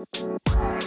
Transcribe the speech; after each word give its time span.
Música 0.00 0.79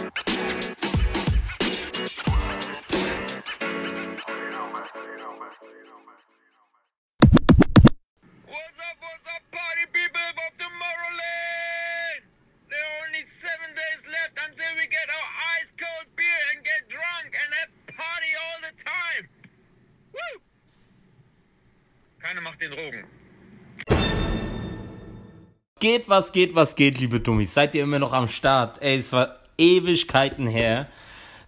Geht, 26.04 26.10
was 26.10 26.32
geht, 26.32 26.54
was 26.54 26.76
geht, 26.76 26.98
liebe 26.98 27.18
Dummies. 27.18 27.54
Seid 27.54 27.74
ihr 27.74 27.82
immer 27.82 27.98
noch 27.98 28.12
am 28.12 28.28
Start? 28.28 28.82
Ey, 28.82 28.98
es 28.98 29.10
war 29.14 29.38
Ewigkeiten 29.56 30.46
her, 30.46 30.86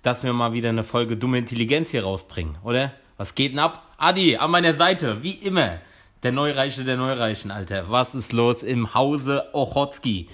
dass 0.01 0.25
wir 0.25 0.33
mal 0.33 0.55
wieder 0.55 0.71
eine 0.71 0.83
Folge 0.83 1.19
Dumme 1.19 1.37
Intelligenz 1.37 1.91
hier 1.91 2.05
rausbringen, 2.05 2.57
oder? 2.65 2.93
Was 3.19 3.35
geht 3.35 3.53
denn 3.53 3.59
ab? 3.59 3.83
Adi, 3.99 4.39
an 4.39 4.51
meiner 4.51 4.73
Seite, 4.73 5.23
wie 5.23 5.33
immer. 5.33 5.81
Der 6.23 6.33
Neureiche 6.33 6.85
der 6.85 6.97
Neureichen, 6.97 7.51
Alter. 7.51 7.91
Was 7.91 8.15
ist 8.15 8.33
los 8.33 8.63
im 8.63 8.95
Hause 8.95 9.45
Ochotski? 9.53 10.31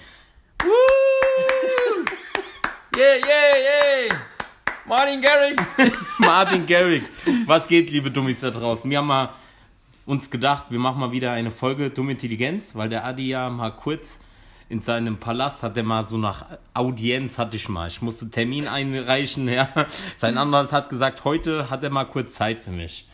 Yeah, 2.95 3.15
yeah, 3.15 4.07
yeah. 4.07 4.15
Martin 4.85 5.19
Garrix. 5.19 5.77
Martin 6.19 6.65
Garrix. 6.65 7.05
Was 7.47 7.67
geht, 7.67 7.89
liebe 7.89 8.11
Dummies 8.11 8.39
da 8.39 8.51
draußen? 8.51 8.89
Wir 8.89 8.99
haben 8.99 9.07
mal 9.07 9.33
uns 10.05 10.29
gedacht, 10.29 10.65
wir 10.69 10.79
machen 10.79 10.99
mal 10.99 11.11
wieder 11.11 11.31
eine 11.31 11.51
Folge 11.51 11.89
Dumme 11.89 12.11
Intelligenz, 12.11 12.75
weil 12.75 12.89
der 12.89 13.05
Adi 13.05 13.29
ja 13.29 13.49
mal 13.49 13.71
kurz 13.71 14.19
in 14.69 14.81
seinem 14.81 15.17
Palast 15.17 15.61
hat 15.61 15.77
er 15.77 15.83
mal 15.83 16.05
so 16.05 16.17
nach 16.17 16.45
Audienz 16.73 17.37
hatte 17.37 17.55
ich 17.55 17.69
mal. 17.69 17.87
Ich 17.87 18.01
musste 18.01 18.29
Termin 18.29 18.67
einreichen, 18.67 19.47
ja. 19.47 19.69
Sein 20.17 20.37
Anwalt 20.37 20.71
hat 20.73 20.89
gesagt, 20.89 21.23
heute 21.25 21.69
hat 21.69 21.83
er 21.83 21.89
mal 21.89 22.05
kurz 22.05 22.33
Zeit 22.33 22.59
für 22.59 22.71
mich. 22.71 23.07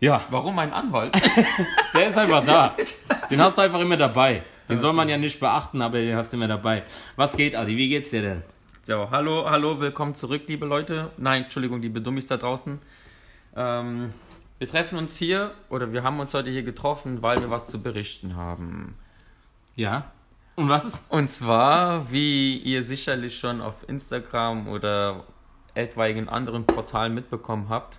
Ja, 0.00 0.22
Warum 0.28 0.58
ein 0.58 0.72
Anwalt? 0.72 1.14
der 1.94 2.10
ist 2.10 2.18
einfach 2.18 2.44
da. 2.44 2.76
Den 3.30 3.40
hast 3.40 3.56
du 3.56 3.62
einfach 3.62 3.80
immer 3.80 3.96
dabei. 3.96 4.42
Den 4.68 4.80
soll 4.80 4.92
man 4.92 5.08
ja 5.08 5.16
nicht 5.16 5.38
beachten, 5.38 5.80
aber 5.80 5.98
den 5.98 6.16
hast 6.16 6.32
du 6.32 6.36
immer 6.36 6.48
dabei. 6.48 6.82
Was 7.14 7.36
geht, 7.36 7.54
Adi? 7.54 7.76
Wie 7.76 7.88
geht's 7.88 8.10
dir 8.10 8.20
denn? 8.20 8.42
So, 8.82 9.08
hallo, 9.10 9.48
hallo, 9.48 9.78
willkommen 9.78 10.14
zurück, 10.16 10.42
liebe 10.48 10.66
Leute. 10.66 11.12
Nein, 11.16 11.44
Entschuldigung, 11.44 11.80
liebe 11.80 12.00
Dummies 12.00 12.26
da 12.26 12.36
draußen. 12.36 12.80
Ähm, 13.54 14.12
wir 14.58 14.68
treffen 14.68 14.98
uns 14.98 15.16
hier, 15.16 15.54
oder 15.68 15.92
wir 15.92 16.02
haben 16.02 16.18
uns 16.20 16.32
heute 16.34 16.50
hier 16.50 16.62
getroffen, 16.62 17.22
weil 17.22 17.40
wir 17.40 17.50
was 17.50 17.66
zu 17.66 17.82
berichten 17.82 18.36
haben. 18.36 18.96
Ja. 19.74 20.10
Und 20.54 20.70
was? 20.70 21.02
Und 21.10 21.30
zwar, 21.30 22.10
wie 22.10 22.56
ihr 22.56 22.82
sicherlich 22.82 23.38
schon 23.38 23.60
auf 23.60 23.86
Instagram 23.88 24.68
oder 24.68 25.24
etwaigen 25.74 26.28
anderen 26.30 26.64
Portalen 26.64 27.14
mitbekommen 27.14 27.68
habt, 27.68 27.98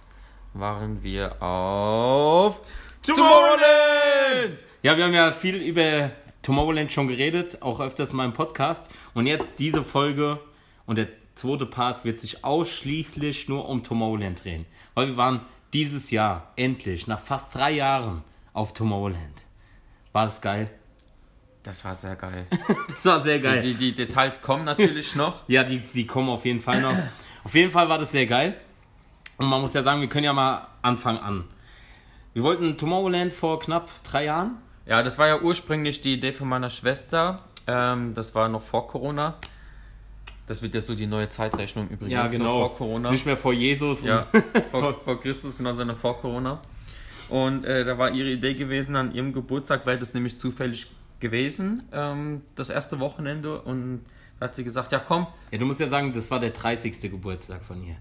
waren 0.53 1.03
wir 1.03 1.41
auf 1.41 2.61
Tomorrowland! 3.03 4.65
Ja, 4.81 4.97
wir 4.97 5.03
haben 5.03 5.13
ja 5.13 5.31
viel 5.31 5.57
über 5.57 6.11
Tomorrowland 6.41 6.91
schon 6.91 7.07
geredet, 7.07 7.61
auch 7.61 7.79
öfters 7.79 8.13
mal 8.13 8.25
im 8.25 8.33
Podcast. 8.33 8.89
Und 9.13 9.27
jetzt 9.27 9.59
diese 9.59 9.83
Folge 9.83 10.39
und 10.87 10.97
der 10.97 11.09
zweite 11.35 11.67
Part 11.67 12.05
wird 12.05 12.19
sich 12.19 12.43
ausschließlich 12.43 13.47
nur 13.47 13.69
um 13.69 13.83
Tomorrowland 13.83 14.43
drehen. 14.43 14.65
Weil 14.95 15.09
wir 15.09 15.17
waren 15.17 15.41
dieses 15.73 16.11
Jahr 16.11 16.51
endlich, 16.55 17.07
nach 17.07 17.19
fast 17.19 17.55
drei 17.55 17.71
Jahren, 17.71 18.23
auf 18.53 18.73
Tomorrowland. 18.73 19.45
War 20.11 20.25
das 20.25 20.41
geil? 20.41 20.69
Das 21.63 21.83
war 21.85 21.93
sehr 21.93 22.15
geil. 22.15 22.47
Das 22.87 23.05
war 23.05 23.21
sehr 23.21 23.39
geil. 23.39 23.61
Die, 23.61 23.73
die 23.73 23.93
Details 23.93 24.41
kommen 24.41 24.63
natürlich 24.63 25.15
noch. 25.15 25.41
Ja, 25.47 25.63
die, 25.63 25.79
die 25.79 26.07
kommen 26.07 26.29
auf 26.29 26.45
jeden 26.45 26.61
Fall 26.61 26.81
noch. 26.81 26.95
Auf 27.43 27.53
jeden 27.53 27.71
Fall 27.71 27.89
war 27.89 27.99
das 27.99 28.11
sehr 28.11 28.25
geil. 28.25 28.55
Und 29.37 29.47
man 29.47 29.61
muss 29.61 29.73
ja 29.73 29.83
sagen, 29.83 30.01
wir 30.01 30.09
können 30.09 30.23
ja 30.23 30.33
mal 30.33 30.67
Anfang 30.81 31.17
an. 31.17 31.43
Wir 32.33 32.43
wollten 32.43 32.77
Tomorrowland 32.77 33.33
vor 33.33 33.59
knapp 33.59 33.89
drei 34.03 34.25
Jahren. 34.25 34.57
Ja, 34.85 35.03
das 35.03 35.17
war 35.17 35.27
ja 35.27 35.41
ursprünglich 35.41 36.01
die 36.01 36.13
Idee 36.13 36.33
von 36.33 36.47
meiner 36.47 36.69
Schwester. 36.69 37.37
Ähm, 37.67 38.13
das 38.13 38.33
war 38.33 38.47
noch 38.47 38.61
vor 38.61 38.87
Corona. 38.87 39.35
Das 40.47 40.61
wird 40.61 40.73
jetzt 40.73 40.87
so 40.87 40.95
die 40.95 41.07
neue 41.07 41.29
Zeitrechnung 41.29 41.89
übrigens. 41.89 42.13
Ja, 42.13 42.27
So 42.29 42.37
genau. 42.37 42.59
vor 42.59 42.75
Corona. 42.75 43.11
Nicht 43.11 43.25
mehr 43.25 43.37
vor 43.37 43.53
Jesus. 43.53 44.01
Ja, 44.03 44.25
vor, 44.71 44.93
vor 45.03 45.19
Christus, 45.19 45.57
genau, 45.57 45.73
sondern 45.73 45.97
vor 45.97 46.19
Corona. 46.19 46.61
Und 47.29 47.65
äh, 47.65 47.83
da 47.83 47.97
war 47.97 48.11
ihre 48.11 48.29
Idee 48.29 48.53
gewesen, 48.53 48.95
an 48.95 49.13
ihrem 49.13 49.33
Geburtstag 49.33 49.85
wäre 49.85 49.97
das 49.99 50.13
nämlich 50.13 50.37
zufällig 50.37 50.87
gewesen, 51.19 51.83
ähm, 51.91 52.41
das 52.55 52.69
erste 52.69 52.99
Wochenende. 53.01 53.61
Und 53.61 54.05
da 54.39 54.45
hat 54.45 54.55
sie 54.55 54.63
gesagt, 54.63 54.91
ja 54.93 54.99
komm, 54.99 55.27
ja, 55.51 55.57
du 55.57 55.65
musst 55.65 55.79
ja 55.81 55.89
sagen, 55.89 56.13
das 56.13 56.31
war 56.31 56.39
der 56.39 56.51
30. 56.51 57.01
Geburtstag 57.11 57.65
von 57.65 57.83
ihr. 57.85 57.97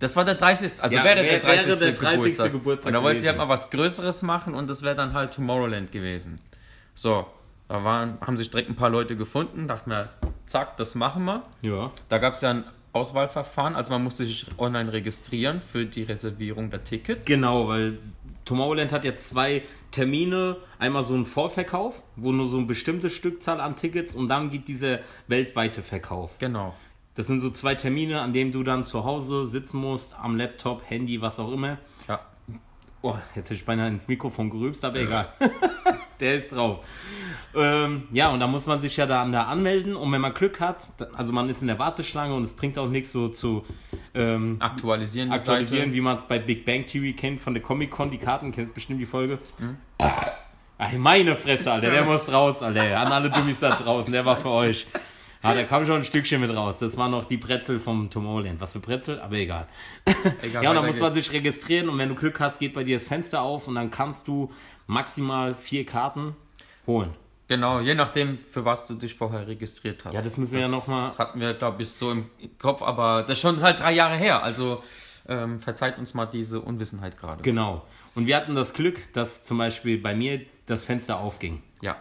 das 0.00 0.14
war 0.16 0.24
der 0.26 0.34
30. 0.34 0.82
Also 0.82 0.98
Ja, 0.98 1.04
wäre, 1.04 1.16
wäre- 1.22 1.26
der 1.26 1.40
30. 1.40 1.66
wäre 1.68 1.78
der 1.78 1.92
30. 1.92 2.16
Geburtstag. 2.18 2.52
Geburtstag 2.52 2.86
Und 2.88 2.92
da 2.92 3.02
wollte 3.02 3.20
sie 3.20 3.28
halt 3.28 3.38
mal 3.38 3.48
was 3.48 3.70
Größeres 3.70 4.22
machen 4.22 4.52
und 4.54 4.68
das 4.68 4.82
wäre 4.82 4.96
dann 4.96 5.14
halt 5.14 5.32
Tomorrowland 5.32 5.90
gewesen. 5.90 6.38
So, 6.94 7.26
da 7.72 7.84
waren, 7.84 8.18
haben 8.20 8.36
sich 8.36 8.50
direkt 8.50 8.68
ein 8.68 8.76
paar 8.76 8.90
Leute 8.90 9.16
gefunden, 9.16 9.66
dachten 9.66 9.88
wir, 9.88 10.10
zack, 10.44 10.76
das 10.76 10.94
machen 10.94 11.24
wir. 11.24 11.42
Ja. 11.62 11.90
Da 12.10 12.18
gab 12.18 12.34
es 12.34 12.42
ja 12.42 12.50
ein 12.50 12.64
Auswahlverfahren, 12.92 13.74
also 13.74 13.90
man 13.90 14.04
musste 14.04 14.26
sich 14.26 14.46
online 14.58 14.92
registrieren 14.92 15.62
für 15.62 15.86
die 15.86 16.02
Reservierung 16.02 16.68
der 16.68 16.84
Tickets. 16.84 17.24
Genau, 17.24 17.68
weil 17.68 17.98
Tomorrowland 18.44 18.92
hat 18.92 19.06
jetzt 19.06 19.26
zwei 19.26 19.62
Termine. 19.90 20.58
Einmal 20.78 21.02
so 21.02 21.14
ein 21.14 21.24
Vorverkauf, 21.24 22.02
wo 22.16 22.30
nur 22.30 22.46
so 22.46 22.58
eine 22.58 22.66
bestimmte 22.66 23.08
Stückzahl 23.08 23.58
an 23.58 23.74
Tickets 23.74 24.14
und 24.14 24.28
dann 24.28 24.50
geht 24.50 24.68
dieser 24.68 24.98
weltweite 25.28 25.82
Verkauf. 25.82 26.36
Genau. 26.40 26.74
Das 27.14 27.26
sind 27.26 27.40
so 27.40 27.48
zwei 27.48 27.74
Termine, 27.74 28.20
an 28.20 28.34
denen 28.34 28.52
du 28.52 28.64
dann 28.64 28.84
zu 28.84 29.04
Hause 29.04 29.46
sitzen 29.46 29.78
musst, 29.78 30.14
am 30.18 30.36
Laptop, 30.36 30.82
Handy, 30.90 31.22
was 31.22 31.40
auch 31.40 31.50
immer. 31.50 31.78
Ja. 32.06 32.20
Oh, 33.00 33.14
jetzt 33.34 33.46
hätte 33.46 33.54
ich 33.54 33.64
beinahe 33.64 33.88
ins 33.88 34.08
Mikrofon 34.08 34.50
gerübst, 34.50 34.84
aber 34.84 35.00
egal. 35.00 35.32
Der 36.22 36.36
ist 36.36 36.52
drauf. 36.52 36.86
Ähm, 37.52 38.04
ja, 38.12 38.28
und 38.28 38.38
da 38.38 38.46
muss 38.46 38.66
man 38.66 38.80
sich 38.80 38.96
ja 38.96 39.06
da, 39.06 39.26
da 39.26 39.42
anmelden 39.42 39.96
und 39.96 40.12
wenn 40.12 40.20
man 40.20 40.32
Glück 40.32 40.60
hat, 40.60 40.86
also 41.14 41.32
man 41.32 41.48
ist 41.48 41.62
in 41.62 41.66
der 41.66 41.80
Warteschlange 41.80 42.32
und 42.32 42.44
es 42.44 42.52
bringt 42.52 42.78
auch 42.78 42.88
nichts 42.88 43.10
so 43.10 43.28
zu 43.28 43.64
ähm, 44.14 44.56
Aktualisieren 44.60 45.32
aktualisieren, 45.32 45.86
Seite. 45.86 45.94
wie 45.94 46.00
man 46.00 46.18
es 46.18 46.24
bei 46.24 46.38
Big 46.38 46.64
Bang 46.64 46.86
TV 46.86 47.18
kennt 47.18 47.40
von 47.40 47.54
der 47.54 47.62
Comic-Con, 47.62 48.12
die 48.12 48.18
Karten, 48.18 48.52
kennst 48.52 48.72
bestimmt 48.72 49.00
die 49.00 49.06
Folge. 49.06 49.40
Mhm. 49.58 49.76
Ach, 49.98 50.92
meine 50.96 51.34
Fresse, 51.34 51.72
Alter, 51.72 51.90
der 51.90 52.04
muss 52.04 52.32
raus, 52.32 52.62
Alter. 52.62 53.00
An 53.00 53.10
alle 53.10 53.28
Dummies 53.28 53.58
da 53.58 53.74
draußen, 53.74 54.12
der 54.12 54.24
war 54.24 54.36
für 54.36 54.50
euch. 54.50 54.86
Ah, 55.44 55.54
da 55.54 55.64
kam 55.64 55.84
schon 55.84 55.96
ein 55.96 56.04
Stückchen 56.04 56.40
mit 56.40 56.54
raus. 56.54 56.76
Das 56.78 56.96
war 56.96 57.08
noch 57.08 57.24
die 57.24 57.36
Brezel 57.36 57.80
vom 57.80 58.08
Tomorrowland. 58.08 58.60
Was 58.60 58.72
für 58.72 58.78
Brezel, 58.78 59.20
aber 59.20 59.34
egal. 59.34 59.66
Egal, 60.40 60.62
ja, 60.62 60.70
und 60.70 60.76
dann 60.76 60.86
muss 60.86 61.00
man 61.00 61.12
sich 61.12 61.32
registrieren 61.32 61.88
und 61.88 61.98
wenn 61.98 62.08
du 62.08 62.14
Glück 62.14 62.38
hast, 62.38 62.60
geht 62.60 62.74
bei 62.74 62.84
dir 62.84 62.96
das 62.96 63.08
Fenster 63.08 63.42
auf 63.42 63.66
und 63.66 63.74
dann 63.74 63.90
kannst 63.90 64.28
du 64.28 64.52
maximal 64.86 65.54
vier 65.54 65.84
Karten 65.86 66.34
holen. 66.86 67.14
Genau, 67.48 67.80
je 67.80 67.94
nachdem, 67.94 68.38
für 68.38 68.64
was 68.64 68.86
du 68.86 68.94
dich 68.94 69.14
vorher 69.14 69.46
registriert 69.46 70.04
hast. 70.04 70.14
Ja, 70.14 70.22
das 70.22 70.36
müssen 70.38 70.54
wir 70.54 70.60
ja 70.60 70.68
noch 70.68 70.86
mal- 70.86 71.08
Das 71.08 71.18
hatten 71.18 71.38
wir, 71.40 71.52
glaube 71.54 71.82
ich, 71.82 71.90
so 71.90 72.10
im 72.10 72.26
Kopf, 72.58 72.80
aber 72.82 73.22
das 73.22 73.32
ist 73.32 73.40
schon 73.40 73.60
halt 73.60 73.80
drei 73.80 73.92
Jahre 73.92 74.16
her. 74.16 74.42
Also 74.42 74.82
ähm, 75.28 75.60
verzeiht 75.60 75.98
uns 75.98 76.14
mal 76.14 76.26
diese 76.26 76.60
Unwissenheit 76.60 77.18
gerade. 77.18 77.42
Genau. 77.42 77.86
Und 78.14 78.26
wir 78.26 78.36
hatten 78.36 78.54
das 78.54 78.72
Glück, 78.72 79.12
dass 79.12 79.44
zum 79.44 79.58
Beispiel 79.58 79.98
bei 79.98 80.14
mir 80.14 80.40
das 80.66 80.84
Fenster 80.84 81.18
aufging. 81.20 81.62
Ja. 81.82 81.96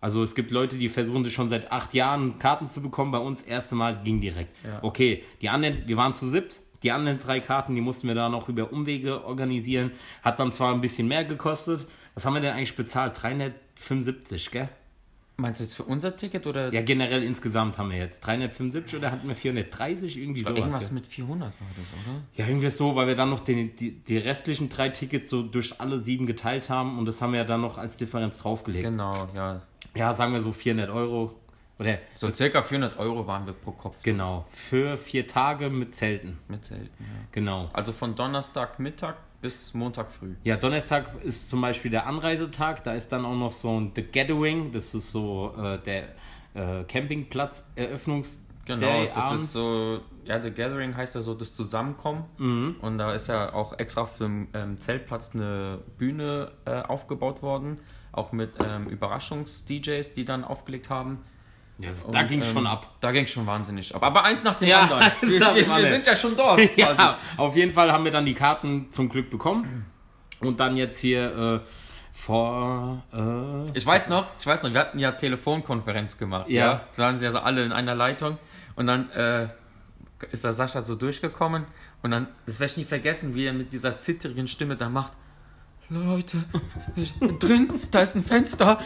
Also 0.00 0.22
es 0.22 0.34
gibt 0.34 0.50
Leute, 0.50 0.76
die 0.76 0.88
versuchen 0.88 1.24
das 1.24 1.32
schon 1.32 1.48
seit 1.48 1.72
acht 1.72 1.92
Jahren 1.94 2.38
Karten 2.38 2.68
zu 2.68 2.80
bekommen. 2.82 3.10
Bei 3.10 3.18
uns 3.18 3.40
das 3.40 3.48
erste 3.48 3.74
Mal 3.74 4.00
ging 4.04 4.20
direkt. 4.20 4.54
Ja. 4.64 4.78
Okay, 4.82 5.24
die 5.40 5.48
anderen, 5.48 5.82
wir 5.88 5.96
waren 5.96 6.14
zu 6.14 6.26
siebt. 6.26 6.60
Die 6.84 6.92
anderen 6.92 7.18
drei 7.18 7.40
Karten, 7.40 7.74
die 7.74 7.80
mussten 7.80 8.06
wir 8.06 8.14
da 8.14 8.28
noch 8.28 8.48
über 8.48 8.72
Umwege 8.72 9.24
organisieren. 9.24 9.90
Hat 10.22 10.38
dann 10.38 10.52
zwar 10.52 10.72
ein 10.72 10.82
bisschen 10.82 11.08
mehr 11.08 11.24
gekostet. 11.24 11.86
Was 12.14 12.26
haben 12.26 12.34
wir 12.34 12.40
denn 12.40 12.54
eigentlich 12.54 12.76
bezahlt? 12.76 13.20
375, 13.20 14.50
gell? 14.50 14.68
Meinst 15.36 15.58
du 15.58 15.64
jetzt 15.64 15.74
für 15.74 15.82
unser 15.82 16.14
Ticket 16.14 16.46
oder 16.46 16.72
Ja, 16.72 16.82
generell 16.82 17.24
insgesamt 17.24 17.76
haben 17.76 17.90
wir 17.90 17.98
jetzt 17.98 18.20
375 18.20 18.96
oder 18.98 19.10
hatten 19.10 19.26
wir 19.26 19.34
430? 19.34 20.16
Irgendwie 20.16 20.42
sowas. 20.42 20.56
irgendwas 20.56 20.84
gell? 20.86 20.94
mit 20.94 21.06
400 21.08 21.60
war 21.60 21.68
das, 21.76 21.86
oder? 21.92 22.22
Ja, 22.36 22.46
irgendwie 22.46 22.70
so, 22.70 22.94
weil 22.94 23.08
wir 23.08 23.16
dann 23.16 23.30
noch 23.30 23.40
den, 23.40 23.74
die, 23.74 24.00
die 24.00 24.18
restlichen 24.18 24.68
drei 24.68 24.90
Tickets 24.90 25.28
so 25.28 25.42
durch 25.42 25.80
alle 25.80 25.98
sieben 25.98 26.26
geteilt 26.26 26.68
haben 26.68 26.98
und 26.98 27.06
das 27.06 27.20
haben 27.20 27.32
wir 27.32 27.40
ja 27.40 27.44
dann 27.44 27.62
noch 27.62 27.78
als 27.78 27.96
Differenz 27.96 28.38
draufgelegt. 28.38 28.84
Genau, 28.84 29.28
ja. 29.34 29.62
Ja, 29.96 30.14
sagen 30.14 30.34
wir 30.34 30.40
so 30.40 30.52
400 30.52 30.90
Euro. 30.90 31.34
Oder 31.78 31.98
So 32.14 32.30
circa 32.30 32.62
400 32.62 32.98
Euro 32.98 33.26
waren 33.26 33.46
wir 33.46 33.52
pro 33.52 33.72
Kopf 33.72 33.96
genau, 34.02 34.46
für 34.48 34.96
vier 34.96 35.26
Tage 35.26 35.70
mit 35.70 35.94
Zelten. 35.94 36.38
mit 36.48 36.64
Zelten. 36.64 36.88
Ja. 36.98 37.06
Genau. 37.32 37.70
Also 37.72 37.92
von 37.92 38.14
Donnerstag 38.14 38.78
Mittag 38.78 39.16
bis 39.40 39.74
Montag 39.74 40.10
früh. 40.10 40.34
Ja, 40.44 40.56
Donnerstag 40.56 41.22
ist 41.22 41.50
zum 41.50 41.60
Beispiel 41.60 41.90
der 41.90 42.06
Anreisetag. 42.06 42.82
Da 42.84 42.94
ist 42.94 43.08
dann 43.12 43.24
auch 43.24 43.34
noch 43.34 43.50
so 43.50 43.78
ein 43.78 43.92
The 43.94 44.02
Gathering. 44.02 44.72
Das 44.72 44.94
ist 44.94 45.10
so 45.10 45.52
äh, 45.58 45.78
der 45.78 46.08
äh, 46.54 46.84
Campingplatz 46.84 47.62
Eröffnungs 47.74 48.44
Genau, 48.66 48.80
Day 48.80 49.10
das 49.14 49.24
abends. 49.24 49.42
ist 49.42 49.52
so, 49.52 50.00
ja, 50.24 50.40
The 50.40 50.50
Gathering 50.50 50.96
heißt 50.96 51.14
ja 51.14 51.20
so 51.20 51.34
das 51.34 51.52
Zusammenkommen. 51.52 52.24
Mhm. 52.38 52.76
Und 52.80 52.98
da 52.98 53.12
ist 53.12 53.26
ja 53.28 53.52
auch 53.52 53.78
extra 53.78 54.02
auf 54.02 54.18
dem 54.18 54.48
ähm, 54.54 54.78
Zeltplatz 54.78 55.34
eine 55.34 55.80
Bühne 55.98 56.48
äh, 56.64 56.80
aufgebaut 56.80 57.42
worden, 57.42 57.78
auch 58.12 58.32
mit 58.32 58.52
ähm, 58.64 58.86
Überraschungs-DJs, 58.88 60.14
die 60.14 60.24
dann 60.24 60.44
aufgelegt 60.44 60.88
haben. 60.88 61.18
Ja, 61.78 61.88
das- 61.90 62.06
da 62.10 62.22
ging 62.22 62.42
schon 62.44 62.66
ab. 62.66 62.96
Da 63.00 63.10
ging 63.12 63.26
schon 63.26 63.46
wahnsinnig 63.46 63.94
ab. 63.94 64.02
Aber 64.02 64.22
eins 64.24 64.44
nach 64.44 64.56
dem 64.56 64.68
Ja, 64.68 64.82
anderen. 64.82 65.10
Wir, 65.22 65.40
wir, 65.40 65.66
wir 65.76 65.90
sind 65.90 66.06
ja 66.06 66.14
schon 66.14 66.36
dort. 66.36 66.60
Ja, 66.76 67.18
auf 67.36 67.56
jeden 67.56 67.72
Fall 67.72 67.90
haben 67.92 68.04
wir 68.04 68.12
dann 68.12 68.24
die 68.26 68.34
Karten 68.34 68.90
zum 68.90 69.08
Glück 69.08 69.28
bekommen. 69.30 69.84
Und 70.40 70.60
dann 70.60 70.76
jetzt 70.76 71.00
hier 71.00 71.62
äh, 71.64 71.68
vor. 72.12 73.02
Äh, 73.12 73.76
Ich 73.76 73.84
weiß 73.86 74.08
noch, 74.08 74.26
ich 74.38 74.46
weiß 74.46 74.62
noch, 74.62 74.72
wir 74.72 74.80
hatten 74.80 74.98
ja 74.98 75.12
Telefonkonferenz 75.12 76.16
gemacht. 76.18 76.48
Ja. 76.48 76.64
Ja. 76.66 76.80
Da 76.96 77.02
waren 77.04 77.18
sie 77.18 77.26
also 77.26 77.38
alle 77.40 77.64
in 77.64 77.72
einer 77.72 77.94
Leitung. 77.94 78.38
Und 78.76 78.86
dann 78.86 79.10
äh, 79.10 79.48
ist 80.30 80.44
der 80.44 80.52
Sascha 80.52 80.80
so 80.80 80.94
durchgekommen. 80.94 81.64
Und 82.02 82.10
dann, 82.12 82.28
das 82.46 82.60
werde 82.60 82.72
ich 82.72 82.76
nie 82.76 82.84
vergessen, 82.84 83.34
wie 83.34 83.46
er 83.46 83.52
mit 83.52 83.72
dieser 83.72 83.98
zittrigen 83.98 84.46
Stimme 84.46 84.76
da 84.76 84.88
macht. 84.88 85.12
Leute, 85.90 86.44
drin, 87.40 87.68
da 87.90 88.00
ist 88.00 88.14
ein 88.16 88.24
Fenster. 88.24 88.78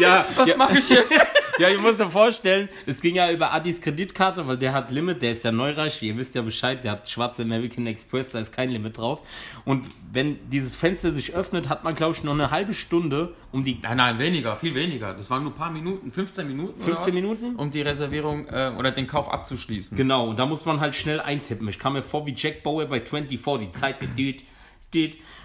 ja, 0.00 0.24
Was 0.36 0.48
ja, 0.48 0.56
mache 0.56 0.78
ich 0.78 0.88
jetzt? 0.88 1.12
Ja, 1.60 1.68
ich 1.68 1.78
muss 1.78 1.98
dir 1.98 2.08
vorstellen, 2.08 2.68
es 2.86 3.00
ging 3.00 3.14
ja 3.14 3.30
über 3.30 3.52
Adis 3.52 3.80
Kreditkarte, 3.80 4.46
weil 4.46 4.56
der 4.56 4.72
hat 4.72 4.90
Limit, 4.90 5.22
der 5.22 5.32
ist 5.32 5.44
ja 5.44 5.52
neureich, 5.52 6.02
ihr 6.02 6.16
wisst 6.16 6.34
ja 6.34 6.42
Bescheid, 6.42 6.82
der 6.82 6.92
hat 6.92 7.08
schwarze 7.08 7.42
American 7.42 7.86
Express, 7.86 8.30
da 8.30 8.40
ist 8.40 8.52
kein 8.52 8.70
Limit 8.70 8.98
drauf. 8.98 9.20
Und 9.64 9.84
wenn 10.12 10.38
dieses 10.50 10.74
Fenster 10.74 11.12
sich 11.12 11.34
öffnet, 11.34 11.68
hat 11.68 11.84
man, 11.84 11.94
glaube 11.94 12.14
ich, 12.14 12.24
noch 12.24 12.32
eine 12.32 12.50
halbe 12.50 12.72
Stunde, 12.72 13.34
um 13.52 13.64
die 13.64 13.78
Nein, 13.82 13.96
nein, 13.96 14.18
weniger, 14.18 14.56
viel 14.56 14.74
weniger. 14.74 15.12
Das 15.14 15.30
waren 15.30 15.42
nur 15.42 15.52
ein 15.52 15.56
paar 15.56 15.70
Minuten, 15.70 16.10
15 16.10 16.46
Minuten. 16.46 16.80
15 16.80 16.92
oder 16.92 17.06
was, 17.06 17.12
Minuten? 17.12 17.56
Um 17.56 17.70
die 17.70 17.82
Reservierung 17.82 18.48
äh, 18.48 18.72
oder 18.78 18.90
den 18.90 19.06
Kauf 19.06 19.30
abzuschließen. 19.30 19.96
Genau, 19.96 20.28
und 20.28 20.38
da 20.38 20.46
muss 20.46 20.64
man 20.64 20.80
halt 20.80 20.94
schnell 20.94 21.20
eintippen. 21.20 21.68
Ich 21.68 21.78
kam 21.78 21.92
mir 21.92 22.02
vor 22.02 22.26
wie 22.26 22.34
Jack 22.34 22.62
Bauer 22.62 22.86
bei 22.86 23.00
24, 23.00 23.68
die 23.68 23.72
Zeit 23.72 23.96
düt. 24.18 24.44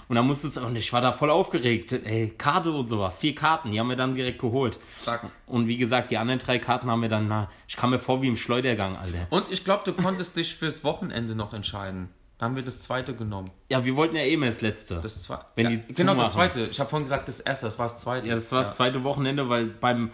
Und 0.07 0.15
dann 0.15 0.27
musste 0.27 0.47
es, 0.47 0.57
und 0.57 0.75
ich 0.75 0.91
war 0.93 1.01
da 1.01 1.11
voll 1.13 1.29
aufgeregt. 1.29 1.91
Ey, 1.93 2.33
Karte 2.37 2.71
und 2.71 2.87
sowas, 2.89 3.17
vier 3.17 3.33
Karten, 3.33 3.71
die 3.71 3.79
haben 3.79 3.89
wir 3.89 3.95
dann 3.95 4.13
direkt 4.13 4.39
geholt. 4.39 4.77
Zack. 4.99 5.29
Und 5.47 5.67
wie 5.67 5.77
gesagt, 5.77 6.11
die 6.11 6.17
anderen 6.17 6.39
drei 6.39 6.59
Karten 6.59 6.89
haben 6.91 7.01
wir 7.01 7.09
dann, 7.09 7.27
na, 7.27 7.49
ich 7.67 7.75
kam 7.75 7.89
mir 7.89 7.99
vor 7.99 8.21
wie 8.21 8.27
im 8.27 8.37
Schleudergang, 8.37 8.95
Alter. 8.97 9.27
Und 9.31 9.51
ich 9.51 9.63
glaube, 9.63 9.83
du 9.85 9.93
konntest 9.93 10.37
dich 10.37 10.55
fürs 10.55 10.83
Wochenende 10.83 11.33
noch 11.35 11.53
entscheiden. 11.53 12.09
Da 12.37 12.45
haben 12.45 12.55
wir 12.57 12.63
das 12.63 12.81
zweite 12.81 13.15
genommen. 13.15 13.49
Ja, 13.71 13.85
wir 13.85 13.95
wollten 13.95 14.15
ja 14.17 14.21
eh 14.23 14.35
mehr 14.37 14.49
das 14.49 14.59
letzte. 14.61 14.99
Das 15.01 15.23
zwei 15.23 15.39
Wenn 15.55 15.69
ja, 15.71 15.77
die 15.77 15.93
genau, 15.93 16.13
das 16.15 16.31
zumachen. 16.33 16.51
zweite. 16.51 16.67
Ich 16.69 16.79
habe 16.81 16.89
vorhin 16.89 17.05
gesagt, 17.05 17.27
das 17.29 17.39
erste, 17.39 17.65
das 17.65 17.79
war 17.79 17.85
das 17.87 17.99
zweite. 17.99 18.27
ja, 18.27 18.35
das 18.35 18.51
war 18.51 18.63
das 18.63 18.75
zweite 18.75 19.03
Wochenende, 19.05 19.47
weil 19.47 19.67
beim 19.67 20.11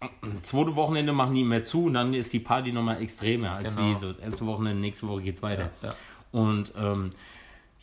äh, 0.00 0.06
zweiten 0.40 0.74
Wochenende 0.74 1.12
machen 1.12 1.34
die 1.36 1.44
mehr 1.44 1.62
zu 1.62 1.84
und 1.84 1.94
dann 1.94 2.14
ist 2.14 2.32
die 2.32 2.40
Party 2.40 2.72
nochmal 2.72 3.00
extremer 3.00 3.52
als 3.52 3.76
Genau. 3.76 3.88
wie 3.96 4.00
so 4.00 4.06
das 4.08 4.18
erste 4.18 4.44
Wochenende, 4.44 4.80
nächste 4.80 5.06
Woche 5.06 5.22
geht's 5.22 5.40
weiter. 5.42 5.70
Ja, 5.82 5.90
ja. 5.90 5.94
Und 6.32 6.72
ähm, 6.76 7.10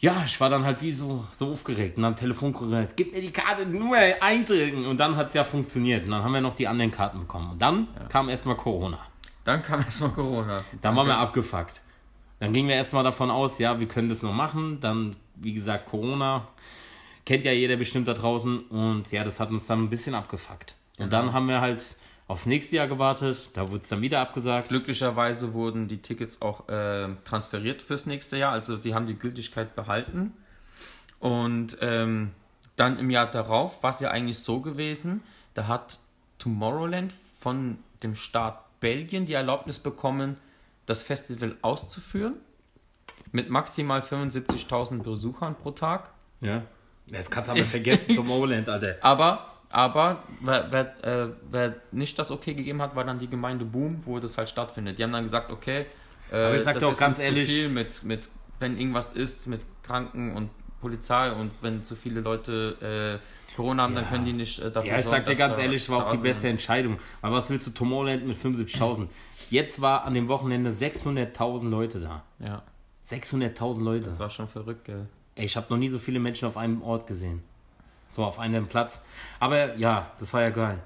ja, 0.02 0.24
ich 0.26 0.40
war 0.40 0.50
dann 0.50 0.64
halt 0.64 0.82
wie 0.82 0.94
so, 0.94 1.26
so 1.32 1.52
aufgeregt. 1.52 1.98
Und 1.98 2.04
dann 2.04 2.16
Telefonkonferenz, 2.16 2.96
gib 2.96 3.12
mir 3.14 3.22
die 3.22 3.32
Karte, 3.32 3.66
nur 3.66 3.98
eindrücken. 3.98 4.86
Und 4.86 4.98
dann 4.98 5.18
hat's 5.18 5.34
ja 5.34 5.44
funktioniert. 5.44 6.06
Und 6.06 6.12
dann 6.12 6.24
haben 6.24 6.34
wir 6.34 6.42
noch 6.42 6.54
die 6.54 6.68
anderen 6.68 6.92
Karten 6.92 7.20
bekommen. 7.20 7.52
Und 7.52 7.62
dann 7.62 7.88
kam 8.08 8.30
erstmal 8.30 8.56
Corona. 8.56 9.00
Dann 9.44 9.62
kam 9.62 9.82
erstmal 9.82 10.12
Corona. 10.12 10.64
Dann 10.82 10.96
waren 10.96 11.08
wir 11.08 11.18
abgefuckt. 11.18 11.82
Dann 12.40 12.54
gingen 12.54 12.70
wir 12.70 12.76
erstmal 12.76 13.04
davon 13.04 13.30
aus, 13.30 13.60
ja, 13.60 13.82
wir 13.82 13.88
können 13.90 14.08
das 14.08 14.22
noch 14.24 14.34
machen. 14.34 14.80
Dann, 14.80 15.18
wie 15.36 15.54
gesagt, 15.54 15.88
Corona. 15.88 16.48
Kennt 17.26 17.44
ja 17.44 17.52
jeder 17.52 17.76
bestimmt 17.76 18.08
da 18.08 18.14
draußen. 18.14 18.60
Und 18.70 19.12
ja, 19.12 19.26
das 19.26 19.42
hat 19.42 19.50
uns 19.50 19.68
dann 19.68 19.84
ein 19.84 19.90
bisschen 19.90 20.16
abgefuckt. 20.16 20.76
Und 20.98 21.12
dann 21.12 21.34
haben 21.34 21.48
wir 21.48 21.60
halt 21.60 21.98
aufs 22.30 22.46
nächste 22.46 22.76
Jahr 22.76 22.88
gewartet. 22.88 23.50
Da 23.54 23.68
wurde 23.70 23.82
es 23.84 23.90
dann 23.90 24.02
wieder 24.02 24.22
abgesagt. 24.22 24.70
Glücklicherweise 24.70 25.54
wurden 25.54 25.88
die 25.88 25.98
Tickets 25.98 26.42
auch 26.42 26.70
äh, 26.70 27.10
transferiert 27.26 27.82
fürs 27.82 28.06
nächste 28.06 28.38
Jahr. 28.38 28.54
Also 28.54 28.78
die 28.78 28.94
haben 28.94 29.08
die 29.08 29.16
Gültigkeit 29.16 29.76
behalten. 29.76 30.34
Und 31.20 31.78
ähm, 31.82 32.32
dann 32.76 33.00
im 33.00 33.10
Jahr 33.10 33.30
darauf 33.30 33.82
war 33.82 33.90
es 33.90 34.00
ja 34.00 34.12
eigentlich 34.12 34.40
so 34.40 34.62
gewesen, 34.62 35.22
da 35.56 35.68
hat 35.68 36.00
Tomorrowland 36.38 37.12
von 37.40 37.80
dem 38.04 38.14
Staat 38.14 38.64
Belgien 38.80 39.26
die 39.26 39.34
Erlaubnis 39.34 39.80
bekommen, 39.80 40.38
das 40.86 41.02
Festival 41.02 41.58
auszuführen. 41.64 42.36
Mit 43.32 43.50
maximal 43.50 44.02
75.000 44.02 45.02
Besuchern 45.02 45.56
pro 45.56 45.72
Tag. 45.72 46.12
Ja. 46.42 46.62
Das 47.08 47.30
kannst 47.32 47.50
du 47.50 47.54
aber 47.54 47.64
vergessen, 47.64 48.16
Tomorrowland, 48.16 48.70
Alter. 48.70 48.98
Aber, 49.02 49.59
aber 49.70 50.24
wer, 50.42 50.72
wer, 50.72 51.04
äh, 51.04 51.30
wer 51.50 51.76
nicht 51.92 52.18
das 52.20 52.32
okay 52.32 52.54
gegeben 52.54 52.82
hat, 52.82 52.96
war 52.96 53.04
dann 53.04 53.20
die 53.20 53.30
Gemeinde 53.30 53.66
Boom, 53.66 54.06
wo 54.06 54.20
das 54.20 54.38
halt 54.38 54.50
stattfindet. 54.50 54.98
Die 55.00 55.04
haben 55.04 55.12
dann 55.14 55.24
gesagt, 55.24 55.52
okay, 55.52 55.86
äh, 56.32 56.36
Aber 56.36 56.56
ich 56.56 56.64
sag 56.64 56.74
das 56.74 56.82
dir 56.84 56.88
auch 56.88 56.92
ist 56.92 57.00
ganz 57.00 57.20
ehrlich- 57.20 57.48
zu 57.48 57.54
viel 57.54 57.70
mit, 57.70 58.04
mit, 58.04 58.30
wenn 58.60 58.78
irgendwas 58.78 59.12
ist, 59.12 59.48
mit 59.48 59.62
Kranken 59.84 60.36
und 60.36 60.50
Polizei 60.82 61.32
und 61.32 61.52
wenn 61.62 61.84
zu 61.84 61.96
viele 61.96 62.22
Leute 62.22 63.20
äh, 63.22 63.56
Corona 63.56 63.84
haben, 63.84 63.96
dann 63.96 64.06
Ja. 64.06 64.10
können 64.12 64.26
die 64.26 64.34
nicht 64.34 64.60
äh, 64.60 64.72
dafür 64.72 64.92
Ja, 64.92 65.00
ich 65.00 65.06
sorgen, 65.06 65.26
sag 65.26 65.26
dir 65.26 65.36
ganz 65.36 65.56
da 65.58 65.62
ehrlich, 65.64 65.90
war 65.90 66.08
auch 66.08 66.12
die 66.12 66.18
beste 66.22 66.48
Entscheidung. 66.48 66.98
Aber 67.22 67.36
was 67.38 67.50
willst 67.50 67.68
du 67.68 67.72
Tomorrowland 67.72 68.26
mit 68.26 68.38
75.000? 68.38 69.08
Jetzt 69.50 69.82
war 69.82 70.04
an 70.06 70.14
dem 70.14 70.28
Wochenende 70.30 70.72
600.000 70.72 71.70
Leute 71.70 72.00
da. 72.00 72.24
Ja, 72.40 72.62
600.000 73.10 73.84
Leute. 73.84 74.06
das 74.06 74.20
war 74.20 74.30
schon 74.30 74.48
verrückt, 74.48 74.86
gell. 74.86 75.08
Ey, 75.36 75.46
ich 75.46 75.58
habe 75.58 75.68
noch 75.70 75.78
nie 75.78 75.90
so 75.90 76.00
viele 76.00 76.20
Menschen 76.20 76.48
auf 76.48 76.56
einem 76.58 76.82
Ort 76.84 77.08
gesehen. 77.08 77.42
So 78.10 78.24
auf 78.24 78.40
einem 78.40 78.68
Platz. 78.68 79.02
Aber 79.40 79.76
ja, 79.76 80.12
das 80.20 80.34
war 80.34 80.42
ja 80.42 80.50
geil. 80.50 80.80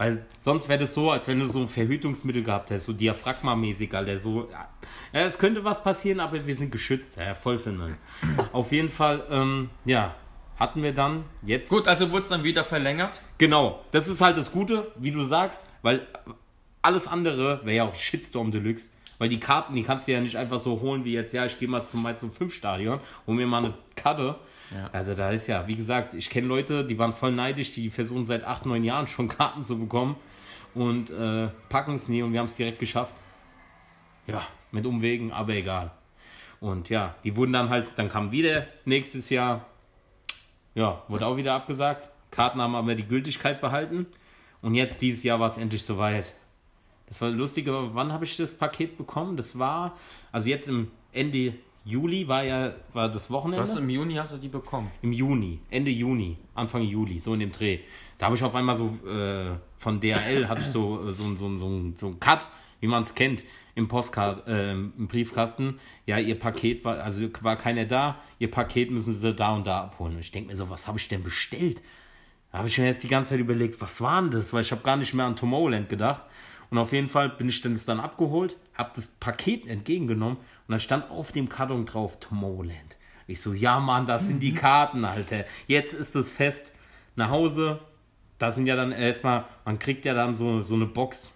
Weil 0.00 0.24
sonst 0.40 0.68
wäre 0.68 0.78
das 0.78 0.94
so, 0.94 1.10
als 1.10 1.28
wenn 1.28 1.40
du 1.40 1.46
so 1.46 1.60
ein 1.60 1.68
Verhütungsmittel 1.68 2.42
gehabt 2.42 2.70
hättest, 2.70 2.86
so 2.86 2.92
Diaphragma-mäßig, 2.92 3.94
Alter. 3.94 4.18
So, 4.18 4.48
ja, 4.50 5.20
es 5.20 5.38
könnte 5.38 5.62
was 5.62 5.82
passieren, 5.82 6.20
aber 6.20 6.46
wir 6.46 6.56
sind 6.56 6.72
geschützt. 6.72 7.18
Ja, 7.18 7.34
voll 7.34 7.58
den 7.58 7.96
Auf 8.52 8.72
jeden 8.72 8.88
Fall, 8.88 9.24
ähm, 9.30 9.68
ja, 9.84 10.14
hatten 10.58 10.82
wir 10.82 10.94
dann 10.94 11.24
jetzt. 11.42 11.68
Gut, 11.68 11.86
also 11.86 12.10
wurde 12.12 12.22
es 12.22 12.28
dann 12.28 12.44
wieder 12.44 12.64
verlängert. 12.64 13.20
Genau, 13.36 13.84
das 13.90 14.08
ist 14.08 14.22
halt 14.22 14.38
das 14.38 14.52
Gute, 14.52 14.90
wie 14.96 15.10
du 15.10 15.22
sagst, 15.24 15.60
weil 15.82 16.06
alles 16.82 17.06
andere 17.06 17.60
wäre 17.64 17.76
ja 17.76 17.84
auch 17.84 17.94
Shitstorm 17.94 18.50
Deluxe. 18.50 18.90
Weil 19.18 19.28
die 19.28 19.38
Karten, 19.38 19.74
die 19.74 19.82
kannst 19.82 20.08
du 20.08 20.12
ja 20.12 20.20
nicht 20.22 20.36
einfach 20.36 20.60
so 20.60 20.80
holen 20.80 21.04
wie 21.04 21.12
jetzt, 21.12 21.34
ja, 21.34 21.44
ich 21.44 21.58
gehe 21.58 21.68
mal 21.68 21.84
zum 21.84 22.02
Mainz 22.02 22.24
05 22.24 22.54
Stadion, 22.54 23.00
hol 23.26 23.34
mir 23.34 23.46
mal 23.46 23.64
eine 23.64 23.74
Karte. 23.94 24.36
Ja. 24.74 24.88
Also 24.92 25.14
da 25.14 25.30
ist 25.30 25.46
ja, 25.48 25.66
wie 25.66 25.74
gesagt, 25.74 26.14
ich 26.14 26.30
kenne 26.30 26.46
Leute, 26.46 26.86
die 26.86 26.98
waren 26.98 27.12
voll 27.12 27.32
neidisch, 27.32 27.72
die 27.72 27.90
versuchen 27.90 28.26
seit 28.26 28.44
8, 28.44 28.66
9 28.66 28.84
Jahren 28.84 29.06
schon 29.06 29.28
Karten 29.28 29.64
zu 29.64 29.78
bekommen 29.78 30.16
und 30.74 31.10
äh, 31.10 31.48
packen 31.68 31.96
es 31.96 32.08
nie 32.08 32.22
und 32.22 32.32
wir 32.32 32.38
haben 32.38 32.46
es 32.46 32.56
direkt 32.56 32.78
geschafft. 32.78 33.14
Ja, 34.26 34.46
mit 34.70 34.86
Umwegen, 34.86 35.32
aber 35.32 35.54
egal. 35.54 35.90
Und 36.60 36.88
ja, 36.88 37.16
die 37.24 37.36
wurden 37.36 37.52
dann 37.52 37.70
halt, 37.70 37.88
dann 37.96 38.08
kam 38.08 38.30
wieder 38.32 38.66
nächstes 38.84 39.30
Jahr, 39.30 39.66
ja, 40.74 41.02
wurde 41.08 41.26
auch 41.26 41.36
wieder 41.36 41.54
abgesagt. 41.54 42.10
Karten 42.30 42.60
haben 42.60 42.74
aber 42.74 42.94
die 42.94 43.06
Gültigkeit 43.06 43.60
behalten. 43.60 44.06
Und 44.62 44.74
jetzt 44.74 45.00
dieses 45.00 45.24
Jahr 45.24 45.40
war 45.40 45.50
es 45.50 45.58
endlich 45.58 45.84
soweit. 45.84 46.34
Das 47.06 47.20
war 47.22 47.30
lustig, 47.30 47.66
aber 47.66 47.94
wann 47.94 48.12
habe 48.12 48.24
ich 48.24 48.36
das 48.36 48.54
Paket 48.54 48.96
bekommen? 48.96 49.36
Das 49.36 49.58
war, 49.58 49.96
also 50.30 50.48
jetzt 50.48 50.68
im 50.68 50.92
Ende 51.12 51.54
Juli 51.84 52.28
war 52.28 52.44
ja 52.44 52.72
war 52.92 53.08
das 53.10 53.30
Wochenende. 53.30 53.62
hast 53.62 53.76
im 53.76 53.88
Juni 53.88 54.14
hast 54.14 54.32
du 54.32 54.36
die 54.36 54.48
bekommen. 54.48 54.90
Im 55.02 55.12
Juni, 55.12 55.60
Ende 55.70 55.90
Juni, 55.90 56.36
Anfang 56.54 56.82
Juli, 56.82 57.18
so 57.18 57.34
in 57.34 57.40
dem 57.40 57.52
Dreh. 57.52 57.78
Da 58.18 58.26
habe 58.26 58.36
ich 58.36 58.42
auf 58.42 58.54
einmal 58.54 58.76
so 58.76 58.98
äh, 59.08 59.56
von 59.78 59.98
DHL 59.98 60.46
hatte 60.46 60.60
ich 60.60 60.66
so, 60.66 61.08
äh, 61.08 61.12
so, 61.12 61.34
so, 61.34 61.56
so, 61.56 61.92
so 61.98 62.06
ein 62.08 62.20
Cut, 62.20 62.46
wie 62.80 62.86
man 62.86 63.04
es 63.04 63.14
kennt, 63.14 63.44
im 63.74 63.88
Postkart, 63.88 64.46
äh, 64.46 64.72
im 64.72 65.08
Briefkasten. 65.08 65.80
Ja, 66.04 66.18
ihr 66.18 66.38
Paket 66.38 66.84
war, 66.84 66.98
also 67.02 67.28
war 67.40 67.56
keiner 67.56 67.86
da, 67.86 68.18
ihr 68.38 68.50
Paket 68.50 68.90
müssen 68.90 69.14
sie 69.14 69.34
da 69.34 69.54
und 69.54 69.66
da 69.66 69.84
abholen. 69.84 70.14
Und 70.14 70.20
ich 70.20 70.32
denke 70.32 70.50
mir 70.50 70.56
so, 70.56 70.68
was 70.68 70.86
habe 70.86 70.98
ich 70.98 71.08
denn 71.08 71.22
bestellt? 71.22 71.80
Da 72.52 72.58
habe 72.58 72.68
ich 72.68 72.76
mir 72.76 72.86
jetzt 72.86 73.02
die 73.02 73.08
ganze 73.08 73.30
Zeit 73.30 73.40
überlegt, 73.40 73.80
was 73.80 74.00
war 74.00 74.20
denn 74.20 74.30
das? 74.30 74.52
Weil 74.52 74.62
ich 74.62 74.72
habe 74.72 74.82
gar 74.82 74.96
nicht 74.96 75.14
mehr 75.14 75.24
an 75.24 75.36
Tomorrowland 75.36 75.88
gedacht. 75.88 76.26
Und 76.70 76.78
auf 76.78 76.92
jeden 76.92 77.08
Fall 77.08 77.28
bin 77.30 77.48
ich 77.48 77.60
dann 77.60 77.74
das 77.74 77.84
dann 77.84 78.00
abgeholt, 78.00 78.56
habe 78.74 78.92
das 78.94 79.08
Paket 79.08 79.66
entgegengenommen 79.66 80.36
und 80.36 80.72
da 80.72 80.78
stand 80.78 81.10
auf 81.10 81.32
dem 81.32 81.48
Karton 81.48 81.84
drauf 81.84 82.20
Tomorrowland. 82.20 82.96
Ich 83.26 83.40
so, 83.40 83.52
ja 83.52 83.80
Mann, 83.80 84.06
das 84.06 84.26
sind 84.26 84.40
die 84.40 84.54
Karten, 84.54 85.04
Alter. 85.04 85.44
Jetzt 85.66 85.94
ist 85.94 86.14
es 86.14 86.30
fest. 86.30 86.72
Nach 87.16 87.30
Hause, 87.30 87.80
da 88.38 88.52
sind 88.52 88.66
ja 88.66 88.76
dann 88.76 88.92
erstmal, 88.92 89.44
man 89.64 89.78
kriegt 89.78 90.04
ja 90.04 90.14
dann 90.14 90.36
so, 90.36 90.62
so 90.62 90.76
eine 90.76 90.86
Box. 90.86 91.32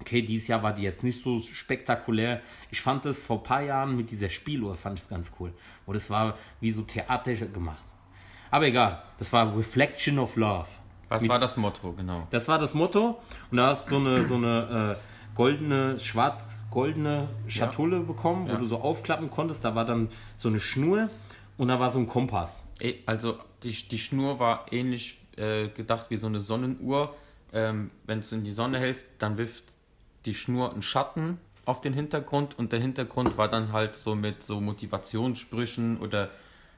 Okay, 0.00 0.22
dieses 0.22 0.48
Jahr 0.48 0.62
war 0.62 0.74
die 0.74 0.82
jetzt 0.82 1.02
nicht 1.02 1.22
so 1.22 1.40
spektakulär. 1.40 2.42
Ich 2.70 2.80
fand 2.80 3.04
das 3.06 3.18
vor 3.18 3.38
ein 3.38 3.42
paar 3.42 3.62
Jahren 3.62 3.96
mit 3.96 4.10
dieser 4.10 4.28
Spieluhr, 4.28 4.74
fand 4.74 4.98
ich 4.98 5.04
es 5.04 5.08
ganz 5.08 5.32
cool. 5.40 5.54
Wo 5.86 5.92
das 5.92 6.10
war 6.10 6.36
wie 6.60 6.70
so 6.70 6.82
Theater 6.82 7.34
gemacht. 7.34 7.84
Aber 8.50 8.66
egal, 8.66 9.02
das 9.18 9.32
war 9.32 9.56
Reflection 9.56 10.18
of 10.18 10.36
Love. 10.36 10.68
Was 11.14 11.28
war 11.28 11.38
das 11.38 11.56
Motto, 11.56 11.92
genau? 11.92 12.26
Das 12.30 12.48
war 12.48 12.58
das 12.58 12.74
Motto. 12.74 13.20
Und 13.50 13.56
da 13.58 13.68
hast 13.68 13.86
du 13.86 13.90
so 13.90 13.96
eine, 13.96 14.26
so 14.26 14.34
eine 14.34 14.96
äh, 14.98 15.34
goldene, 15.36 15.98
schwarz-goldene 16.00 17.28
Schatulle 17.48 18.00
bekommen, 18.00 18.46
wo 18.48 18.52
Ja. 18.52 18.58
du 18.58 18.66
so 18.66 18.78
aufklappen 18.80 19.30
konntest. 19.30 19.64
Da 19.64 19.74
war 19.74 19.84
dann 19.84 20.08
so 20.36 20.48
eine 20.48 20.60
Schnur 20.60 21.08
und 21.56 21.68
da 21.68 21.78
war 21.80 21.90
so 21.90 21.98
ein 21.98 22.06
Kompass. 22.06 22.64
Also 23.06 23.38
die, 23.62 23.70
die 23.72 23.98
Schnur 23.98 24.38
war 24.38 24.66
ähnlich 24.72 25.18
äh, 25.36 25.68
gedacht 25.68 26.06
wie 26.10 26.16
so 26.16 26.26
eine 26.26 26.40
Sonnenuhr. 26.40 27.14
Ähm, 27.52 27.90
Wenn 28.06 28.20
du 28.20 28.34
in 28.34 28.44
die 28.44 28.50
Sonne 28.52 28.78
hältst, 28.78 29.06
dann 29.18 29.38
wirft 29.38 29.64
die 30.24 30.34
Schnur 30.34 30.72
einen 30.72 30.82
Schatten 30.82 31.38
auf 31.66 31.80
den 31.80 31.94
Hintergrund 31.94 32.58
und 32.58 32.72
der 32.72 32.80
Hintergrund 32.80 33.38
war 33.38 33.48
dann 33.48 33.72
halt 33.72 33.94
so 33.94 34.14
mit 34.14 34.42
so 34.42 34.60
Motivationssprüchen 34.60 35.98
oder 35.98 36.30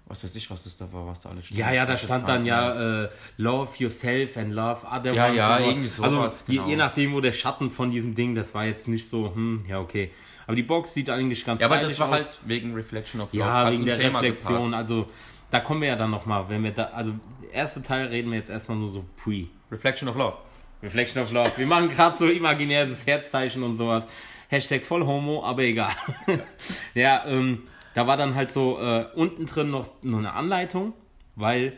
was 0.06 0.22
weiß 0.22 0.36
ich, 0.36 0.50
was 0.50 0.64
das 0.64 0.76
da 0.76 0.92
war, 0.92 1.06
was 1.06 1.20
da 1.20 1.30
alles 1.30 1.46
stand. 1.46 1.58
Ja, 1.58 1.72
ja, 1.72 1.84
da 1.84 1.96
stand 1.96 2.28
dann 2.28 2.46
ja 2.46 3.02
äh, 3.04 3.08
Love 3.38 3.70
yourself 3.78 4.36
and 4.36 4.52
love 4.52 4.86
other 4.86 5.12
Ja, 5.12 5.26
ones 5.26 5.36
ja, 5.36 5.58
so. 5.58 5.64
irgendwie 5.64 5.88
sowas, 5.88 6.12
Also 6.42 6.44
je, 6.52 6.56
genau. 6.58 6.68
je 6.68 6.76
nachdem, 6.76 7.12
wo 7.12 7.20
der 7.20 7.32
Schatten 7.32 7.70
von 7.70 7.90
diesem 7.90 8.14
Ding, 8.14 8.34
das 8.34 8.54
war 8.54 8.64
jetzt 8.64 8.86
nicht 8.88 9.08
so, 9.08 9.34
hm, 9.34 9.64
ja, 9.68 9.80
okay. 9.80 10.10
Aber 10.46 10.54
die 10.54 10.62
Box 10.62 10.94
sieht 10.94 11.10
eigentlich 11.10 11.44
ganz 11.44 11.60
Ja, 11.60 11.66
aber 11.66 11.78
das 11.78 11.98
war 11.98 12.06
aus. 12.08 12.14
halt 12.14 12.38
wegen 12.44 12.72
Reflection 12.74 13.20
of 13.20 13.32
Love. 13.32 13.44
Ja, 13.44 13.52
hat 13.64 13.72
wegen 13.72 13.84
der 13.84 13.98
Thema 13.98 14.20
Reflexion. 14.20 14.54
gepasst. 14.56 14.74
Also 14.74 15.06
da 15.50 15.58
kommen 15.60 15.80
wir 15.80 15.88
ja 15.88 15.96
dann 15.96 16.10
nochmal, 16.12 16.48
wenn 16.48 16.62
wir 16.62 16.70
da, 16.70 16.84
also 16.94 17.12
erste 17.52 17.82
Teil 17.82 18.06
reden 18.06 18.30
wir 18.30 18.38
jetzt 18.38 18.50
erstmal 18.50 18.78
nur 18.78 18.92
so 18.92 19.04
pre. 19.16 19.46
Reflection 19.72 20.08
of 20.08 20.14
Love. 20.16 20.36
Reflection 20.84 21.20
of 21.22 21.32
Love. 21.32 21.50
Wir 21.56 21.66
machen 21.66 21.88
gerade 21.88 22.16
so 22.16 22.28
imaginäres 22.28 23.04
Herzzeichen 23.06 23.64
und 23.64 23.76
sowas. 23.78 24.04
Hashtag 24.48 24.84
voll 24.84 25.04
Homo, 25.04 25.42
aber 25.44 25.62
egal. 25.62 25.90
ja, 26.94 27.24
ähm, 27.26 27.62
da 27.96 28.06
war 28.06 28.18
dann 28.18 28.34
halt 28.34 28.52
so 28.52 28.78
äh, 28.78 29.06
unten 29.14 29.46
drin 29.46 29.70
noch 29.70 29.88
nur 30.02 30.18
eine 30.18 30.34
Anleitung, 30.34 30.92
weil 31.34 31.72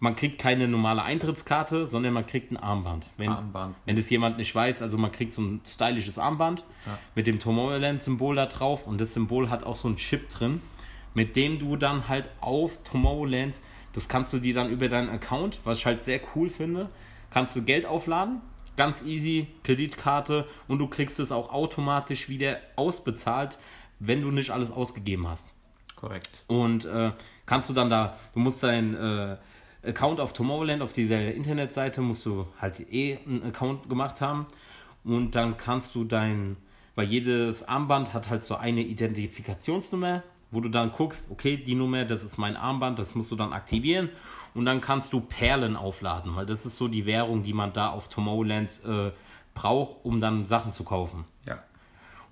man 0.00 0.14
kriegt 0.14 0.38
keine 0.38 0.68
normale 0.68 1.02
Eintrittskarte, 1.02 1.86
sondern 1.86 2.12
man 2.12 2.26
kriegt 2.26 2.52
ein 2.52 2.58
Armband. 2.58 3.08
Wenn, 3.16 3.30
Armband. 3.30 3.74
wenn 3.86 3.96
das 3.96 4.10
jemand 4.10 4.36
nicht 4.36 4.54
weiß, 4.54 4.82
also 4.82 4.98
man 4.98 5.10
kriegt 5.12 5.32
so 5.32 5.40
ein 5.40 5.62
stylisches 5.66 6.18
Armband 6.18 6.62
mit 7.14 7.26
dem 7.26 7.38
Tomorrowland-Symbol 7.38 8.36
da 8.36 8.44
drauf 8.44 8.86
und 8.86 9.00
das 9.00 9.14
Symbol 9.14 9.48
hat 9.48 9.64
auch 9.64 9.76
so 9.76 9.88
einen 9.88 9.96
Chip 9.96 10.28
drin, 10.28 10.60
mit 11.14 11.36
dem 11.36 11.58
du 11.58 11.76
dann 11.76 12.06
halt 12.06 12.28
auf 12.42 12.82
Tomorrowland, 12.82 13.62
das 13.94 14.08
kannst 14.08 14.30
du 14.34 14.40
dir 14.40 14.52
dann 14.52 14.68
über 14.68 14.90
deinen 14.90 15.08
Account, 15.08 15.60
was 15.64 15.78
ich 15.78 15.86
halt 15.86 16.04
sehr 16.04 16.20
cool 16.36 16.50
finde, 16.50 16.90
kannst 17.30 17.56
du 17.56 17.62
Geld 17.62 17.86
aufladen, 17.86 18.42
ganz 18.76 19.00
easy, 19.00 19.46
Kreditkarte 19.64 20.46
und 20.68 20.80
du 20.80 20.86
kriegst 20.86 21.18
es 21.18 21.32
auch 21.32 21.50
automatisch 21.50 22.28
wieder 22.28 22.58
ausbezahlt, 22.76 23.58
wenn 24.00 24.20
du 24.20 24.30
nicht 24.30 24.50
alles 24.50 24.70
ausgegeben 24.70 25.26
hast. 25.26 25.46
Korrekt. 26.02 26.30
Und 26.48 26.84
äh, 26.84 27.12
kannst 27.46 27.70
du 27.70 27.74
dann 27.74 27.88
da, 27.88 28.18
du 28.34 28.40
musst 28.40 28.60
deinen 28.64 28.94
äh, 28.94 29.36
Account 29.88 30.18
auf 30.18 30.32
Tomorrowland, 30.32 30.82
auf 30.82 30.92
dieser 30.92 31.32
Internetseite, 31.32 32.00
musst 32.00 32.26
du 32.26 32.48
halt 32.60 32.80
eh 32.92 33.18
einen 33.24 33.44
Account 33.44 33.88
gemacht 33.88 34.20
haben. 34.20 34.46
Und 35.04 35.36
dann 35.36 35.56
kannst 35.56 35.94
du 35.94 36.02
dein, 36.02 36.56
weil 36.96 37.06
jedes 37.06 37.68
Armband 37.68 38.14
hat 38.14 38.30
halt 38.30 38.42
so 38.44 38.56
eine 38.56 38.80
Identifikationsnummer, 38.80 40.24
wo 40.50 40.60
du 40.60 40.68
dann 40.68 40.90
guckst, 40.90 41.30
okay, 41.30 41.56
die 41.56 41.76
Nummer, 41.76 42.04
das 42.04 42.24
ist 42.24 42.36
mein 42.36 42.56
Armband, 42.56 42.98
das 42.98 43.14
musst 43.14 43.30
du 43.30 43.36
dann 43.36 43.52
aktivieren. 43.52 44.08
Und 44.54 44.64
dann 44.64 44.80
kannst 44.80 45.12
du 45.12 45.20
Perlen 45.20 45.76
aufladen, 45.76 46.34
weil 46.34 46.46
das 46.46 46.66
ist 46.66 46.78
so 46.78 46.88
die 46.88 47.06
Währung, 47.06 47.44
die 47.44 47.52
man 47.52 47.72
da 47.72 47.90
auf 47.90 48.08
Tomorrowland 48.08 48.82
äh, 48.84 49.12
braucht, 49.54 50.04
um 50.04 50.20
dann 50.20 50.46
Sachen 50.46 50.72
zu 50.72 50.82
kaufen. 50.82 51.26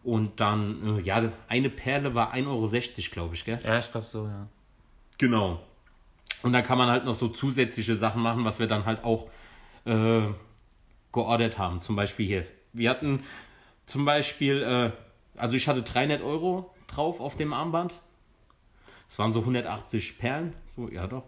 Ja. 0.03 0.11
Und 0.13 0.41
dann, 0.41 0.99
äh, 0.99 1.01
ja, 1.03 1.31
eine 1.49 1.71
Perle 1.71 2.15
war 2.15 2.33
1,60 2.35 2.47
Euro, 2.49 3.13
glaube 3.13 3.35
ich, 3.35 3.45
gell? 3.45 3.61
Ja, 3.65 3.79
ich 3.79 3.91
glaube 3.91 4.07
so, 4.07 4.27
ja. 4.27 4.47
Genau. 5.19 5.61
Und 6.43 6.53
dann 6.53 6.63
kann 6.63 6.79
man 6.79 6.89
halt 6.89 7.05
noch 7.05 7.15
so 7.15 7.29
zusätzliche 7.29 7.97
Sachen 7.97 8.23
machen, 8.23 8.45
was 8.45 8.59
wir 8.59 8.67
dann 8.67 8.87
halt 8.87 9.05
auch 9.05 9.29
äh, 9.85 10.23
geordert 11.13 11.59
haben. 11.59 11.81
Zum 11.83 11.97
Beispiel 11.97 12.27
hier. 12.27 12.47
Wir 12.73 12.89
hatten 12.91 13.23
zum 13.87 14.05
Beispiel, 14.05 14.63
äh, 14.63 14.91
also 15.39 15.57
ich 15.57 15.69
hatte 15.69 15.83
300 15.83 16.23
Euro 16.23 16.73
drauf 16.87 17.21
auf 17.21 17.37
dem 17.37 17.53
Armband. 17.53 18.01
Das 19.09 19.19
waren 19.19 19.33
so 19.33 19.41
180 19.41 20.19
Perlen. 20.19 20.55
So, 20.75 20.89
ja 20.89 21.07
doch. 21.07 21.25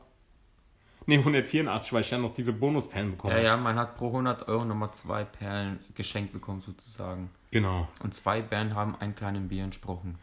Ne, 1.06 1.18
184, 1.18 1.92
weil 1.92 2.00
ich 2.02 2.10
ja 2.12 2.18
noch 2.18 2.32
diese 2.32 2.52
Bonusperlen 2.52 3.10
bekommen 3.10 3.32
Ja, 3.32 3.38
habe. 3.38 3.46
ja, 3.48 3.56
man 3.56 3.76
hat 3.76 3.96
pro 3.96 4.06
100 4.06 4.46
Euro 4.48 4.64
nochmal 4.64 4.92
zwei 4.92 5.24
Perlen 5.24 5.80
geschenkt 5.96 6.32
bekommen, 6.32 6.62
sozusagen. 6.62 7.28
Genau. 7.52 7.86
Und 8.02 8.14
zwei 8.14 8.40
Bären 8.40 8.74
haben 8.74 8.96
einen 8.96 9.14
kleinen 9.14 9.48
Bier 9.48 9.62
entsprochen. 9.62 10.18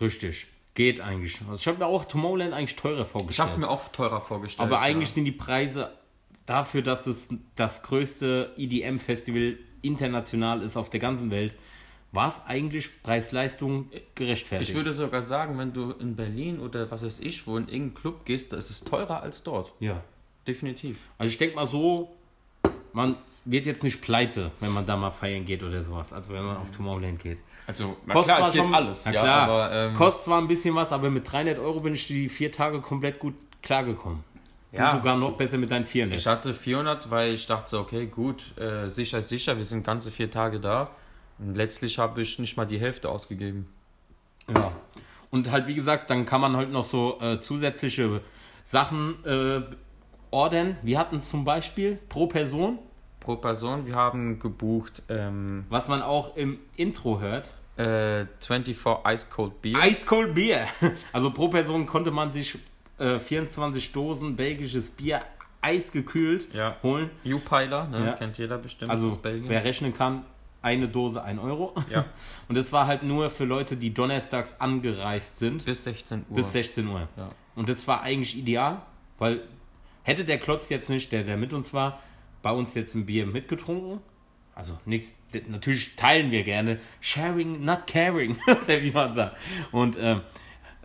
Richtig. 0.00 0.46
Geht 0.74 1.00
eigentlich. 1.00 1.40
Also 1.40 1.56
ich 1.56 1.66
habe 1.66 1.78
mir 1.78 1.86
auch 1.86 2.04
Tomorrowland 2.04 2.52
eigentlich 2.52 2.76
teurer 2.76 3.02
Ich 3.02 3.08
vorgestellt. 3.08 3.48
habe 3.48 3.56
es 3.56 3.66
mir 3.66 3.68
auch 3.68 3.88
teurer 3.88 4.20
vorgestellt. 4.20 4.68
Aber 4.68 4.80
eigentlich 4.80 5.08
ja. 5.08 5.14
sind 5.16 5.24
die 5.24 5.32
Preise 5.32 5.92
dafür, 6.46 6.82
dass 6.82 7.06
es 7.08 7.28
das 7.56 7.82
größte 7.82 8.54
EDM-Festival 8.56 9.58
international 9.82 10.62
ist 10.62 10.76
auf 10.76 10.88
der 10.90 11.00
ganzen 11.00 11.30
Welt, 11.30 11.56
war 12.12 12.28
es 12.28 12.40
eigentlich 12.46 13.02
Preis-Leistung 13.02 13.90
gerechtfertigt. 14.14 14.70
Ich 14.70 14.76
würde 14.76 14.92
sogar 14.92 15.20
sagen, 15.20 15.58
wenn 15.58 15.72
du 15.72 15.90
in 15.92 16.16
Berlin 16.16 16.58
oder 16.60 16.90
was 16.90 17.02
weiß 17.02 17.20
ich, 17.20 17.46
wo 17.46 17.56
in 17.56 17.64
irgendeinen 17.68 17.94
Club 17.94 18.24
gehst, 18.24 18.52
da 18.52 18.56
ist 18.56 18.70
es 18.70 18.80
teurer 18.84 19.22
als 19.22 19.42
dort. 19.42 19.72
ja. 19.80 20.02
Definitiv. 20.46 21.10
Also 21.18 21.30
ich 21.30 21.36
denke 21.36 21.56
mal 21.56 21.66
so, 21.66 22.16
man 22.94 23.16
wird 23.44 23.66
jetzt 23.66 23.82
nicht 23.82 24.00
pleite, 24.02 24.50
wenn 24.60 24.72
man 24.72 24.84
da 24.86 24.96
mal 24.96 25.10
feiern 25.10 25.44
geht 25.44 25.62
oder 25.62 25.82
sowas, 25.82 26.12
also 26.12 26.32
wenn 26.32 26.44
man 26.44 26.56
auf 26.58 26.70
Tomorrowland 26.70 27.22
geht. 27.22 27.38
Also, 27.66 27.96
na 28.06 28.14
Kostet 28.14 28.36
klar, 28.36 28.48
es 28.48 28.54
geht 28.54 28.62
schon- 28.62 28.74
alles. 28.74 29.06
Na 29.06 29.12
ja, 29.12 29.20
klar, 29.20 29.42
aber, 29.48 29.72
ähm, 29.72 29.94
kostet 29.94 30.24
zwar 30.24 30.40
ein 30.40 30.48
bisschen 30.48 30.74
was, 30.74 30.92
aber 30.92 31.10
mit 31.10 31.30
300 31.30 31.58
Euro 31.58 31.80
bin 31.80 31.94
ich 31.94 32.06
die 32.06 32.28
vier 32.28 32.50
Tage 32.50 32.80
komplett 32.80 33.18
gut 33.18 33.34
klargekommen. 33.62 34.24
Ja. 34.72 34.90
Und 34.92 34.98
sogar 34.98 35.16
noch 35.16 35.32
besser 35.32 35.56
mit 35.58 35.70
deinen 35.70 35.84
400. 35.84 36.18
Ich 36.18 36.26
hatte 36.26 36.52
400, 36.52 37.10
weil 37.10 37.32
ich 37.34 37.46
dachte, 37.46 37.78
okay, 37.78 38.06
gut, 38.06 38.56
äh, 38.58 38.88
sicher 38.88 39.18
ist 39.18 39.28
sicher, 39.30 39.56
wir 39.56 39.64
sind 39.64 39.84
ganze 39.84 40.10
vier 40.10 40.30
Tage 40.30 40.60
da. 40.60 40.90
Und 41.38 41.54
letztlich 41.54 41.98
habe 41.98 42.20
ich 42.22 42.38
nicht 42.38 42.56
mal 42.56 42.66
die 42.66 42.78
Hälfte 42.78 43.08
ausgegeben. 43.08 43.66
Ja. 44.52 44.72
Und 45.30 45.50
halt, 45.50 45.66
wie 45.66 45.74
gesagt, 45.74 46.10
dann 46.10 46.26
kann 46.26 46.40
man 46.40 46.56
halt 46.56 46.70
noch 46.72 46.84
so 46.84 47.18
äh, 47.20 47.38
zusätzliche 47.40 48.20
Sachen 48.64 49.24
äh, 49.24 49.60
ordern. 50.30 50.76
Wir 50.82 50.98
hatten 50.98 51.22
zum 51.22 51.44
Beispiel 51.44 51.98
pro 52.08 52.26
Person, 52.26 52.78
Pro 53.20 53.36
Person, 53.36 53.86
wir 53.86 53.94
haben 53.96 54.38
gebucht 54.38 55.02
ähm, 55.08 55.64
was 55.68 55.88
man 55.88 56.02
auch 56.02 56.36
im 56.36 56.58
Intro 56.76 57.20
hört, 57.20 57.52
äh, 57.76 58.26
24 58.40 58.76
Ice 59.06 59.26
Cold 59.30 59.60
Beer. 59.62 59.84
Ice 59.84 60.06
Cold 60.06 60.34
Bier. 60.34 60.66
Also 61.12 61.30
pro 61.32 61.48
Person 61.48 61.86
konnte 61.86 62.10
man 62.10 62.32
sich 62.32 62.58
äh, 62.98 63.18
24 63.18 63.92
Dosen 63.92 64.36
belgisches 64.36 64.90
Bier 64.90 65.20
eisgekühlt 65.60 66.52
Ja. 66.54 66.76
holen. 66.82 67.10
U-Piler, 67.24 67.86
ne? 67.88 68.06
Ja. 68.06 68.12
kennt 68.12 68.38
jeder 68.38 68.58
bestimmt 68.58 68.90
Also 68.90 69.10
aus 69.10 69.18
Belgien. 69.18 69.48
wer 69.48 69.64
rechnen 69.64 69.92
kann, 69.92 70.24
eine 70.62 70.88
Dose 70.88 71.22
1 71.22 71.40
Euro. 71.40 71.74
Ja. 71.90 72.04
Und 72.48 72.56
das 72.56 72.72
war 72.72 72.86
halt 72.86 73.02
nur 73.02 73.30
für 73.30 73.44
Leute, 73.44 73.76
die 73.76 73.92
donnerstags 73.94 74.60
angereist 74.60 75.38
sind. 75.38 75.64
Bis 75.64 75.84
16 75.84 76.24
Uhr. 76.28 76.36
bis 76.36 76.52
16 76.52 76.86
Uhr. 76.88 77.08
Ja. 77.16 77.26
Und 77.54 77.68
das 77.68 77.86
war 77.88 78.02
eigentlich 78.02 78.36
ideal, 78.38 78.82
weil 79.18 79.40
hätte 80.02 80.24
der 80.24 80.38
Klotz 80.38 80.68
jetzt 80.68 80.88
nicht, 80.90 81.12
der, 81.12 81.22
der 81.24 81.36
mit 81.36 81.52
uns 81.52 81.74
war, 81.74 82.00
bei 82.48 82.54
uns 82.54 82.72
jetzt 82.72 82.94
ein 82.94 83.04
Bier 83.04 83.26
mitgetrunken, 83.26 84.00
also 84.54 84.78
nichts, 84.86 85.20
natürlich 85.48 85.96
teilen 85.96 86.30
wir 86.30 86.44
gerne, 86.44 86.78
sharing, 87.02 87.62
not 87.62 87.86
caring, 87.86 88.38
wie 88.66 88.90
man 88.90 89.14
sagt. 89.14 89.36
Und 89.70 89.98
ähm, 90.00 90.22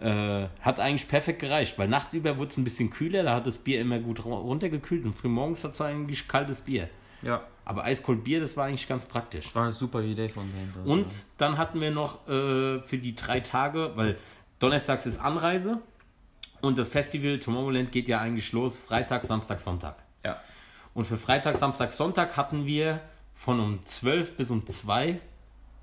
äh, 0.01 0.47
hat 0.59 0.81
eigentlich 0.81 1.07
perfekt 1.07 1.39
gereicht, 1.39 1.79
weil 1.79 1.87
nachts 1.87 2.13
über 2.13 2.37
wurde 2.37 2.51
es 2.51 2.57
ein 2.57 2.65
bisschen 2.65 2.89
kühler, 2.89 3.23
da 3.23 3.35
hat 3.35 3.47
das 3.47 3.59
Bier 3.59 3.79
immer 3.79 3.99
gut 3.99 4.19
ru- 4.19 4.41
runtergekühlt 4.41 5.05
und 5.05 5.13
frühmorgens 5.13 5.63
hat 5.63 5.71
es 5.71 5.79
eigentlich 5.79 6.27
kaltes 6.27 6.61
Bier. 6.61 6.89
ja, 7.21 7.41
Aber 7.63 7.85
eiskalt 7.85 8.25
Bier, 8.25 8.41
das 8.41 8.57
war 8.57 8.65
eigentlich 8.65 8.89
ganz 8.89 9.05
praktisch. 9.05 9.55
war 9.55 9.63
eine 9.63 9.71
super 9.71 10.01
Idee 10.01 10.27
von 10.27 10.43
denen. 10.51 10.73
dort, 10.75 10.85
Und 10.87 11.15
dann 11.37 11.57
hatten 11.57 11.79
wir 11.79 11.91
noch 11.91 12.27
äh, 12.27 12.81
für 12.81 12.97
die 12.97 13.15
drei 13.15 13.39
Tage, 13.39 13.93
weil 13.95 14.17
Donnerstags 14.59 15.05
ist 15.05 15.19
Anreise 15.21 15.79
und 16.61 16.77
das 16.77 16.89
Festival 16.89 17.39
Tomorrowland 17.39 17.91
geht 17.93 18.09
ja 18.09 18.19
eigentlich 18.19 18.51
los 18.51 18.77
Freitag, 18.77 19.23
Samstag, 19.25 19.61
Sonntag. 19.61 20.03
Ja. 20.25 20.41
Und 20.93 21.05
für 21.05 21.17
Freitag, 21.17 21.57
Samstag, 21.57 21.91
Sonntag 21.93 22.37
hatten 22.37 22.65
wir 22.65 22.99
von 23.33 23.59
um 23.59 23.85
12 23.85 24.37
bis 24.37 24.51
um 24.51 24.65
2 24.67 25.19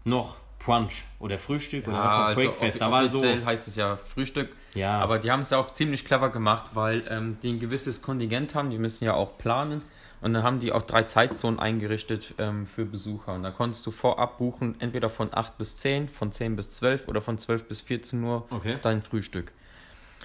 noch 0.04 0.36
Brunch 0.60 1.04
oder 1.18 1.38
Frühstück 1.38 1.88
oder 1.88 1.96
Ja, 1.96 2.04
was 2.04 2.12
also 2.36 2.40
Quakefest. 2.48 2.76
offi- 2.76 2.78
Da 2.78 2.90
war 2.90 3.02
so, 3.04 3.08
offiziell 3.18 3.44
heißt 3.44 3.68
es 3.68 3.76
ja 3.76 3.96
Frühstück. 3.96 4.54
Ja. 4.74 4.98
Aber 5.00 5.18
die 5.18 5.30
haben 5.32 5.40
es 5.40 5.50
ja 5.50 5.58
auch 5.58 5.72
ziemlich 5.74 6.04
clever 6.04 6.28
gemacht, 6.30 6.70
weil 6.74 7.02
ähm, 7.08 7.38
die 7.42 7.52
ein 7.52 7.58
gewisses 7.60 8.02
Kontingent 8.02 8.54
haben, 8.54 8.70
die 8.70 8.78
müssen 8.78 9.04
ja 9.04 9.14
auch 9.14 9.36
planen. 9.38 9.82
Und 10.20 10.34
dann 10.34 10.42
haben 10.42 10.58
die 10.60 10.70
auch 10.72 10.82
drei 10.82 11.04
Zeitzonen 11.04 11.58
eingerichtet 11.58 12.34
ähm, 12.38 12.66
für 12.66 12.84
Besucher. 12.84 13.32
Und 13.32 13.42
da 13.42 13.50
konntest 13.50 13.86
du 13.86 13.90
vorab 13.90 14.36
buchen, 14.36 14.76
entweder 14.78 15.08
von 15.08 15.30
8 15.32 15.56
bis 15.56 15.78
10, 15.78 16.10
von 16.10 16.30
10 16.30 16.56
bis 16.56 16.70
12 16.72 17.08
oder 17.08 17.22
von 17.22 17.38
12 17.38 17.64
bis 17.64 17.80
14 17.80 18.22
Uhr 18.22 18.46
Okay. 18.50 18.76
dein 18.82 19.00
Frühstück. 19.02 19.52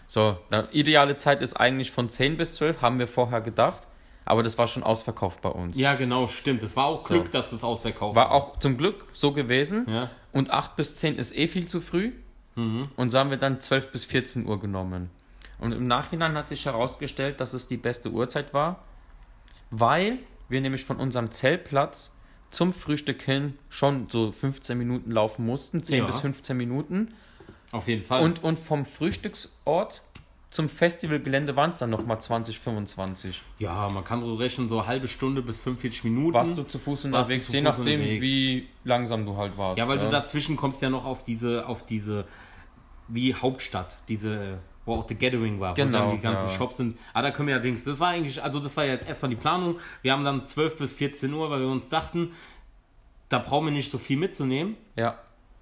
So, 0.08 0.38
die 0.52 0.78
ideale 0.80 1.16
Zeit 1.16 1.42
ist 1.42 1.54
eigentlich 1.56 1.92
von 1.92 2.10
10 2.10 2.36
bis 2.36 2.56
12, 2.56 2.82
haben 2.82 3.00
wir 3.00 3.08
vorher 3.08 3.40
gedacht. 3.40 3.84
Aber 4.26 4.42
das 4.42 4.58
war 4.58 4.68
schon 4.68 4.82
ausverkauft 4.84 5.42
bei 5.42 5.50
uns. 5.50 5.78
ja 5.80 5.94
genau, 5.94 6.28
stimmt. 6.28 6.64
Es 6.64 6.76
war 6.76 6.86
auch 6.86 7.02
So. 7.02 7.14
Glück, 7.14 7.32
dass 7.32 7.52
das 7.52 7.64
ausverkauft 7.64 8.16
War 8.16 8.32
auch 8.32 8.58
zum 8.58 8.76
Glück 8.78 9.06
so 9.14 9.32
gewesen. 9.32 9.86
Ja. 9.88 10.10
Und 10.32 10.50
8 10.50 10.76
bis 10.76 10.96
10 10.98 11.18
ist 11.18 11.38
eh 11.38 11.48
viel 11.48 11.68
zu 11.68 11.80
früh. 11.82 12.12
Und 12.56 13.10
so 13.10 13.20
haben 13.20 13.30
wir 13.32 13.38
dann 13.38 13.60
12 13.60 13.92
bis 13.92 14.06
14 14.06 14.48
Uhr 14.48 14.60
genommen. 14.60 15.10
Und 15.60 15.74
im 15.74 15.88
Nachhinein 15.88 16.36
hat 16.36 16.48
sich 16.50 16.66
herausgestellt, 16.66 17.40
dass 17.42 17.54
es 17.54 17.68
die 17.68 17.76
beste 17.78 18.12
Uhrzeit 18.12 18.54
war, 18.54 18.84
weil 19.72 20.20
wir 20.48 20.62
nämlich 20.62 20.86
von 20.86 20.98
unserem 20.98 21.32
Zeltplatz 21.32 22.14
zum 22.52 22.72
Frühstück 22.72 23.22
hin 23.22 23.58
schon 23.70 24.08
so 24.10 24.32
15 24.32 24.78
Minuten 24.78 25.12
laufen 25.12 25.46
mussten, 25.46 25.84
10 25.84 25.98
Ja. 26.00 26.06
bis 26.06 26.20
15 26.22 26.56
Minuten. 26.56 27.14
Auf 27.74 27.88
jeden 27.90 28.06
Fall. 28.06 28.24
Und, 28.24 28.42
und 28.44 28.58
vom 28.58 28.86
Frühstücksort 28.86 30.02
zum 30.50 30.70
Festivalgelände 30.70 31.56
waren 31.56 31.72
es 31.72 31.80
dann 31.80 31.90
nochmal 31.90 32.20
20, 32.20 32.60
25. 32.60 33.42
ja, 33.60 33.90
man 33.90 34.04
kann 34.04 34.22
so 34.22 34.36
rechnen, 34.36 34.70
so 34.70 34.80
eine 34.80 34.88
halbe 34.88 35.08
Stunde 35.08 35.42
bis 35.42 35.58
45 35.58 36.06
Minuten. 36.06 36.34
Warst 36.34 36.58
du 36.58 36.64
zu 36.64 36.80
Fuß 36.80 37.04
du 37.04 37.08
unterwegs, 37.10 37.52
je 37.52 37.62
nachdem, 37.62 38.00
unterwegs. 38.00 38.22
wie 38.22 38.68
langsam 38.84 39.26
du 39.26 39.36
halt 39.36 39.58
warst. 39.58 39.78
Ja, 39.78 39.88
weil 39.88 39.98
du 39.98 40.06
ne? 40.06 40.12
dazwischen 40.12 40.56
kommst 40.56 40.82
ja 40.82 40.90
noch 40.90 41.06
auf 41.06 41.24
diese, 41.24 41.68
auf 41.68 41.86
diese, 41.86 42.26
wie 43.08 43.34
Hauptstadt, 43.34 43.98
diese 44.08 44.60
wo 44.86 44.96
auch 44.96 45.08
The 45.08 45.16
Gathering 45.16 45.60
war, 45.60 45.72
wo 45.72 45.76
Genau, 45.76 45.92
dann 45.92 46.12
die 46.12 46.22
ganzen 46.22 46.48
ja. 46.48 46.50
Shops 46.50 46.78
sind. 46.78 46.98
Aber 47.14 47.24
da 47.24 47.32
können 47.32 47.48
wir 47.48 47.56
allerdings, 47.56 47.84
das 47.84 48.00
war 48.00 48.10
eigentlich, 48.10 48.42
also 48.42 48.60
das 48.60 48.78
war 48.78 48.86
jetzt 48.86 49.08
erstmal 49.08 49.30
die 49.30 49.36
Planung. 49.36 49.80
Wir 50.02 50.14
haben 50.14 50.24
dann 50.24 50.46
12 50.46 50.78
bis 50.78 50.94
14 50.94 51.34
Uhr, 51.34 51.50
weil 51.50 51.62
wir 51.62 51.68
uns 51.68 51.90
dachten, 51.90 52.32
da 53.30 53.40
brauchen 53.40 53.66
wir 53.66 53.72
nicht 53.72 53.90
so 53.90 53.98
viel 53.98 54.18
mitzunehmen. 54.18 54.78
Ja. 54.96 55.18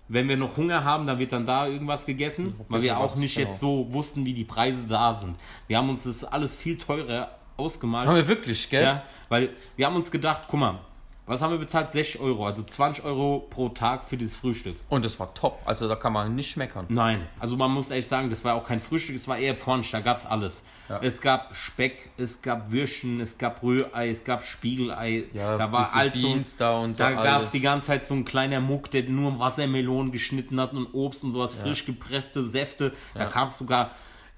Wenn 0.07 0.27
wir 0.27 0.37
noch 0.37 0.57
Hunger 0.57 0.83
haben, 0.83 1.07
dann 1.07 1.17
wird 1.17 1.31
dann 1.31 1.45
da 1.45 1.67
irgendwas 1.67 2.05
gegessen, 2.05 2.55
weil 2.67 2.83
wir 2.83 2.97
auch 2.97 3.05
was, 3.05 3.15
nicht 3.15 3.35
genau. 3.35 3.49
jetzt 3.49 3.59
so 3.59 3.87
wussten, 3.91 4.25
wie 4.25 4.33
die 4.33 4.43
Preise 4.43 4.85
da 4.87 5.13
sind. 5.13 5.37
Wir 5.67 5.77
haben 5.77 5.89
uns 5.89 6.03
das 6.03 6.23
alles 6.23 6.55
viel 6.55 6.77
teurer 6.77 7.31
ausgemalt. 7.57 8.07
Haben 8.07 8.15
wir 8.15 8.27
wirklich, 8.27 8.69
gell? 8.69 8.83
Ja, 8.83 9.03
weil 9.29 9.51
wir 9.75 9.85
haben 9.85 9.95
uns 9.95 10.11
gedacht, 10.11 10.43
guck 10.49 10.59
mal, 10.59 10.79
was 11.25 11.41
haben 11.41 11.51
wir 11.51 11.57
bezahlt? 11.57 11.91
60 11.91 12.19
Euro, 12.21 12.45
also 12.45 12.63
20 12.63 13.03
Euro 13.05 13.47
pro 13.49 13.69
Tag 13.69 14.03
für 14.07 14.17
dieses 14.17 14.35
Frühstück. 14.35 14.75
Und 14.89 15.05
es 15.05 15.19
war 15.19 15.33
top. 15.33 15.61
Also 15.65 15.87
da 15.87 15.95
kann 15.95 16.11
man 16.13 16.35
nicht 16.35 16.57
meckern. 16.57 16.85
Nein, 16.89 17.27
also 17.39 17.55
man 17.55 17.71
muss 17.71 17.89
echt 17.91 18.09
sagen, 18.09 18.29
das 18.29 18.43
war 18.43 18.55
auch 18.55 18.65
kein 18.65 18.81
Frühstück, 18.81 19.15
es 19.15 19.27
war 19.27 19.37
eher 19.37 19.53
Brunch, 19.53 19.91
da 19.91 20.01
gab 20.01 20.17
es 20.17 20.25
alles. 20.25 20.63
Ja. 20.89 20.99
Es 21.01 21.21
gab 21.21 21.55
Speck, 21.55 22.09
es 22.17 22.41
gab 22.41 22.69
Würstchen, 22.71 23.21
es 23.21 23.37
gab 23.37 23.63
Rührei, 23.63 24.09
es 24.09 24.25
gab 24.25 24.43
Spiegelei, 24.43 25.23
Ja, 25.33 25.55
da 25.55 25.71
war 25.71 25.89
alles 25.95 26.13
Beans 26.13 26.57
da 26.57 26.77
und 26.79 26.99
da 26.99 27.11
gab 27.11 27.41
es 27.43 27.51
die 27.51 27.61
ganze 27.61 27.87
Zeit 27.87 28.05
so 28.05 28.13
ein 28.15 28.25
kleiner 28.25 28.59
Muck, 28.59 28.91
der 28.91 29.03
nur 29.03 29.39
Wassermelonen 29.39 30.11
geschnitten 30.11 30.59
hat 30.59 30.73
und 30.73 30.87
Obst 30.93 31.23
und 31.23 31.31
sowas, 31.31 31.55
frisch 31.55 31.85
gepresste 31.85 32.43
Säfte. 32.45 32.93
Da 33.13 33.21
Ja. 33.21 33.29
gab 33.29 33.49
es 33.49 33.57
sogar 33.57 33.91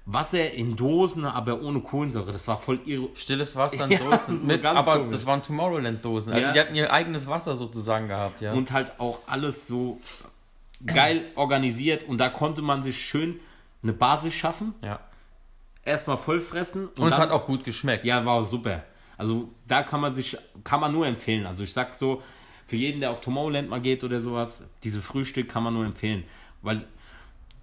Wasser 0.08 0.52
in 0.52 0.76
Dosen, 0.76 1.24
aber 1.24 1.60
ohne 1.60 1.80
Kohlensäure. 1.80 2.30
Das 2.30 2.46
war 2.46 2.56
voll 2.56 2.78
irre. 2.86 3.08
Stilles 3.16 3.56
Wasser 3.56 3.84
in 3.86 3.90
Ja, 3.92 3.98
Dosen. 3.98 4.38
so 4.40 4.46
mit, 4.46 4.62
ganz 4.62 4.78
aber 4.78 4.98
komisch. 4.98 5.12
das 5.12 5.26
waren 5.26 5.42
Tomorrowland-Dosen. 5.42 6.32
Also 6.32 6.46
Ja. 6.46 6.52
die 6.52 6.60
hatten 6.60 6.74
ihr 6.76 6.92
eigenes 6.92 7.26
Wasser 7.26 7.56
sozusagen 7.56 8.06
gehabt, 8.08 8.40
ja. 8.40 8.52
und 8.52 8.70
halt 8.70 8.98
auch 9.00 9.18
alles 9.26 9.66
so 9.66 9.98
geil 10.84 11.24
organisiert 11.34 12.04
und 12.04 12.18
da 12.18 12.28
konnte 12.28 12.62
man 12.62 12.82
sich 12.84 13.00
schön 13.04 13.40
eine 13.82 13.92
Basis 13.92 14.34
schaffen, 14.34 14.74
ja. 14.84 15.00
erstmal 15.84 16.18
voll 16.18 16.40
fressen 16.40 16.86
und, 16.88 16.98
Und 16.98 17.08
es 17.08 17.16
dann, 17.16 17.22
hat 17.22 17.30
auch 17.30 17.46
gut 17.46 17.64
geschmeckt. 17.64 18.04
ja, 18.04 18.24
war 18.24 18.44
super. 18.44 18.84
Also 19.18 19.48
da 19.66 19.82
kann 19.82 20.00
man 20.00 20.14
sich, 20.14 20.36
kann 20.64 20.80
man 20.80 20.92
nur 20.92 21.06
empfehlen. 21.06 21.46
Also 21.46 21.62
ich 21.62 21.72
sag 21.72 21.94
so, 21.94 22.22
für 22.66 22.76
jeden, 22.76 23.00
der 23.00 23.10
auf 23.10 23.20
Tomorrowland 23.20 23.70
mal 23.70 23.80
geht 23.80 24.04
oder 24.04 24.20
sowas, 24.20 24.60
diese 24.84 25.00
Frühstück 25.00 25.48
kann 25.48 25.62
man 25.62 25.72
nur 25.72 25.84
empfehlen. 25.86 26.24
Weil 26.62 26.84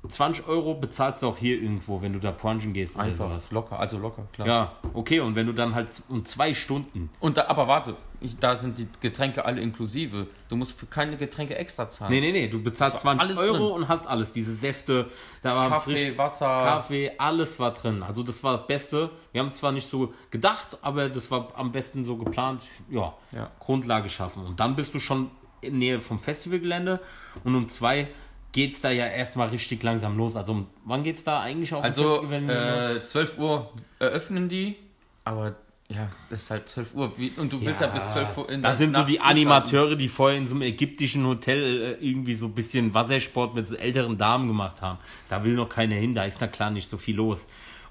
20 0.08 0.48
Euro 0.48 0.74
bezahlst 0.74 1.24
du 1.24 1.28
auch 1.28 1.38
hier 1.38 1.62
irgendwo, 1.62 2.02
wenn 2.02 2.12
du 2.14 2.20
da 2.20 2.32
brunchen 2.32 2.74
gehst 2.74 2.96
oder 2.96 3.06
Einfach 3.06 3.30
sowas. 3.30 3.52
locker, 3.52 3.80
also 3.80 3.98
locker, 3.98 4.24
klar. 4.34 4.48
Ja, 4.48 4.72
okay, 4.94 5.22
und 5.22 5.36
wenn 5.36 5.48
du 5.48 5.54
dann 5.54 5.74
halt 5.76 5.90
um 6.10 6.26
zwei 6.26 6.54
Stunden, 6.54 7.10
Und 7.22 7.38
da, 7.38 7.48
aber 7.48 7.68
warte, 7.70 7.96
ich, 8.20 8.38
da 8.38 8.56
sind 8.56 8.78
die 8.78 8.88
Getränke 9.00 9.46
alle 9.46 9.62
inklusive. 9.62 10.28
Du 10.50 10.56
musst 10.58 10.78
für 10.78 10.86
keine 10.88 11.16
Getränke 11.18 11.56
extra 11.56 11.90
zahlen. 11.90 12.12
nee, 12.12 12.20
nee, 12.22 12.32
nee, 12.34 12.48
du 12.48 12.62
bezahlst 12.62 12.96
Das 12.98 13.06
war 13.06 13.18
20 13.18 13.38
alles 13.40 13.52
Euro 13.52 13.68
drin. 13.70 13.76
und 13.84 13.88
hast 13.88 14.06
alles, 14.08 14.34
diese 14.34 14.54
Säfte, 14.54 15.10
da 15.42 15.56
war 15.56 15.70
Kaffee, 15.70 15.92
frisch, 16.08 16.18
Wasser. 16.18 16.48
Kaffee, 16.48 17.12
alles 17.18 17.60
war 17.60 17.72
drin. 17.74 18.04
Also 18.04 18.24
das 18.24 18.44
war 18.44 18.58
das 18.58 18.68
Beste. 18.68 19.10
Wir 19.32 19.40
haben 19.42 19.48
es 19.48 19.56
zwar 19.56 19.72
nicht 19.72 19.90
so 19.90 20.14
gedacht, 20.32 20.78
aber 20.82 21.10
das 21.10 21.32
war 21.32 21.50
am 21.56 21.72
besten 21.72 22.04
so 22.04 22.18
geplant. 22.18 22.64
Ja, 22.90 23.14
Ja. 23.32 23.50
Grundlage 23.60 24.10
schaffen. 24.10 24.46
Und 24.46 24.60
dann 24.60 24.76
bist 24.76 24.94
du 24.94 25.00
schon 25.00 25.32
in 25.62 25.78
Nähe 25.78 26.02
vom 26.02 26.20
Festivalgelände 26.20 27.00
und 27.46 27.56
um 27.56 27.70
zwei 27.70 28.10
geht's 28.54 28.80
da 28.80 28.90
ja 28.90 29.08
erstmal 29.08 29.50
richtig 29.50 29.84
langsam 29.84 30.16
los. 30.18 30.36
Also 30.38 30.66
wann 30.86 31.04
geht's 31.04 31.24
da 31.24 31.42
eigentlich 31.42 31.74
auf 31.74 31.84
Also 31.84 32.04
Festivalgelände 32.22 32.94
los? 32.94 33.02
äh, 33.02 33.06
12 33.06 33.38
Uhr 33.40 33.74
eröffnen 34.00 34.48
die, 34.48 34.78
aber 35.26 35.56
ja, 35.90 36.10
das 36.30 36.44
ist 36.44 36.50
halt 36.52 36.70
12 36.70 36.94
Uhr. 36.96 37.12
Und 37.38 37.52
du 37.54 37.62
willst 37.64 37.82
ja, 37.82 37.88
bis 37.88 38.10
12 38.14 38.38
Uhr 38.38 38.50
in 38.50 38.62
Da 38.62 38.70
der 38.70 38.78
sind 38.78 38.94
so 38.94 39.00
Nacht 39.02 39.10
die 39.10 39.18
durchhalten. 39.18 39.42
Animateure, 39.48 39.96
die 39.96 40.08
vorher 40.08 40.38
in 40.38 40.48
so 40.48 40.56
einem 40.56 40.62
ägyptischen 40.64 41.26
Hotel 41.28 41.98
äh, 42.00 42.06
irgendwie 42.06 42.34
so 42.36 42.46
ein 42.46 42.54
bisschen 42.54 42.94
Wassersport 42.94 43.54
mit 43.54 43.68
so 43.68 43.76
älteren 43.76 44.18
Damen 44.18 44.48
gemacht 44.48 44.82
haben. 44.82 44.98
Da 45.30 45.44
will 45.44 45.54
noch 45.56 45.70
keiner 45.70 45.96
hin, 45.96 46.16
da 46.16 46.24
ist 46.24 46.38
na 46.40 46.48
klar 46.48 46.72
nicht 46.72 46.88
so 46.90 46.98
viel 46.98 47.16
los. 47.18 47.46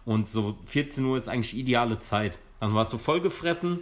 Und 0.04 0.28
so 0.28 0.56
14 0.66 1.04
Uhr 1.04 1.16
ist 1.16 1.28
eigentlich 1.28 1.56
ideale 1.56 1.98
Zeit. 2.00 2.38
Dann 2.60 2.72
warst 2.74 2.92
du 2.92 2.98
vollgefressen 2.98 3.80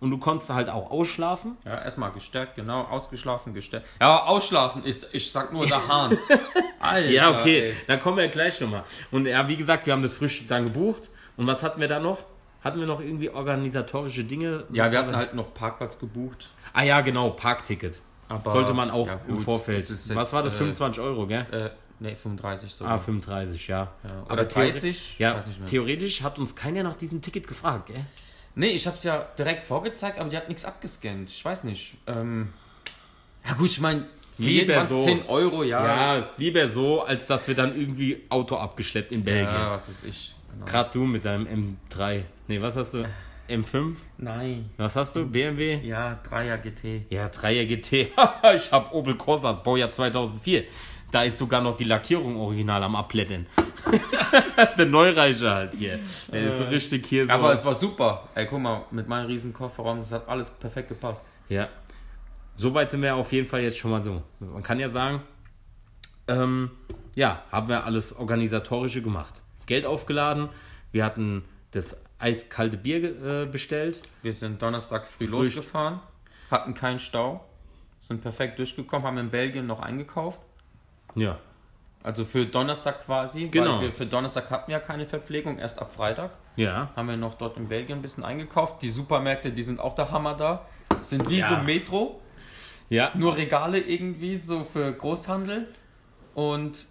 und 0.00 0.10
du 0.10 0.18
konntest 0.18 0.50
halt 0.50 0.68
auch 0.68 0.90
ausschlafen. 0.90 1.56
Ja, 1.64 1.82
erstmal 1.82 2.12
gestärkt, 2.12 2.56
genau, 2.56 2.82
ausgeschlafen, 2.84 3.54
gestärkt. 3.54 3.86
Ja, 4.00 4.24
ausschlafen 4.24 4.84
ist, 4.84 5.08
ich 5.12 5.30
sag 5.32 5.52
nur 5.52 5.66
der 5.66 5.86
Hahn. 5.88 6.16
Alter, 6.80 7.08
Ja, 7.10 7.30
okay, 7.40 7.70
ey. 7.70 7.76
da 7.86 7.96
kommen 7.96 8.18
wir 8.18 8.28
gleich 8.28 8.60
nochmal. 8.60 8.84
Und 9.10 9.26
ja, 9.26 9.46
wie 9.48 9.56
gesagt, 9.56 9.86
wir 9.86 9.92
haben 9.92 10.02
das 10.02 10.12
Frühstück 10.14 10.48
dann 10.48 10.64
gebucht. 10.64 11.10
Und 11.36 11.46
was 11.46 11.62
hatten 11.62 11.80
wir 11.80 11.88
da 11.88 11.98
noch? 12.00 12.18
Hatten 12.62 12.80
wir 12.80 12.86
noch 12.86 13.00
irgendwie 13.00 13.30
organisatorische 13.30 14.24
Dinge? 14.24 14.64
Ja, 14.72 14.90
wir 14.90 14.98
hatten 14.98 15.14
halt 15.16 15.34
noch 15.34 15.54
Parkplatz 15.54 15.98
gebucht. 15.98 16.50
Ah 16.72 16.82
ja, 16.82 17.00
genau, 17.00 17.30
Parkticket. 17.30 18.00
Aber 18.28 18.50
Sollte 18.52 18.74
man 18.74 18.90
auch 18.90 19.06
ja, 19.06 19.20
im 19.26 19.36
gut, 19.36 19.44
Vorfeld. 19.44 19.80
das 19.80 19.90
ist 19.90 20.14
Was 20.14 20.28
jetzt, 20.28 20.32
war 20.34 20.42
das? 20.42 20.54
äh, 20.54 20.58
25 20.58 21.02
Euro, 21.02 21.26
gell? 21.26 21.46
Äh, 21.50 21.70
nee, 22.00 22.14
35 22.14 22.70
so. 22.72 22.84
Ah, 22.84 22.98
35, 22.98 23.68
ja. 23.68 23.88
Ja, 24.04 24.10
Aber 24.26 24.32
oder 24.34 24.42
theore- 24.48 24.70
30? 24.70 24.90
Ich 24.90 25.18
Ja, 25.18 25.34
weiß 25.36 25.46
nicht 25.46 25.60
mehr. 25.60 25.68
theoretisch 25.68 26.22
hat 26.22 26.38
uns 26.38 26.54
keiner 26.54 26.82
nach 26.82 26.94
diesem 26.96 27.22
Ticket 27.22 27.46
gefragt, 27.48 27.86
gell? 27.86 28.04
Nee, 28.54 28.70
ich 28.70 28.86
hab's 28.86 29.04
ja 29.04 29.26
direkt 29.38 29.64
vorgezeigt, 29.64 30.18
aber 30.18 30.28
die 30.28 30.36
hat 30.36 30.48
nichts 30.48 30.64
abgescannt. 30.64 31.30
Ich 31.30 31.44
weiß 31.44 31.64
nicht. 31.64 31.96
Ähm, 32.06 32.52
ja 33.46 33.54
gut, 33.54 33.66
ich 33.66 33.80
meine, 33.80 34.06
Lieber 34.38 34.86
so. 34.86 35.02
10 35.02 35.26
Euro, 35.26 35.64
ja. 35.64 36.16
Ja, 36.16 36.28
lieber 36.36 36.68
so, 36.68 37.02
als 37.02 37.26
dass 37.26 37.48
wir 37.48 37.54
dann 37.54 37.78
irgendwie 37.78 38.24
Auto 38.28 38.56
abgeschleppt 38.56 39.12
in 39.12 39.24
Belgien. 39.24 39.52
Ja, 39.52 39.72
was 39.72 39.88
weiß 39.88 40.04
ich. 40.04 40.34
Genau. 40.52 40.64
Gerade 40.64 40.90
du 40.92 41.04
mit 41.04 41.24
deinem 41.24 41.76
M3. 41.90 42.22
Nee, 42.46 42.60
was 42.62 42.76
hast 42.76 42.94
du? 42.94 43.04
M5? 43.48 43.96
Nein. 44.18 44.70
Was 44.76 44.94
hast 44.94 45.16
du? 45.16 45.26
BMW? 45.26 45.80
Ja, 45.82 46.20
3er 46.22 46.58
GT. 46.58 47.10
Ja, 47.10 47.26
3er 47.26 47.64
GT. 47.64 47.92
ich 48.54 48.72
hab 48.72 48.92
Opel 48.92 49.16
Corsa, 49.16 49.52
Baujahr 49.52 49.90
2004. 49.90 50.64
Da 51.10 51.22
ist 51.22 51.38
sogar 51.38 51.60
noch 51.62 51.76
die 51.76 51.84
Lackierung 51.84 52.36
original 52.36 52.82
am 52.82 52.94
Abplätten. 52.96 53.46
Der 54.76 54.86
Neureicher 54.86 55.54
halt 55.54 55.74
hier. 55.74 55.98
Der 56.30 56.50
ist 56.50 56.58
so 56.58 56.64
richtig 56.64 57.06
hier 57.06 57.24
so. 57.24 57.30
Aber 57.30 57.52
es 57.52 57.64
war 57.64 57.74
super. 57.74 58.28
Ey, 58.34 58.46
guck 58.46 58.60
mal, 58.60 58.84
mit 58.90 59.08
meinem 59.08 59.26
riesen 59.26 59.52
Kofferraum, 59.54 59.98
das 60.00 60.12
hat 60.12 60.28
alles 60.28 60.50
perfekt 60.50 60.88
gepasst. 60.88 61.26
Ja. 61.48 61.68
Soweit 62.56 62.90
sind 62.90 63.00
wir 63.02 63.14
auf 63.16 63.32
jeden 63.32 63.48
Fall 63.48 63.60
jetzt 63.62 63.78
schon 63.78 63.90
mal 63.90 64.04
so. 64.04 64.22
Man 64.40 64.62
kann 64.62 64.78
ja 64.80 64.90
sagen, 64.90 65.22
ähm, 66.26 66.70
ja, 67.14 67.42
haben 67.50 67.68
wir 67.68 67.84
alles 67.84 68.14
Organisatorische 68.14 69.00
gemacht. 69.00 69.40
Geld 69.66 69.86
aufgeladen, 69.86 70.48
wir 70.92 71.04
hatten 71.04 71.44
das 71.70 72.02
eiskalte 72.18 72.76
Bier 72.76 73.42
äh, 73.44 73.46
bestellt. 73.46 74.02
Wir 74.22 74.32
sind 74.32 74.60
Donnerstag 74.60 75.06
früh 75.08 75.26
Früh- 75.26 75.32
losgefahren, 75.32 76.00
hatten 76.50 76.74
keinen 76.74 76.98
Stau, 76.98 77.44
sind 78.00 78.20
perfekt 78.20 78.58
durchgekommen, 78.58 79.06
haben 79.06 79.18
in 79.18 79.30
Belgien 79.30 79.66
noch 79.66 79.80
eingekauft. 79.80 80.40
Ja. 81.20 81.38
Also 82.02 82.24
für 82.24 82.46
Donnerstag 82.46 83.04
quasi, 83.04 83.48
Genau. 83.48 83.76
weil 83.76 83.82
wir 83.86 83.92
für 83.92 84.06
Donnerstag 84.06 84.50
hatten 84.50 84.70
ja 84.70 84.78
keine 84.78 85.04
Verpflegung, 85.04 85.58
erst 85.58 85.78
ab 85.80 85.92
Freitag. 85.94 86.30
Ja. 86.56 86.90
Haben 86.96 87.08
wir 87.08 87.16
noch 87.16 87.34
dort 87.34 87.56
in 87.56 87.68
Belgien 87.68 87.98
ein 87.98 88.02
bisschen 88.02 88.24
eingekauft. 88.24 88.82
Die 88.82 88.90
Supermärkte, 88.90 89.50
die 89.50 89.62
sind 89.62 89.80
auch 89.80 89.94
der 89.94 90.10
Hammer 90.10 90.34
da. 90.34 90.66
Sind 91.02 91.28
wie 91.28 91.38
Ja. 91.38 91.48
so 91.48 91.56
Metro, 91.64 92.20
Ja. 92.88 93.10
nur 93.14 93.36
Regale 93.36 93.78
irgendwie 93.80 94.36
so 94.36 94.64
für 94.64 94.92
Großhandel. 94.92 95.66
Und 96.34 96.86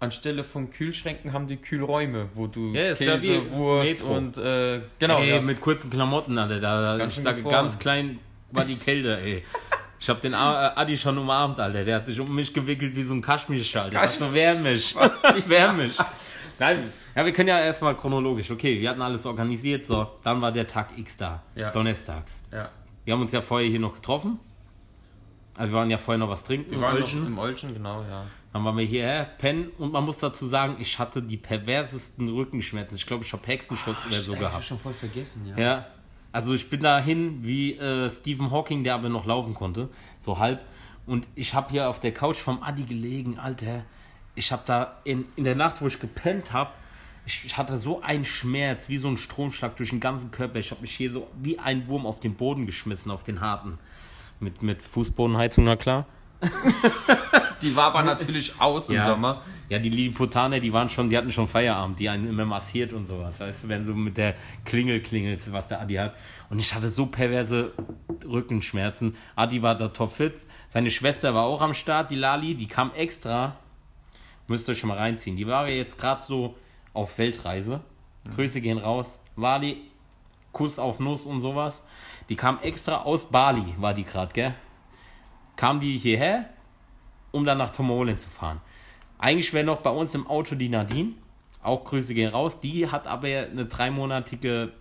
anstelle 0.00 0.42
von 0.44 0.70
Kühlschränken 0.70 1.32
haben 1.32 1.46
die 1.46 1.56
Kühlräume, 1.56 2.28
wo 2.34 2.46
du 2.46 2.72
Ja, 2.74 2.82
ja 2.88 2.94
Käse, 2.94 3.22
wie 3.22 3.50
Wurst 3.52 4.00
Metro. 4.02 4.14
und 4.16 4.38
äh, 4.38 4.80
genau. 4.98 5.18
ey, 5.18 5.30
ja. 5.36 5.40
mit 5.40 5.60
kurzen 5.60 5.90
Klamotten, 5.90 6.36
Alter. 6.38 6.60
Da, 6.60 6.96
Ganz 6.98 7.16
ich 7.18 7.24
gefroren. 7.24 7.50
ganz 7.50 7.78
klein 7.78 8.18
war 8.50 8.64
die 8.64 8.76
Kälte, 8.76 9.18
ey. 9.20 9.42
Ich 10.00 10.08
hab 10.10 10.20
den 10.20 10.32
äh, 10.32 10.36
Adi 10.36 10.96
schon 10.96 11.16
umarmt, 11.18 11.58
Alter. 11.60 11.84
Der 11.84 11.96
hat 11.96 12.06
sich 12.06 12.18
um 12.20 12.34
mich 12.34 12.52
gewickelt 12.52 12.94
wie 12.94 13.02
so 13.02 13.14
ein 13.14 13.22
Kaschmirschal. 13.22 13.90
Der 13.90 14.00
sagt 14.06 14.18
so, 14.20 14.34
wärm 14.34 14.62
mich. 14.62 14.94
wärm 15.46 15.76
mich. 15.78 15.96
Nein, 16.58 16.92
ja, 17.16 17.24
wir 17.24 17.32
können 17.32 17.48
ja 17.48 17.58
erstmal 17.60 17.96
chronologisch. 17.96 18.50
Okay, 18.50 18.80
wir 18.80 18.90
hatten 18.90 19.02
alles 19.02 19.24
organisiert. 19.26 19.84
So, 19.84 20.06
dann 20.22 20.40
war 20.40 20.52
der 20.52 20.66
Tag 20.66 20.90
X 20.96 21.16
da. 21.16 21.42
Ja. 21.54 21.70
Donnerstags. 21.70 22.32
ja. 22.52 22.68
Wir 23.04 23.12
haben 23.12 23.20
uns 23.20 23.32
ja 23.32 23.42
vorher 23.42 23.68
hier 23.68 23.80
noch 23.80 23.94
getroffen. 23.94 24.38
Also 25.56 25.72
wir 25.72 25.78
waren 25.78 25.90
ja 25.90 25.98
vorher 25.98 26.18
noch 26.18 26.30
was 26.30 26.42
trinken 26.42 26.70
Wir 26.70 26.76
im 26.78 26.82
waren 26.82 26.96
Olchen. 26.96 27.20
noch 27.20 27.26
im 27.28 27.38
Olchen, 27.38 27.74
genau, 27.74 28.02
ja. 28.02 28.24
Dann 28.52 28.64
waren 28.64 28.76
wir 28.78 28.84
hierher, 28.84 29.24
pennen. 29.38 29.68
Und 29.78 29.92
man 29.92 30.04
muss 30.04 30.18
dazu 30.18 30.46
sagen, 30.46 30.76
ich 30.78 30.98
hatte 30.98 31.20
die 31.22 31.36
perversesten 31.36 32.28
Rückenschmerzen. 32.28 32.96
Ich 32.96 33.04
glaube, 33.06 33.24
ich 33.24 33.32
habe 33.32 33.46
Hexenschuss 33.46 33.96
oder 34.06 34.16
so 34.16 34.32
Ich 34.32 34.38
gehabt. 34.38 34.54
hab 34.54 34.62
schon 34.62 34.78
voll 34.78 34.92
vergessen, 34.94 35.46
ja. 35.54 35.62
Ja, 35.62 35.86
also 36.34 36.52
ich 36.52 36.68
bin 36.68 36.80
dahin 36.80 37.44
wie 37.44 37.74
äh, 37.74 38.10
Stephen 38.10 38.50
Hawking, 38.50 38.82
der 38.82 38.96
aber 38.96 39.08
noch 39.08 39.24
laufen 39.24 39.54
konnte, 39.54 39.88
so 40.18 40.40
halb. 40.40 40.64
Und 41.06 41.28
ich 41.36 41.54
habe 41.54 41.70
hier 41.70 41.88
auf 41.88 42.00
der 42.00 42.12
Couch 42.12 42.38
vom 42.38 42.60
Adi 42.60 42.82
gelegen, 42.82 43.38
Alter. 43.38 43.84
Ich 44.34 44.50
habe 44.50 44.62
da 44.66 44.96
in, 45.04 45.26
in 45.36 45.44
der 45.44 45.54
Nacht, 45.54 45.80
wo 45.80 45.86
ich 45.86 46.00
gepennt 46.00 46.52
habe, 46.52 46.70
ich, 47.24 47.44
ich 47.44 47.56
hatte 47.56 47.78
so 47.78 48.02
einen 48.02 48.24
Schmerz, 48.24 48.88
wie 48.88 48.98
so 48.98 49.06
ein 49.06 49.16
Stromschlag 49.16 49.76
durch 49.76 49.90
den 49.90 50.00
ganzen 50.00 50.32
Körper. 50.32 50.58
Ich 50.58 50.72
habe 50.72 50.80
mich 50.80 50.96
hier 50.96 51.12
so 51.12 51.28
wie 51.40 51.60
ein 51.60 51.86
Wurm 51.86 52.04
auf 52.04 52.18
den 52.18 52.34
Boden 52.34 52.66
geschmissen, 52.66 53.12
auf 53.12 53.22
den 53.22 53.40
harten. 53.40 53.78
Mit, 54.40 54.60
mit 54.60 54.82
Fußbodenheizung, 54.82 55.62
na 55.62 55.76
klar. 55.76 56.04
Die 57.62 57.74
war 57.76 57.86
aber 57.86 58.02
natürlich 58.02 58.60
aus 58.60 58.88
im 58.88 58.96
Ja. 58.96 59.06
Sommer. 59.06 59.42
Ja, 59.70 59.78
die 59.78 59.88
Lilliputaner, 59.88 60.60
die 60.60 60.72
waren 60.74 60.90
schon, 60.90 61.08
die 61.08 61.16
hatten 61.16 61.32
schon 61.32 61.48
Feierabend, 61.48 61.98
die 61.98 62.08
einen 62.10 62.28
immer 62.28 62.44
massiert 62.44 62.92
und 62.92 63.06
sowas. 63.06 63.40
Weißt 63.40 63.64
du, 63.64 63.68
wenn 63.68 63.84
so 63.86 63.94
mit 63.94 64.18
der 64.18 64.34
Klingel 64.66 65.00
klingelt, 65.00 65.50
was 65.50 65.68
der 65.68 65.80
Adi 65.80 65.94
hat. 65.94 66.14
Und 66.50 66.58
ich 66.58 66.74
hatte 66.74 66.90
so 66.90 67.06
perverse 67.06 67.72
Rückenschmerzen. 68.28 69.16
Adi 69.36 69.62
war 69.62 69.74
da 69.74 69.88
topfit. 69.88 70.34
Seine 70.68 70.90
Schwester 70.90 71.34
war 71.34 71.44
auch 71.44 71.62
am 71.62 71.72
Start, 71.72 72.10
die 72.10 72.16
Lali, 72.16 72.54
die 72.54 72.68
kam 72.68 72.92
extra. 72.92 73.56
Müsst 74.46 74.68
ihr 74.68 74.72
euch 74.72 74.78
schon 74.78 74.88
mal 74.88 74.98
reinziehen. 74.98 75.36
Die 75.36 75.46
war 75.46 75.66
ja 75.68 75.76
jetzt 75.76 75.96
gerade 75.96 76.20
so 76.22 76.56
auf 76.92 77.16
Weltreise. 77.16 77.80
Grüße 78.34 78.60
gehen 78.60 78.78
raus. 78.78 79.18
Wally, 79.36 79.78
Kuss 80.52 80.78
auf 80.78 81.00
Nuss 81.00 81.24
und 81.24 81.40
sowas. 81.40 81.82
Die 82.28 82.36
kam 82.36 82.58
extra 82.60 82.98
aus 83.02 83.24
Bali, 83.30 83.64
war 83.78 83.94
die 83.94 84.04
gerade, 84.04 84.32
gell? 84.32 84.54
Kam 85.56 85.80
die 85.80 85.98
hierher, 85.98 86.48
um 87.30 87.44
dann 87.44 87.58
nach 87.58 87.70
Tomorrowland 87.70 88.20
zu 88.20 88.28
fahren. 88.28 88.60
Eigentlich 89.18 89.52
wäre 89.52 89.64
noch 89.64 89.78
bei 89.78 89.90
uns 89.90 90.14
im 90.14 90.26
Auto 90.26 90.54
die 90.54 90.68
Nadine. 90.68 91.12
Auch 91.62 91.84
Grüße 91.84 92.14
gehen 92.14 92.30
raus. 92.30 92.60
Die 92.60 92.90
hat 92.90 93.06
aber 93.06 93.28
eine 93.28 93.66
dreimonatige 93.66 94.72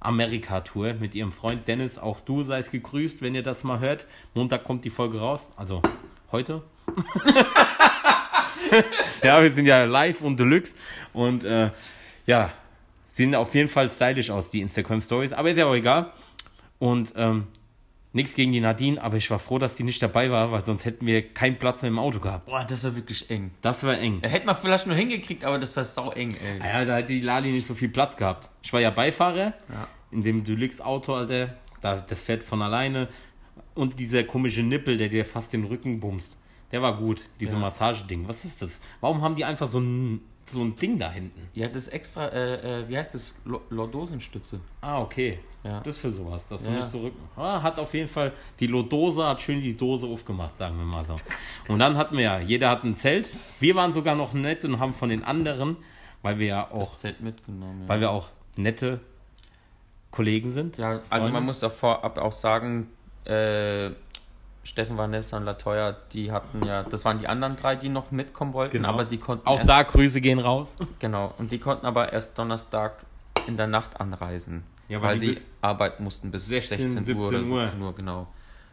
Amerika-Tour 0.00 0.94
mit 0.94 1.14
ihrem 1.14 1.32
Freund 1.32 1.68
Dennis. 1.68 1.98
Auch 1.98 2.20
du 2.20 2.42
seist 2.42 2.72
gegrüßt, 2.72 3.22
wenn 3.22 3.34
ihr 3.34 3.42
das 3.42 3.64
mal 3.64 3.78
hört. 3.78 4.06
Montag 4.34 4.64
kommt 4.64 4.84
die 4.84 4.90
Folge 4.90 5.20
raus. 5.20 5.50
Also 5.56 5.82
heute. 6.32 6.62
ja, 9.22 9.42
wir 9.42 9.50
sind 9.52 9.66
ja 9.66 9.84
live 9.84 10.20
und 10.20 10.38
deluxe. 10.38 10.74
Und 11.12 11.44
äh, 11.44 11.70
ja, 12.26 12.50
sehen 13.06 13.34
auf 13.34 13.54
jeden 13.54 13.68
Fall 13.68 13.88
stylisch 13.88 14.30
aus, 14.30 14.50
die 14.50 14.60
Instagram-Stories. 14.60 15.32
Aber 15.32 15.50
ist 15.50 15.58
ja 15.58 15.66
auch 15.66 15.74
egal. 15.74 16.10
Und 16.78 17.14
ähm, 17.16 17.46
nichts 18.16 18.34
gegen 18.34 18.50
die 18.52 18.60
Nadine, 18.60 19.00
aber 19.00 19.16
ich 19.16 19.30
war 19.30 19.38
froh, 19.38 19.58
dass 19.58 19.76
die 19.76 19.84
nicht 19.84 20.02
dabei 20.02 20.30
war, 20.30 20.50
weil 20.50 20.64
sonst 20.64 20.84
hätten 20.84 21.06
wir 21.06 21.22
keinen 21.32 21.56
Platz 21.56 21.82
mehr 21.82 21.90
im 21.90 21.98
Auto 22.00 22.18
gehabt. 22.18 22.46
Boah, 22.50 22.64
das 22.68 22.82
war 22.82 22.96
wirklich 22.96 23.30
eng. 23.30 23.52
Das 23.60 23.84
war 23.84 23.96
eng. 23.98 24.20
Da 24.22 24.28
hätte 24.28 24.46
man 24.46 24.56
vielleicht 24.56 24.86
nur 24.86 24.96
hingekriegt, 24.96 25.44
aber 25.44 25.58
das 25.58 25.76
war 25.76 25.84
sau 25.84 26.10
eng, 26.10 26.34
ey. 26.34 26.58
Ja, 26.58 26.84
da 26.84 26.96
hätte 26.96 27.12
die 27.12 27.20
Lali 27.20 27.52
nicht 27.52 27.66
so 27.66 27.74
viel 27.74 27.88
Platz 27.90 28.16
gehabt. 28.16 28.50
Ich 28.62 28.72
war 28.72 28.80
ja 28.80 28.90
Beifahrer 28.90 29.54
Ja. 29.72 29.86
in 30.10 30.22
dem 30.22 30.42
Deluxe-Auto, 30.42 31.14
Alter. 31.14 31.54
Da, 31.80 31.96
das 32.00 32.22
fährt 32.22 32.42
von 32.42 32.62
alleine. 32.62 33.08
Und 33.74 33.98
dieser 34.00 34.24
komische 34.24 34.62
Nippel, 34.62 34.96
der 34.96 35.08
dir 35.08 35.24
fast 35.24 35.52
den 35.52 35.64
Rücken 35.64 36.00
bumst. 36.00 36.38
Der 36.72 36.82
war 36.82 36.96
gut, 36.96 37.26
diese 37.38 37.52
Ja. 37.52 37.58
Massageding. 37.58 38.26
Was 38.26 38.44
ist 38.44 38.60
das? 38.62 38.80
Warum 39.00 39.22
haben 39.22 39.34
die 39.36 39.44
einfach 39.44 39.68
so 39.68 39.78
ein, 39.78 40.20
so 40.48 40.62
ein 40.62 40.76
Ding 40.76 40.98
da 40.98 41.10
hinten? 41.10 41.48
Ja, 41.54 41.68
das 41.68 41.88
extra, 41.88 42.28
äh, 42.28 42.82
äh, 42.82 42.88
wie 42.88 42.96
heißt 42.96 43.14
das? 43.14 43.40
Lo- 43.44 43.62
Lordosenstütze. 43.70 44.60
Ah, 44.80 45.00
okay. 45.00 45.38
Ja. 45.64 45.80
Das 45.80 45.98
für 45.98 46.10
sowas, 46.10 46.46
dass 46.46 46.62
du 46.62 46.70
Ja. 46.70 46.76
nicht 46.76 46.88
so 46.90 47.00
Rücken. 47.00 47.18
Ah, 47.36 47.60
hat 47.60 47.78
auf 47.80 47.92
jeden 47.94 48.08
Fall 48.08 48.32
die 48.60 48.68
Lodose, 48.68 49.24
hat 49.26 49.42
schön 49.42 49.60
die 49.60 49.76
Dose 49.76 50.06
aufgemacht, 50.06 50.56
sagen 50.58 50.76
wir 50.78 50.84
mal 50.84 51.04
so. 51.04 51.16
Und 51.66 51.80
dann 51.80 51.96
hatten 51.96 52.16
wir 52.16 52.22
ja, 52.24 52.38
jeder 52.38 52.70
hat 52.70 52.84
ein 52.84 52.96
Zelt. 52.96 53.32
Wir 53.58 53.74
waren 53.74 53.92
sogar 53.92 54.14
noch 54.14 54.32
nett 54.32 54.64
und 54.64 54.78
haben 54.78 54.94
von 54.94 55.08
den 55.08 55.24
anderen, 55.24 55.76
weil 56.22 56.38
wir 56.38 56.46
ja 56.46 56.70
auch, 56.70 56.78
Das 56.78 56.98
Zelt 56.98 57.20
mitgenommen, 57.20 57.82
ja. 57.82 57.88
weil 57.88 58.00
wir 58.00 58.10
auch 58.10 58.28
nette 58.54 59.00
Kollegen 60.12 60.52
sind. 60.52 60.76
Ja, 60.78 60.90
also 60.92 61.04
Freunde. 61.08 61.30
man 61.32 61.44
muss 61.44 61.60
da 61.60 61.68
vorab 61.70 62.16
auch 62.18 62.32
sagen, 62.32 62.88
äh, 63.24 63.90
Steffen, 64.66 64.96
Vanessa 64.98 65.36
und 65.36 65.44
Latoya, 65.44 65.96
die 66.12 66.30
hatten 66.32 66.64
ja, 66.66 66.82
das 66.82 67.04
waren 67.04 67.18
die 67.18 67.28
anderen 67.28 67.56
drei, 67.56 67.76
die 67.76 67.88
noch 67.88 68.10
mitkommen 68.10 68.52
wollten, 68.52 68.72
Genau. 68.78 68.88
aber 68.88 69.04
die 69.04 69.18
konnten 69.18 69.46
Auch 69.46 69.58
erst, 69.58 69.68
da 69.68 69.82
Grüße 69.82 70.20
gehen 70.20 70.38
raus. 70.38 70.74
genau, 70.98 71.32
und 71.38 71.52
die 71.52 71.58
konnten 71.58 71.86
aber 71.86 72.12
erst 72.12 72.38
Donnerstag 72.38 73.04
in 73.46 73.56
der 73.56 73.66
Nacht 73.68 74.00
anreisen, 74.00 74.64
Ja, 74.88 75.00
weil 75.02 75.12
weil 75.12 75.18
die 75.18 75.38
arbeiten 75.62 76.02
mussten 76.04 76.30
bis 76.30 76.48
16, 76.48 76.90
16, 76.90 77.16
Uhr 77.16 77.28
oder 77.28 77.38
17 77.38 77.52
Uhr. 77.52 77.66
17 77.66 77.82
Uhr, 77.82 77.94
genau. 77.94 78.26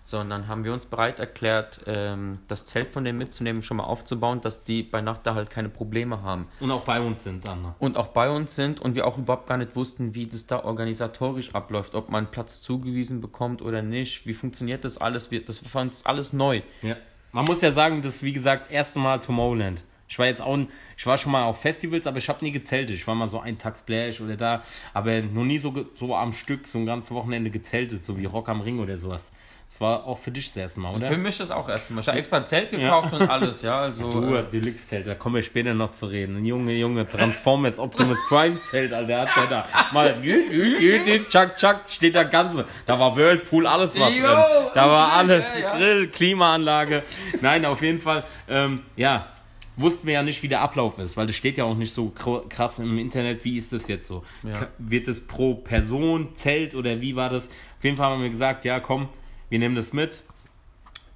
So, 0.05 0.19
und 0.19 0.29
dann 0.29 0.47
haben 0.49 0.65
wir 0.65 0.73
uns 0.73 0.85
bereit 0.85 1.19
erklärt, 1.19 1.81
ähm, 1.87 2.39
das 2.49 2.65
Zelt 2.65 2.91
von 2.91 3.05
denen 3.05 3.17
mitzunehmen, 3.17 3.61
schon 3.61 3.77
mal 3.77 3.85
aufzubauen, 3.85 4.41
dass 4.41 4.63
die 4.65 4.83
bei 4.83 5.01
Nacht 5.01 5.21
da 5.25 5.33
halt 5.33 5.49
keine 5.49 5.69
Probleme 5.69 6.21
haben. 6.21 6.47
Und 6.59 6.71
auch 6.71 6.81
bei 6.81 6.99
uns 6.99 7.23
sind 7.23 7.45
dann. 7.45 7.61
ne? 7.61 7.75
und 7.79 7.95
auch 7.95 8.07
bei 8.07 8.29
uns 8.29 8.55
sind 8.55 8.81
und 8.81 8.95
wir 8.95 9.07
auch 9.07 9.17
überhaupt 9.17 9.47
gar 9.47 9.57
nicht 9.57 9.77
wussten, 9.77 10.13
wie 10.13 10.27
das 10.27 10.45
da 10.45 10.63
organisatorisch 10.63 11.55
abläuft, 11.55 11.95
ob 11.95 12.09
man 12.09 12.29
Platz 12.31 12.61
zugewiesen 12.61 13.21
bekommt 13.21 13.61
oder 13.61 13.81
nicht, 13.81 14.27
wie 14.27 14.33
funktioniert 14.33 14.83
das 14.83 14.97
alles, 14.97 15.31
wir, 15.31 15.43
das 15.43 15.73
war 15.73 15.81
uns 15.81 16.05
alles 16.05 16.33
neu. 16.33 16.61
Ja. 16.81 16.97
Man 17.31 17.45
muss 17.45 17.61
ja 17.61 17.71
sagen, 17.71 18.01
das 18.01 18.15
ist 18.15 18.23
wie 18.23 18.33
gesagt 18.33 18.71
erste 18.71 18.99
Mal 18.99 19.19
Tomorrowland. 19.19 19.83
Ich 20.07 20.19
war 20.19 20.27
jetzt 20.27 20.41
auch, 20.41 20.59
ich 20.95 21.05
war 21.07 21.17
schon 21.17 21.31
mal 21.31 21.43
auf 21.43 21.61
Festivals, 21.61 22.05
aber 22.05 22.19
ich 22.19 22.29
habe 22.29 22.45
nie 22.45 22.51
gezeltet. 22.51 22.95
Ich 22.95 23.07
war 23.07 23.15
mal 23.15 23.29
so 23.29 23.39
ein 23.39 23.57
Tag 23.57 23.75
Splash 23.75 24.21
oder 24.21 24.37
da, 24.37 24.63
aber 24.93 25.21
noch 25.21 25.43
nie 25.43 25.57
so, 25.57 25.73
so 25.95 26.15
am 26.15 26.33
Stück, 26.33 26.67
so 26.67 26.77
ein 26.77 26.85
ganzes 26.85 27.09
Wochenende 27.11 27.49
gezeltet, 27.49 28.03
so 28.03 28.17
wie 28.19 28.25
Rock 28.25 28.49
am 28.49 28.61
Ring 28.61 28.79
oder 28.79 28.99
sowas. 28.99 29.31
Das 29.73 29.81
war 29.81 30.05
auch 30.05 30.19
für 30.19 30.29
dich 30.29 30.45
das 30.49 30.57
erste 30.57 30.79
Mal, 30.81 30.93
oder? 30.95 31.07
Für 31.07 31.17
mich 31.17 31.39
ist 31.39 31.49
auch 31.49 31.67
erstmal. 31.67 32.01
Ich 32.03 32.07
habe 32.07 32.19
extra 32.19 32.37
ein 32.37 32.45
Zelt 32.45 32.69
gekauft 32.69 33.11
und 33.11 33.27
alles, 33.27 33.63
ja, 33.63 33.79
also. 33.79 34.11
Du, 34.21 34.35
äh, 34.35 34.43
Deluxe-Zelt, 34.43 35.07
da 35.07 35.15
kommen 35.15 35.33
wir 35.33 35.41
später 35.41 35.73
noch 35.73 35.93
zu 35.95 36.05
reden. 36.05 36.37
Ein 36.37 36.45
Junge, 36.45 36.73
Junge, 36.73 37.07
Transformers 37.09 37.79
Optimus 37.79 38.19
Prime-Zelt, 38.29 38.93
Alter, 38.93 39.21
hat 39.21 39.29
der 39.35 39.47
da 39.47 39.67
mal, 39.91 40.15
jü, 40.23 40.43
jü, 40.51 40.77
jü, 40.77 40.99
jü, 41.03 41.25
tschak, 41.27 41.57
tschak, 41.57 41.89
steht 41.89 42.13
da 42.13 42.21
ganze. 42.21 42.65
Da 42.85 42.99
war 42.99 43.15
Whirlpool, 43.17 43.65
alles 43.65 43.99
war 43.99 44.11
drin. 44.11 44.21
Da 44.21 44.87
war 44.87 45.13
alles, 45.13 45.43
ja, 45.55 45.61
ja. 45.61 45.75
Grill, 45.75 46.07
Klimaanlage. 46.09 47.01
Nein, 47.41 47.65
auf 47.65 47.81
jeden 47.81 47.99
Fall, 47.99 48.25
ähm, 48.47 48.83
ja, 48.95 49.25
wussten 49.75 50.05
wir 50.05 50.13
ja 50.13 50.21
nicht, 50.21 50.43
wie 50.43 50.49
der 50.49 50.61
Ablauf 50.61 50.99
ist, 50.99 51.17
weil 51.17 51.25
das 51.25 51.35
steht 51.35 51.57
ja 51.57 51.63
auch 51.63 51.75
nicht 51.75 51.95
so 51.95 52.13
kr- 52.15 52.47
krass 52.47 52.77
im 52.77 52.99
Internet, 52.99 53.43
wie 53.43 53.57
ist 53.57 53.73
das 53.73 53.87
jetzt 53.87 54.07
so? 54.07 54.23
Ja. 54.43 54.67
Wird 54.77 55.07
es 55.07 55.25
pro 55.25 55.55
Person, 55.55 56.35
Zelt 56.35 56.75
oder 56.75 57.01
wie 57.01 57.15
war 57.15 57.31
das? 57.31 57.47
Auf 57.47 57.83
jeden 57.83 57.97
Fall 57.97 58.11
haben 58.11 58.21
wir 58.21 58.29
gesagt, 58.29 58.65
ja, 58.65 58.79
komm, 58.79 59.09
wir 59.53 59.59
nehmen 59.59 59.75
das 59.75 59.93
mit. 59.93 60.23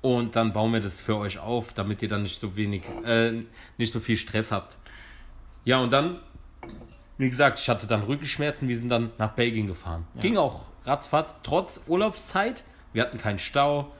Und 0.02 0.36
dann 0.36 0.54
bauen 0.54 0.72
wir 0.72 0.80
das 0.80 1.02
für 1.02 1.18
euch 1.18 1.40
auf, 1.40 1.74
damit 1.74 2.04
ihr 2.04 2.08
dann 2.08 2.22
nicht 2.22 2.40
so 2.40 2.56
wenig, 2.56 2.84
äh, 3.04 3.32
nicht 3.80 3.92
so 3.92 4.00
viel 4.00 4.16
Stress 4.16 4.52
habt. 4.52 4.78
Ja, 5.66 5.80
und 5.80 5.92
dann, 5.92 6.20
wie 7.18 7.32
gesagt, 7.32 7.58
ich 7.60 7.68
hatte 7.68 7.88
dann 7.88 8.04
Rückenschmerzen, 8.04 8.68
wir 8.68 8.78
sind 8.78 8.90
dann 8.90 9.10
nach 9.18 9.32
Belgien 9.32 9.66
gefahren. 9.66 10.06
Ging 10.20 10.38
auch 10.38 10.66
ratzfatz, 10.86 11.40
trotz 11.42 11.82
Urlaubszeit. 11.88 12.64
Wir 12.94 13.02
hatten 13.02 13.18
keinen 13.18 13.40
Stau. 13.40 13.92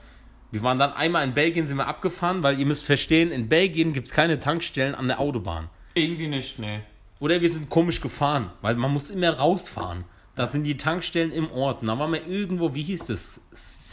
Wir 0.52 0.62
waren 0.62 0.78
dann 0.78 0.92
einmal 0.92 1.26
in 1.26 1.34
Belgien, 1.34 1.66
sind 1.66 1.76
wir 1.76 1.88
abgefahren, 1.88 2.44
weil 2.44 2.60
ihr 2.60 2.66
müsst 2.66 2.84
verstehen, 2.84 3.32
in 3.32 3.48
Belgien 3.48 3.92
gibt 3.92 4.06
es 4.06 4.14
keine 4.14 4.38
Tankstellen 4.38 4.94
an 4.94 5.08
der 5.08 5.18
Autobahn. 5.18 5.68
irgendwie 5.94 6.28
nicht, 6.28 6.60
nee. 6.60 6.78
Oder 7.18 7.40
wir 7.40 7.50
sind 7.50 7.70
komisch 7.70 8.00
gefahren, 8.00 8.52
weil 8.62 8.76
man 8.76 8.92
muss 8.92 9.10
immer 9.10 9.30
rausfahren. 9.30 10.04
Da 10.38 10.46
sind 10.46 10.62
die 10.62 10.76
Tankstellen 10.76 11.32
im 11.32 11.50
Ort. 11.50 11.82
Da 11.82 11.98
waren 11.98 12.12
wir 12.12 12.24
irgendwo, 12.24 12.72
wie 12.72 12.84
hieß 12.84 13.06
das? 13.06 13.40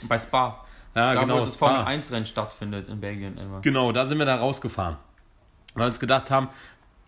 Bei 0.07 0.19
Spa. 0.19 0.63
Ja, 0.93 1.15
da, 1.15 1.21
genau, 1.21 1.37
wo 1.37 1.39
das. 1.39 1.55
Formel 1.55 1.81
1 1.81 2.11
Rennen 2.11 2.27
stattfindet 2.27 2.87
in 2.87 2.99
Belgien 2.99 3.35
immer. 3.37 3.61
Genau, 3.61 3.91
da 3.91 4.05
sind 4.05 4.19
wir 4.19 4.25
da 4.25 4.35
rausgefahren. 4.35 4.97
Weil 5.73 5.85
wir 5.85 5.87
uns 5.87 5.99
gedacht 5.99 6.29
haben, 6.29 6.49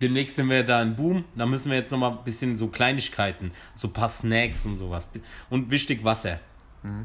demnächst 0.02 0.38
sind 0.38 0.50
wir 0.50 0.64
da 0.64 0.82
in 0.82 0.96
Boom, 0.96 1.24
da 1.36 1.46
müssen 1.46 1.70
wir 1.70 1.78
jetzt 1.78 1.92
nochmal 1.92 2.14
ein 2.14 2.24
bisschen 2.24 2.58
so 2.58 2.68
Kleinigkeiten, 2.68 3.52
so 3.76 3.88
ein 3.88 3.94
paar 3.94 4.10
Snacks 4.10 4.66
und 4.66 4.78
sowas. 4.78 5.08
Und 5.52 5.70
wichtig 5.70 6.04
Wasser. 6.04 6.40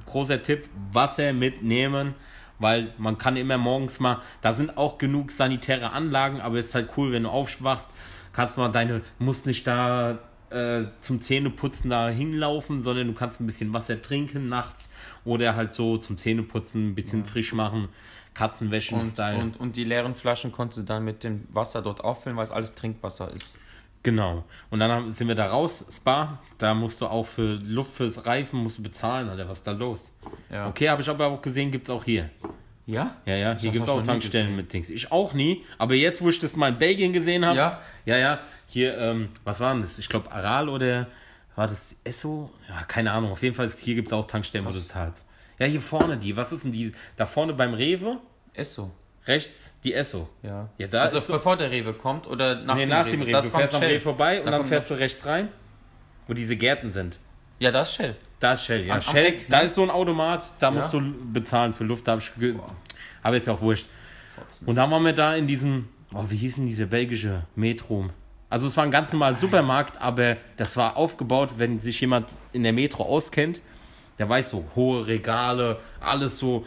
Großer 0.07 0.43
Tipp, 0.43 0.71
Wasser 0.91 1.35
mitnehmen, 1.35 2.15
weil 2.59 2.95
man 2.97 3.19
kann 3.19 3.37
immer 3.37 3.59
morgens 3.59 4.01
mal, 4.01 4.23
da 4.41 4.55
sind 4.55 4.79
auch 4.79 4.97
genug 4.97 5.33
sanitäre 5.33 5.91
Anlagen, 5.91 6.41
aber 6.41 6.59
es 6.59 6.69
ist 6.69 6.75
halt 6.75 6.91
cool, 6.97 7.13
wenn 7.13 7.25
du 7.25 7.29
aufschwachst, 7.29 7.91
kannst 8.33 8.57
mal 8.57 8.71
deine, 8.71 9.03
musst 9.19 9.45
nicht 9.45 9.67
da 9.67 10.19
äh, 10.53 10.87
zum 11.01 11.21
Zähneputzen 11.21 11.91
da 11.91 12.09
hinlaufen, 12.09 12.83
sondern 12.83 13.07
du 13.09 13.13
kannst 13.15 13.41
ein 13.41 13.47
bisschen 13.47 13.73
Wasser 13.73 14.01
trinken 14.01 14.49
nachts 14.49 14.89
oder 15.25 15.57
halt 15.57 15.73
so 15.73 15.97
zum 15.99 16.19
Zähneputzen 16.19 16.91
ein 16.91 16.95
bisschen 16.95 17.25
frisch 17.25 17.53
machen, 17.53 17.85
Und, 17.85 18.35
Katzenwäschen-Style. 18.35 19.39
und, 19.39 19.59
und 19.61 19.77
die 19.77 19.85
leeren 19.85 20.15
Flaschen 20.15 20.53
konntest 20.53 20.79
du 20.79 20.83
dann 20.83 21.05
mit 21.05 21.25
dem 21.25 21.47
Wasser 21.53 21.83
dort 21.83 22.03
auffüllen, 22.03 22.37
weil 22.37 22.45
es 22.45 22.51
alles 22.53 22.75
Trinkwasser 22.75 23.31
ist. 23.33 23.57
Genau. 24.05 24.45
Und 24.71 24.81
dann 24.81 24.91
haben, 24.91 25.11
sind 25.13 25.29
wir 25.29 25.37
da 25.37 25.47
raus, 25.47 25.85
Spa. 25.91 26.41
Da 26.59 26.75
musst 26.75 27.01
du 27.01 27.07
auch 27.07 27.27
für 27.27 27.55
Luft 27.65 27.93
fürs 27.95 28.27
Reifen 28.27 28.61
musst 28.61 28.79
du 28.79 28.83
bezahlen, 28.83 29.29
Alter. 29.29 29.49
Was 29.49 29.59
ist 29.59 29.67
da 29.67 29.73
los? 29.73 30.13
Ja. 30.51 30.69
Okay, 30.69 30.89
habe 30.89 31.03
ich 31.03 31.09
aber 31.09 31.29
auch 31.29 31.41
gesehen, 31.41 31.71
gibt 31.71 31.85
es 31.87 31.91
auch 31.91 32.03
hier. 32.05 32.29
Ja? 32.87 33.17
Ja, 33.27 33.37
ja, 33.37 33.57
hier 33.59 33.71
gibt 33.71 33.85
es 33.85 33.91
auch 33.91 34.03
Tankstellen 34.03 34.57
mit 34.57 34.73
Dings. 34.73 34.91
Ich 34.91 35.13
auch 35.13 35.35
nie, 35.35 35.65
aber 35.79 35.95
jetzt, 35.95 36.21
wo 36.21 36.29
ich 36.29 36.39
das 36.41 36.57
mal 36.57 36.71
in 36.73 36.79
Belgien 36.79 37.13
gesehen 37.13 37.45
habe. 37.47 37.57
Ja. 37.57 37.81
Ja, 38.05 38.17
ja. 38.19 38.41
Hier, 38.67 38.99
ähm, 38.99 39.29
was 39.45 39.61
war 39.61 39.73
denn 39.73 39.83
das? 39.83 39.99
Ich 39.99 40.09
glaube, 40.09 40.33
Aral 40.33 40.69
oder 40.69 41.07
war 41.55 41.69
das 41.69 41.95
Esso? 42.03 42.51
Ja, 42.69 42.83
keine 42.85 43.13
Ahnung. 43.13 43.31
Auf 43.33 43.43
jeden 43.43 43.55
Fall, 43.55 43.71
hier 43.71 43.95
gibt 43.95 44.09
es 44.09 44.13
auch 44.13 44.27
Tankstellen, 44.27 44.67
wo 44.67 44.71
du 44.71 44.85
zahlst. 44.85 45.23
Ja, 45.59 45.67
hier 45.67 45.81
vorne 45.81 46.17
die. 46.17 46.37
Was 46.37 46.51
ist 46.53 46.65
denn 46.65 46.73
die? 46.73 46.93
Da 47.17 47.25
vorne 47.27 47.53
beim 47.53 47.75
Rewe, 47.75 48.19
Ist 48.55 48.73
so. 48.75 48.91
rechts 49.27 49.75
die 49.85 49.95
Esso. 49.95 50.29
Ja. 50.43 50.69
Ja, 50.79 50.89
da 50.89 51.03
also 51.03 51.19
ist 51.19 51.29
so- 51.29 51.35
bevor 51.35 51.57
der 51.57 51.71
Rewe 51.71 51.93
kommt 51.95 52.27
oder 52.27 52.57
nach 52.63 52.75
nee, 52.75 52.81
dem 52.81 52.89
nach 52.89 53.05
Rewe? 53.07 53.11
dem 53.13 53.23
Rewe. 53.23 53.33
Das 53.33 53.45
Du 53.45 53.57
fährst 53.59 53.75
am. 53.77 53.83
Rewe 53.83 54.01
vorbei 54.01 54.41
und 54.41 54.47
Da 54.47 54.51
dann 54.51 54.61
kommt 54.61 54.71
fährst 54.71 54.91
du 54.91 54.95
rechts 54.95 55.25
rein, 55.25 55.49
wo 56.27 56.35
diese 56.35 56.57
Gärten 56.57 56.93
sind. 56.93 57.21
Ja, 57.63 57.71
das 57.71 57.91
ist 57.91 57.95
Shell. 57.97 58.17
Da 58.41 58.55
ist 58.55 58.65
Shell, 58.65 58.87
ja. 58.87 58.95
Am- 58.95 58.99
am 58.99 59.03
Shell, 59.03 59.23
Deck, 59.25 59.47
da 59.49 59.59
ne? 59.61 59.65
ist 59.69 59.77
so 59.77 59.83
ein 59.85 59.91
Automat, 59.91 60.43
da 60.59 60.67
Ja. 60.67 60.71
musst 60.73 60.93
du 60.93 61.01
bezahlen 61.33 61.73
für 61.73 61.85
Luft. 61.85 62.09
Da 62.09 62.13
hab 62.13 62.19
ich 62.19 62.35
ge 62.35 62.55
aber 63.23 63.37
ist 63.37 63.47
ja 63.47 63.53
auch 63.53 63.61
wurscht. 63.61 63.87
Und 64.67 64.75
dann 64.75 64.91
waren 64.91 65.05
wir 65.05 65.13
da 65.13 65.37
in 65.37 65.47
diesem, 65.47 65.89
oh, 66.13 66.25
wie 66.29 66.37
hieß 66.37 66.57
denn 66.57 66.67
diese 66.67 66.87
belgische 66.87 67.45
Metro? 67.55 68.11
Also 68.51 68.67
es 68.67 68.77
war 68.77 68.83
ein 68.83 68.91
ganz 68.91 69.13
normaler 69.13 69.37
Supermarkt, 69.37 70.01
aber 70.03 70.37
das 70.57 70.77
war 70.77 70.97
aufgebaut, 70.97 71.51
wenn 71.59 71.79
sich 71.79 72.01
jemand 72.01 72.27
in 72.53 72.65
der 72.65 72.73
Metro 72.73 73.05
auskennt, 73.05 73.61
der 74.19 74.29
weiß 74.29 74.51
so, 74.51 74.65
hohe 74.75 75.07
Regale, 75.07 75.79
alles 76.01 76.39
so, 76.39 76.67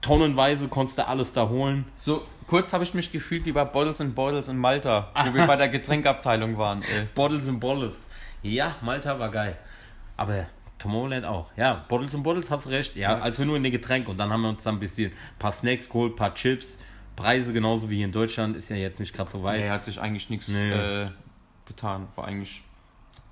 tonnenweise 0.00 0.68
konntest 0.68 0.98
du 0.98 1.06
alles 1.06 1.32
da 1.34 1.48
holen. 1.48 1.84
So, 1.94 2.26
kurz 2.46 2.72
habe 2.72 2.84
ich 2.84 2.94
mich 2.94 3.12
gefühlt 3.12 3.44
wie 3.44 3.52
bei 3.52 3.64
Bottles 3.64 4.00
and 4.00 4.14
Bottles 4.14 4.48
in 4.48 4.56
Malta, 4.56 5.10
wo 5.26 5.34
wir 5.34 5.46
bei 5.46 5.56
der 5.56 5.68
Getränkabteilung 5.76 6.56
waren. 6.56 6.82
Ey. 6.82 7.06
Bottles 7.14 7.48
and 7.48 7.60
Bottles. 7.60 8.08
Ja, 8.42 8.74
Malta 8.80 9.18
war 9.18 9.30
geil. 9.30 9.58
Aber 10.20 10.46
Tomorrowland 10.78 11.24
auch. 11.24 11.50
Ja, 11.56 11.84
Bottles 11.88 12.14
and 12.14 12.22
Bottles 12.24 12.50
hast 12.50 12.66
du 12.66 12.70
recht. 12.70 12.94
Ja, 12.94 13.18
als 13.20 13.38
wir 13.38 13.46
nur 13.46 13.56
in 13.56 13.62
den 13.62 13.72
Getränke 13.72 14.10
und 14.10 14.18
dann 14.18 14.30
haben 14.30 14.42
wir 14.42 14.50
uns 14.50 14.62
dann 14.62 14.74
ein 14.76 14.78
bisschen 14.80 15.10
ein 15.12 15.38
paar 15.38 15.50
Snacks 15.52 15.88
geholt, 15.88 16.12
ein 16.12 16.16
paar 16.16 16.34
Chips. 16.34 16.78
Preise 17.16 17.52
genauso 17.54 17.88
wie 17.88 17.96
hier 17.96 18.04
in 18.04 18.12
Deutschland 18.12 18.54
ist 18.56 18.68
ja 18.68 18.76
jetzt 18.76 19.00
nicht 19.00 19.14
gerade 19.14 19.30
so 19.30 19.42
weit. 19.42 19.62
Nee, 19.62 19.70
hat 19.70 19.84
sich 19.86 19.98
eigentlich 19.98 20.28
nichts 20.28 20.48
Nee. 20.48 20.70
äh, 20.72 21.08
getan. 21.66 22.08
War 22.16 22.26
eigentlich, 22.26 22.62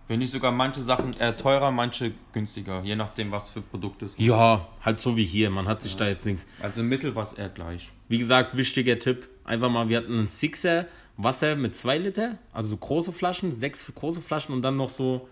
wenn 0.07 0.19
nicht 0.19 0.31
sogar 0.31 0.51
manche 0.51 0.81
Sachen 0.81 1.13
eher 1.13 1.37
teurer, 1.37 1.71
manche 1.71 2.13
günstiger, 2.33 2.81
je 2.83 2.97
nachdem, 2.97 3.31
was 3.33 3.51
für 3.51 3.61
Produkte 3.61 4.07
es 4.07 4.15
Ja, 4.19 4.67
halt 4.83 4.99
so 4.99 5.15
wie 5.17 5.25
hier. 5.25 5.51
Man 5.51 5.69
hat 5.69 5.83
sich 5.83 5.95
da 5.97 6.07
jetzt 6.07 6.25
nichts. 6.25 6.47
Also 6.63 6.81
im 6.81 6.89
Mittel 6.89 7.15
war 7.15 7.23
es 7.23 7.35
eher 7.35 7.51
gleich. 7.51 7.91
Wie 8.09 8.19
gesagt, 8.19 8.57
wichtiger 8.57 8.99
Tipp. 8.99 9.29
Einfach 9.45 9.71
mal, 9.71 9.89
wir 9.91 9.99
hatten 9.99 10.19
einen 10.19 10.29
Sixer 10.29 10.87
Wasser 11.19 11.57
mit 11.57 11.75
2 11.75 11.99
Liter, 11.99 12.39
also 12.53 12.69
so 12.71 12.77
große 12.77 13.13
Flaschen, 13.13 13.53
sechs 13.53 13.91
große 13.95 14.23
Flaschen 14.23 14.55
und 14.55 14.63
dann 14.63 14.77
noch 14.77 14.89
so, 14.89 15.29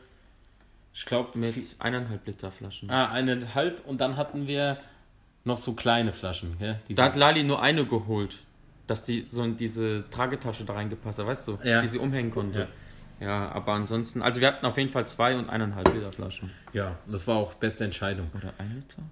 ich 0.97 1.05
glaube, 1.07 1.39
Mit 1.39 1.55
eineinhalb 1.79 2.27
Liter 2.27 2.51
Flaschen. 2.51 2.91
ah, 2.91 3.11
eineinhalb 3.13 3.85
und 3.87 4.01
dann 4.01 4.17
hatten 4.17 4.47
wir 4.47 4.79
noch 5.45 5.59
so 5.59 5.75
kleine 5.75 6.13
Flaschen. 6.13 6.57
Diese- 6.89 6.97
Da 6.97 7.05
hat 7.05 7.17
Lali 7.17 7.45
nur 7.45 7.61
eine 7.63 7.85
geholt, 7.85 8.39
dass 8.87 9.05
die 9.05 9.27
so 9.31 9.43
in 9.45 9.57
diese 9.57 10.09
Tragetasche 10.11 10.65
da 10.65 10.73
reingepasst 10.73 11.19
hat, 11.19 11.27
weißt 11.27 11.49
du, 11.49 11.59
Ja. 11.63 11.81
die 11.83 11.87
sie 11.87 11.99
umhängen 11.99 12.31
konnte. 12.31 12.69
Ja. 13.19 13.51
aber 13.51 13.73
ansonsten, 13.73 14.21
also 14.21 14.43
wir 14.43 14.49
hatten 14.49 14.67
auf 14.67 14.77
jeden 14.77 14.91
Fall 14.91 15.07
zwei 15.07 15.37
und 15.37 15.49
eineinhalb 15.49 15.89
Liter 15.95 16.13
Flaschen. 16.13 16.51
ja, 16.75 16.99
das 17.07 17.27
war 17.27 17.37
auch 17.37 17.55
beste 17.55 17.85
Entscheidung. 17.85 18.31
Oder 18.35 18.53
ein 18.59 18.75
Liter? 18.77 19.03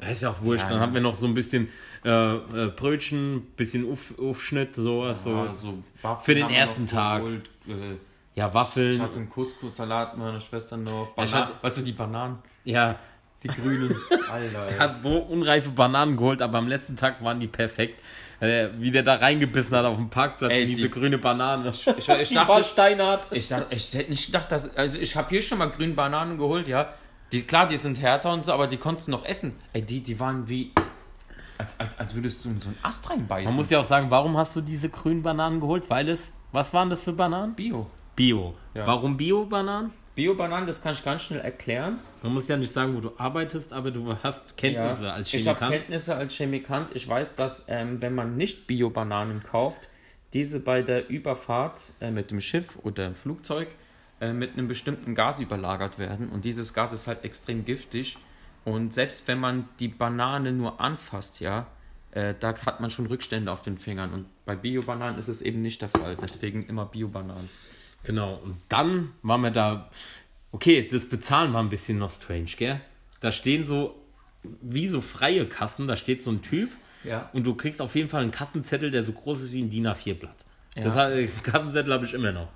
Ja, 0.00 0.08
ist 0.08 0.22
ja 0.22 0.30
auch 0.30 0.42
wurscht. 0.42 0.64
Ja, 0.64 0.70
dann 0.70 0.78
ja. 0.78 0.82
haben 0.82 0.94
wir 0.94 1.00
noch 1.00 1.14
so 1.14 1.26
ein 1.26 1.34
bisschen 1.34 1.68
äh, 2.04 2.10
äh, 2.10 2.72
Brötchen, 2.74 3.42
bisschen 3.56 3.88
Auf, 3.90 4.18
Aufschnitt, 4.18 4.74
sowas. 4.74 5.22
So. 5.22 5.30
Ja, 5.30 5.52
so 5.52 5.82
Für 6.22 6.34
den 6.34 6.50
ersten 6.50 6.86
Tag. 6.88 7.22
geholt, 7.22 7.48
Äh, 7.68 7.96
Ja, 8.36 8.48
ich 8.48 8.54
Waffeln. 8.54 9.00
hatte 9.02 9.16
einen 9.16 9.30
Couscous-Salat 9.30 10.16
mit 10.16 10.26
meiner 10.26 10.40
Schwester 10.40 10.76
noch. 10.76 11.08
ich 11.08 11.14
Bananen, 11.16 11.34
hatte- 11.48 11.62
weißt 11.62 11.76
du, 11.78 11.82
die 11.82 11.92
Bananen? 11.92 12.38
Ja, 12.64 12.96
Die 13.42 13.48
grünen. 13.48 13.96
Alter, 14.30 14.66
ey. 14.70 14.78
hat 14.78 15.02
so 15.02 15.16
unreife 15.18 15.70
Bananen 15.70 16.16
geholt, 16.16 16.42
aber 16.42 16.58
am 16.58 16.68
letzten 16.68 16.96
Tag 16.96 17.22
waren 17.24 17.40
die 17.40 17.48
perfekt. 17.48 18.00
Äh, 18.38 18.68
wie 18.78 18.90
der 18.90 19.02
da 19.02 19.14
reingebissen 19.14 19.74
hat 19.74 19.86
auf 19.86 19.96
dem 19.96 20.10
Parkplatz 20.10 20.52
Ey, 20.52 20.62
in 20.62 20.68
diese 20.68 20.82
die- 20.82 20.90
grüne 20.90 21.16
Banane. 21.16 21.70
ich, 21.70 21.86
ich 21.86 21.94
die 22.28 22.34
dachte, 22.34 22.48
war 22.48 22.62
steinhart. 22.62 23.32
Ich, 23.32 23.48
dachte, 23.48 23.74
ich 23.74 23.94
hätte 23.94 24.10
nicht 24.10 24.26
gedacht, 24.26 24.52
dass. 24.52 24.76
Also, 24.76 24.98
ich 24.98 25.16
habe 25.16 25.30
hier 25.30 25.40
schon 25.40 25.56
mal 25.56 25.70
grüne 25.70 25.94
Bananen 25.94 26.36
geholt, 26.36 26.68
ja. 26.68 26.92
Die, 27.32 27.42
klar, 27.42 27.66
die 27.66 27.78
sind 27.78 27.98
härter 27.98 28.30
und 28.34 28.44
so, 28.44 28.52
aber 28.52 28.66
die 28.66 28.76
konntest 28.76 29.08
du 29.08 29.12
noch 29.12 29.24
essen. 29.24 29.54
Ey, 29.72 29.80
die, 29.80 30.02
die 30.02 30.20
waren 30.20 30.46
wie. 30.48 30.72
Als, 31.56 31.80
als, 31.80 31.98
als 31.98 32.14
würdest 32.14 32.44
du 32.44 32.50
in 32.50 32.60
so 32.60 32.68
einen 32.68 32.78
Ast 32.82 33.08
reinbeißen. 33.08 33.46
Man 33.46 33.56
muss 33.56 33.70
ja 33.70 33.80
auch 33.80 33.84
sagen, 33.86 34.10
warum 34.10 34.36
hast 34.36 34.54
du 34.54 34.60
diese 34.60 34.90
grünen 34.90 35.22
Bananen 35.22 35.58
geholt? 35.58 35.84
Weil 35.88 36.10
es, 36.10 36.30
was 36.52 36.74
waren 36.74 36.90
das 36.90 37.02
für 37.04 37.14
Bananen? 37.14 37.54
Bio. 37.54 37.86
Bio. 38.16 38.54
Ja. 38.74 38.86
Warum 38.86 39.16
Bio-Bananen? 39.16 39.92
Bio-Bananen, 40.14 40.66
das 40.66 40.82
kann 40.82 40.94
ich 40.94 41.04
ganz 41.04 41.22
schnell 41.22 41.40
erklären. 41.40 41.98
Man 42.22 42.32
muss 42.32 42.48
ja 42.48 42.56
nicht 42.56 42.72
sagen, 42.72 42.96
wo 42.96 43.00
du 43.00 43.12
arbeitest, 43.18 43.74
aber 43.74 43.90
du 43.90 44.16
hast 44.22 44.56
Kenntnisse 44.56 45.12
als 45.12 45.32
Ich 45.32 45.46
habe 45.46 45.58
Chemikant. 45.58 45.72
Kenntnisse 45.72 46.16
als 46.16 46.34
Chemikant. 46.34 46.96
Ich 46.96 47.06
weiß, 47.06 47.36
dass 47.36 47.66
ähm, 47.68 48.00
wenn 48.00 48.14
man 48.14 48.38
nicht 48.38 48.66
Bio-Bananen 48.66 49.42
kauft, 49.42 49.88
diese 50.32 50.60
bei 50.60 50.80
der 50.80 51.10
Überfahrt 51.10 51.92
äh, 52.00 52.10
mit 52.10 52.30
dem 52.30 52.40
Schiff 52.40 52.78
oder 52.82 53.14
Flugzeug 53.14 53.68
äh, 54.20 54.32
mit 54.32 54.54
einem 54.54 54.68
bestimmten 54.68 55.14
Gas 55.14 55.38
überlagert 55.38 55.98
werden. 55.98 56.30
Und 56.30 56.46
dieses 56.46 56.72
Gas 56.72 56.94
ist 56.94 57.06
halt 57.06 57.22
extrem 57.22 57.66
giftig. 57.66 58.16
Und 58.64 58.94
selbst 58.94 59.28
wenn 59.28 59.38
man 59.38 59.68
die 59.78 59.88
Banane 59.88 60.52
nur 60.52 60.80
anfasst, 60.80 61.40
ja, 61.40 61.66
äh, 62.12 62.34
da 62.40 62.54
hat 62.64 62.80
man 62.80 62.90
schon 62.90 63.06
Rückstände 63.06 63.52
auf 63.52 63.60
den 63.60 63.76
Fingern. 63.76 64.14
Und 64.14 64.26
bei 64.46 64.56
Bio-Bananen 64.56 65.18
ist 65.18 65.28
es 65.28 65.42
eben 65.42 65.60
nicht 65.60 65.82
der 65.82 65.90
Fall. 65.90 66.16
Deswegen 66.20 66.64
immer 66.64 66.86
Bio-Bananen. 66.86 67.50
Genau. 68.06 68.36
Und 68.42 68.56
dann 68.68 69.10
waren 69.22 69.40
wir 69.42 69.50
da. 69.50 69.90
Okay, 70.52 70.88
das 70.90 71.06
Bezahlen 71.08 71.52
war 71.52 71.62
ein 71.62 71.68
bisschen 71.68 71.98
noch 71.98 72.10
strange, 72.10 72.46
gell? 72.56 72.80
Da 73.20 73.32
stehen 73.32 73.64
so, 73.64 73.94
wie 74.62 74.88
so 74.88 75.00
freie 75.00 75.44
Kassen, 75.46 75.86
da 75.86 75.96
steht 75.96 76.22
so 76.22 76.30
ein 76.30 76.40
Typ. 76.40 76.70
Ja. 77.04 77.28
Und 77.32 77.44
du 77.44 77.54
kriegst 77.54 77.82
auf 77.82 77.94
jeden 77.94 78.08
Fall 78.08 78.22
einen 78.22 78.30
Kassenzettel, 78.30 78.90
der 78.90 79.02
so 79.04 79.12
groß 79.12 79.42
ist 79.42 79.52
wie 79.52 79.62
ein 79.62 79.70
DIN 79.70 79.86
A4-Blatt. 79.86 80.46
Ja. 80.76 80.84
Das 80.84 80.94
hat, 80.94 81.12
den 81.12 81.30
Kassenzettel 81.42 81.92
habe 81.92 82.04
ich 82.06 82.14
immer 82.14 82.32
noch. 82.32 82.48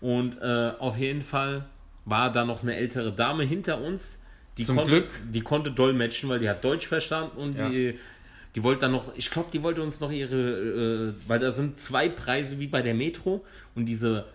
Und 0.00 0.40
äh, 0.40 0.72
auf 0.78 0.96
jeden 0.96 1.22
Fall 1.22 1.64
war 2.04 2.30
da 2.30 2.44
noch 2.44 2.62
eine 2.62 2.76
ältere 2.76 3.12
Dame 3.12 3.44
hinter 3.44 3.80
uns. 3.80 4.20
Die 4.58 4.64
Zum 4.64 4.76
konnte, 4.76 4.90
Glück. 4.90 5.08
Die 5.32 5.40
konnte 5.40 5.70
dolmetschen, 5.70 6.28
weil 6.28 6.40
die 6.40 6.48
hat 6.48 6.62
Deutsch 6.64 6.86
verstanden 6.86 7.36
und 7.36 7.58
Ja. 7.58 7.68
die, 7.68 7.98
die 8.54 8.62
wollte 8.62 8.80
dann 8.80 8.92
noch, 8.92 9.14
ich 9.16 9.30
glaube, 9.30 9.48
die 9.52 9.62
wollte 9.62 9.82
uns 9.82 10.00
noch 10.00 10.10
ihre, 10.10 10.36
äh, 10.36 11.28
weil 11.28 11.38
da 11.38 11.52
sind 11.52 11.78
zwei 11.78 12.08
Preise 12.08 12.58
wie 12.58 12.66
bei 12.66 12.82
der 12.82 12.94
Metro 12.94 13.44
und 13.74 13.86
diese 13.86 14.26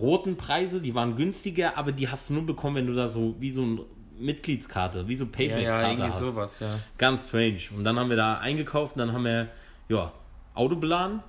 roten 0.00 0.36
Preise, 0.36 0.80
die 0.80 0.94
waren 0.94 1.16
günstiger, 1.16 1.76
aber 1.76 1.92
die 1.92 2.08
hast 2.08 2.30
du 2.30 2.34
nur 2.34 2.46
bekommen, 2.46 2.76
wenn 2.76 2.86
du 2.86 2.94
da 2.94 3.08
so 3.08 3.36
wie 3.38 3.50
so 3.50 3.62
eine 3.62 3.80
Mitgliedskarte, 4.18 5.08
wie 5.08 5.16
so 5.16 5.24
Ja, 5.24 5.30
Payback-Karte 5.30 5.64
ja, 5.64 5.90
irgendwie 5.90 6.10
hast. 6.10 6.18
sowas, 6.18 6.60
ja. 6.60 6.68
Ganz 6.98 7.28
strange. 7.28 7.60
Und 7.76 7.84
dann 7.84 7.98
haben 7.98 8.10
wir 8.10 8.16
da 8.16 8.38
eingekauft 8.38 8.96
und 8.96 9.00
dann 9.00 9.12
haben 9.12 9.24
wir, 9.24 9.48
ja, 9.88 10.12
Auto 10.54 10.76
beladen. 10.76 11.20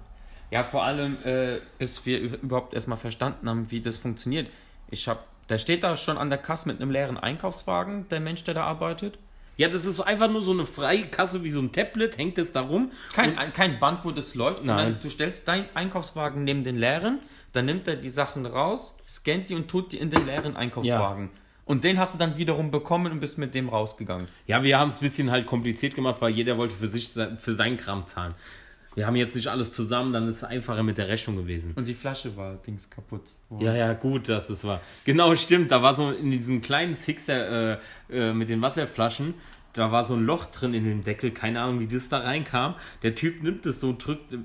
Ja, 0.52 0.64
vor 0.64 0.84
allem, 0.84 1.18
äh, 1.24 1.60
bis 1.78 2.06
wir 2.06 2.20
überhaupt 2.20 2.74
erstmal 2.74 2.98
verstanden 2.98 3.48
haben, 3.48 3.70
wie 3.70 3.82
das 3.82 3.98
funktioniert. 4.00 4.50
Ich 4.90 5.08
hab, 5.08 5.28
der 5.48 5.60
steht 5.60 5.84
da 5.84 5.96
schon 5.96 6.18
an 6.18 6.30
der 6.30 6.40
Kasse 6.40 6.68
mit 6.68 6.82
einem 6.82 6.90
leeren 6.90 7.18
Einkaufswagen, 7.18 8.08
der 8.10 8.20
Mensch, 8.20 8.44
der 8.44 8.56
da 8.56 8.64
arbeitet. 8.64 9.20
Ja, 9.60 9.68
das 9.68 9.84
ist 9.84 10.00
einfach 10.00 10.32
nur 10.32 10.42
so 10.42 10.54
eine 10.54 10.66
freie 10.66 11.08
Kasse 11.08 11.44
wie 11.44 11.52
so 11.52 11.60
ein 11.60 11.74
Tablet, 11.74 12.18
hängt 12.18 12.38
es 12.38 12.54
da 12.54 12.62
rum. 12.62 12.94
Kein, 13.12 13.38
ein, 13.38 13.52
kein 13.52 13.78
Band, 13.78 14.06
wo 14.06 14.12
das 14.12 14.34
läuft, 14.34 14.66
sondern 14.66 14.92
Nein. 14.94 15.00
du 15.02 15.10
stellst 15.10 15.50
deinen 15.50 15.66
Einkaufswagen 15.74 16.46
neben 16.46 16.64
den 16.64 16.78
leeren, 16.78 17.20
dann 17.52 17.66
nimmt 17.66 17.86
er 17.90 17.98
die 17.98 18.08
Sachen 18.08 18.46
raus, 18.46 18.96
scannt 19.06 19.50
die 19.50 19.56
und 19.56 19.68
tut 19.68 19.92
die 19.92 19.98
in 19.98 20.10
den 20.10 20.26
leeren 20.26 20.56
Einkaufswagen. 20.56 21.30
Und 21.66 21.84
den 21.84 22.00
hast 22.00 22.14
du 22.14 22.18
dann 22.18 22.38
wiederum 22.38 22.72
bekommen 22.72 23.12
und 23.12 23.20
bist 23.20 23.38
mit 23.38 23.54
dem 23.54 23.68
rausgegangen. 23.68 24.30
Ja, 24.48 24.64
wir 24.64 24.80
haben 24.80 24.90
es 24.90 25.02
ein 25.02 25.10
bisschen 25.10 25.30
halt 25.30 25.46
kompliziert 25.46 25.94
gemacht, 25.94 26.22
weil 26.22 26.32
jeder 26.32 26.58
wollte 26.58 26.74
für 26.74 26.88
sich 26.88 27.10
für 27.10 27.54
seinen 27.54 27.76
Kram 27.76 28.08
zahlen. 28.08 28.36
Wir 28.96 29.08
haben 29.08 29.16
jetzt 29.16 29.36
nicht 29.36 29.48
alles 29.48 29.72
zusammen, 29.72 30.14
dann 30.14 30.28
ist 30.30 30.38
es 30.38 30.44
einfacher 30.44 30.84
mit 30.84 30.98
der 30.98 31.08
Rechnung 31.08 31.38
gewesen. 31.38 31.74
Und 31.76 31.88
die 31.88 31.94
Flasche 31.94 32.36
war 32.36 32.56
Dings 32.56 32.90
kaputt. 32.90 33.22
Ja, 33.60 33.76
ja, 33.76 33.94
gut, 33.94 34.28
dass 34.30 34.48
das 34.48 34.64
war. 34.64 34.82
Genau, 35.06 35.34
stimmt. 35.36 35.72
Da 35.72 35.82
war 35.82 35.96
so 35.96 36.12
in 36.12 36.32
diesem 36.32 36.62
kleinen 36.62 36.96
Sixer 36.96 37.74
äh, 37.74 37.78
äh, 38.10 38.34
mit 38.34 38.50
den 38.50 38.62
Wasserflaschen, 38.62 39.36
da 39.74 39.92
war 39.92 40.06
so 40.06 40.16
ein 40.16 40.26
Loch 40.26 40.46
drin 40.46 40.74
in 40.74 40.84
dem 40.84 41.04
Deckel. 41.04 41.32
Keine 41.32 41.62
Ahnung, 41.62 41.80
wie 41.80 41.88
das 41.88 42.10
da 42.10 42.20
reinkam. 42.20 42.76
Der 43.04 43.16
Typ 43.16 43.44
nimmt 43.44 43.66
es 43.66 43.80
so, 43.80 43.96
drückt, 43.98 44.38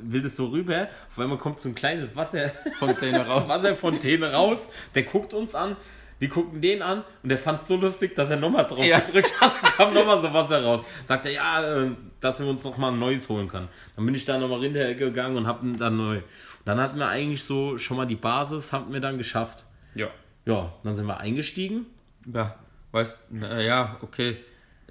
will 0.00 0.22
das 0.22 0.36
so 0.36 0.46
rüber. 0.46 0.88
Auf 1.08 1.18
einmal 1.18 1.38
kommt 1.38 1.60
so 1.60 1.68
ein 1.68 1.74
kleines 1.74 2.14
Wasser, 2.16 2.50
Fontäne 2.78 3.26
raus. 3.26 3.48
Wasserfontäne 3.48 4.32
raus. 4.32 4.68
Der 4.94 5.04
guckt 5.04 5.32
uns 5.34 5.54
an. 5.54 5.76
Wir 6.22 6.28
gucken 6.28 6.60
den 6.60 6.82
an 6.82 7.02
und 7.24 7.28
der 7.30 7.36
fand 7.38 7.62
es 7.62 7.66
so 7.66 7.74
lustig, 7.76 8.14
dass 8.14 8.30
er 8.30 8.36
nochmal 8.36 8.64
drauf 8.64 8.78
Ja. 8.84 9.00
gedrückt 9.00 9.40
hat 9.40 9.52
und 9.60 9.62
kam 9.76 9.92
nochmal 9.92 10.22
so 10.22 10.32
Wasser 10.32 10.62
raus. 10.62 10.86
Sagt 11.08 11.26
er, 11.26 11.32
ja, 11.32 11.82
äh, 11.82 11.90
dass 12.20 12.38
wir 12.38 12.46
uns 12.46 12.62
nochmal 12.62 12.92
ein 12.92 13.00
neues 13.00 13.28
holen 13.28 13.48
können. 13.48 13.66
Dann 13.96 14.06
bin 14.06 14.14
ich 14.14 14.24
da 14.24 14.38
nochmal 14.38 14.60
hintergegangen 14.60 15.36
und 15.36 15.48
hab 15.48 15.62
dann 15.78 15.96
neu. 15.96 16.18
Und 16.18 16.22
dann 16.64 16.78
hatten 16.78 16.96
wir 16.96 17.08
eigentlich 17.08 17.42
so 17.42 17.76
schon 17.76 17.96
mal 17.96 18.06
die 18.06 18.14
Basis, 18.14 18.72
hatten 18.72 18.92
wir 18.92 19.00
dann 19.00 19.18
geschafft. 19.18 19.64
Ja. 19.96 20.06
Ja, 20.46 20.72
dann 20.84 20.94
sind 20.94 21.06
wir 21.06 21.18
eingestiegen. 21.18 21.86
Ja, 22.32 22.54
weißt, 22.92 23.18
na, 23.30 23.60
ja, 23.60 23.96
okay. 24.02 24.36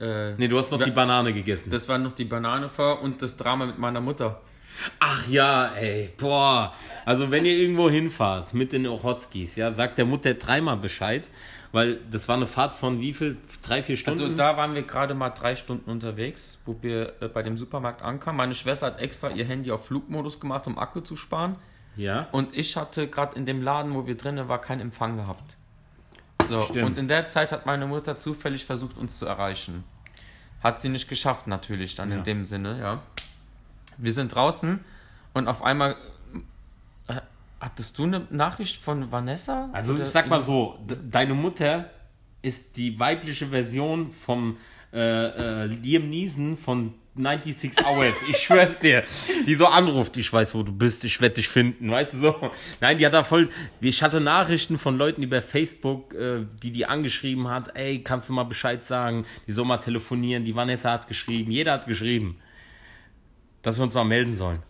Äh, 0.01 0.33
Nee, 0.35 0.49
du 0.49 0.59
hast 0.59 0.69
noch 0.73 0.83
die 0.83 0.91
Banane 0.91 1.31
gegessen. 1.33 1.69
Das 1.69 1.87
war 1.87 1.97
noch 1.97 2.11
die 2.11 2.25
Banane 2.25 2.67
vor 2.67 3.01
und 3.01 3.21
das 3.21 3.37
Drama 3.37 3.67
mit 3.67 3.77
meiner 3.79 4.01
Mutter. 4.01 4.41
Ach 4.99 5.27
ja, 5.27 5.67
ey, 5.75 6.09
boah. 6.17 6.73
Also 7.05 7.29
wenn 7.31 7.45
ihr 7.45 7.53
irgendwo 7.53 7.89
hinfahrt 7.89 8.53
mit 8.53 8.71
den 8.73 8.87
Ochotskis, 8.87 9.55
ja, 9.55 9.71
sagt 9.73 9.97
der 9.97 10.05
Mutter 10.05 10.33
dreimal 10.33 10.77
Bescheid, 10.77 11.29
weil 11.71 11.99
das 12.09 12.27
war 12.27 12.35
eine 12.35 12.47
Fahrt 12.47 12.73
von 12.73 12.99
wie 12.99 13.13
viel? 13.13 13.37
Drei, 13.63 13.81
vier 13.83 13.95
Stunden? 13.97 14.21
Also 14.21 14.35
da 14.35 14.57
waren 14.57 14.73
wir 14.75 14.81
gerade 14.83 15.13
mal 15.13 15.29
drei 15.29 15.55
Stunden 15.55 15.89
unterwegs, 15.89 16.57
wo 16.65 16.75
wir 16.81 17.13
äh, 17.21 17.27
bei 17.27 17.43
dem 17.43 17.57
Supermarkt 17.57 18.01
ankamen. 18.01 18.37
Meine 18.37 18.55
Schwester 18.55 18.87
hat 18.87 18.99
extra 18.99 19.29
ihr 19.29 19.45
Handy 19.45 19.71
auf 19.71 19.85
Flugmodus 19.85 20.39
gemacht, 20.39 20.67
um 20.67 20.77
Akku 20.77 21.01
zu 21.01 21.15
sparen. 21.15 21.55
ja. 21.95 22.27
Und 22.31 22.55
ich 22.57 22.75
hatte 22.75 23.07
gerade 23.07 23.35
in 23.37 23.45
dem 23.45 23.61
Laden, 23.61 23.93
wo 23.93 24.07
wir 24.07 24.15
drinnen 24.17 24.47
waren, 24.47 24.61
keinen 24.61 24.81
Empfang 24.81 25.17
gehabt. 25.17 25.57
So, 26.47 26.61
Stimmt. 26.61 26.85
und 26.89 26.97
in 26.97 27.07
der 27.07 27.27
Zeit 27.27 27.51
hat 27.51 27.65
meine 27.65 27.85
Mutter 27.85 28.17
zufällig 28.19 28.65
versucht, 28.65 28.97
uns 28.97 29.19
zu 29.19 29.25
erreichen. 29.25 29.83
Hat 30.61 30.81
sie 30.81 30.89
nicht 30.89 31.07
geschafft, 31.07 31.47
natürlich, 31.47 31.95
dann 31.95 32.11
Ja. 32.11 32.17
in 32.17 32.23
dem 32.23 32.43
Sinne, 32.43 32.79
ja. 32.79 33.01
Wir 34.01 34.11
sind 34.11 34.33
draußen 34.35 34.79
und 35.33 35.47
auf 35.47 35.63
einmal. 35.63 35.95
Äh, 37.07 37.15
hattest 37.59 37.97
du 37.97 38.03
eine 38.03 38.27
Nachricht 38.29 38.81
von 38.81 39.11
Vanessa? 39.11 39.69
Also 39.73 39.93
Oder 39.93 40.03
ich 40.03 40.09
sag 40.09 40.27
mal 40.27 40.41
so, 40.41 40.77
de- 40.89 40.97
deine 41.09 41.33
Mutter 41.33 41.89
ist 42.41 42.75
die 42.77 42.99
weibliche 42.99 43.47
Version 43.47 44.11
vom 44.11 44.57
äh, 44.93 44.97
äh, 44.99 45.65
Liam 45.67 46.09
Neeson 46.09 46.57
von 46.57 46.93
96 47.15 47.85
Hours. 47.85 48.15
Ich 48.29 48.37
schwör's 48.37 48.79
dir. 48.79 49.03
Die 49.45 49.55
so 49.55 49.67
anruft, 49.67 50.15
ich 50.17 50.31
weiß, 50.31 50.55
wo 50.55 50.63
du 50.63 50.71
bist, 50.71 51.03
ich 51.03 51.19
werde 51.21 51.35
dich 51.35 51.47
finden, 51.49 51.91
weißt 51.91 52.13
du 52.13 52.17
so. 52.19 52.51
Nein, 52.79 52.97
die 52.97 53.05
hat 53.05 53.13
da 53.13 53.23
voll, 53.23 53.49
ich 53.81 54.01
hatte 54.01 54.19
Nachrichten 54.21 54.77
von 54.79 54.97
Leuten 54.97 55.21
über 55.21 55.41
Facebook, 55.41 56.13
äh, 56.15 56.45
die 56.63 56.71
die 56.71 56.85
angeschrieben 56.85 57.47
hat, 57.49 57.75
ey, 57.75 58.01
kannst 58.01 58.29
du 58.29 58.33
mal 58.33 58.43
Bescheid 58.45 58.83
sagen, 58.83 59.25
die 59.45 59.51
soll 59.51 59.65
mal 59.65 59.77
telefonieren, 59.77 60.45
die 60.45 60.55
Vanessa 60.55 60.91
hat 60.93 61.07
geschrieben, 61.07 61.51
jeder 61.51 61.73
hat 61.73 61.85
geschrieben, 61.85 62.37
dass 63.61 63.77
wir 63.77 63.83
uns 63.83 63.93
mal 63.93 64.03
melden 64.03 64.33
sollen. 64.33 64.63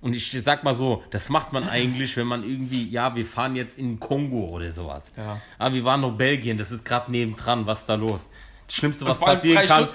Und 0.00 0.14
ich 0.14 0.30
sag 0.30 0.62
mal 0.62 0.76
so, 0.76 1.02
das 1.10 1.28
macht 1.28 1.52
man 1.52 1.68
eigentlich, 1.68 2.16
wenn 2.16 2.28
man 2.28 2.44
irgendwie, 2.44 2.88
ja, 2.88 3.16
wir 3.16 3.26
fahren 3.26 3.56
jetzt 3.56 3.78
in 3.78 3.98
Kongo 3.98 4.46
oder 4.46 4.70
sowas. 4.70 5.12
Ja. 5.16 5.40
Aber 5.58 5.74
wir 5.74 5.84
waren 5.84 6.02
noch 6.02 6.12
Belgien, 6.12 6.56
das 6.56 6.70
ist 6.70 6.84
gerade 6.84 7.10
nebendran, 7.10 7.66
was 7.66 7.80
ist 7.80 7.88
da 7.88 7.96
los? 7.96 8.28
Schlimmste, 8.70 9.06
was 9.06 9.20
war 9.20 9.42
in 9.42 9.54
passieren 9.54 9.66
kann. 9.66 9.88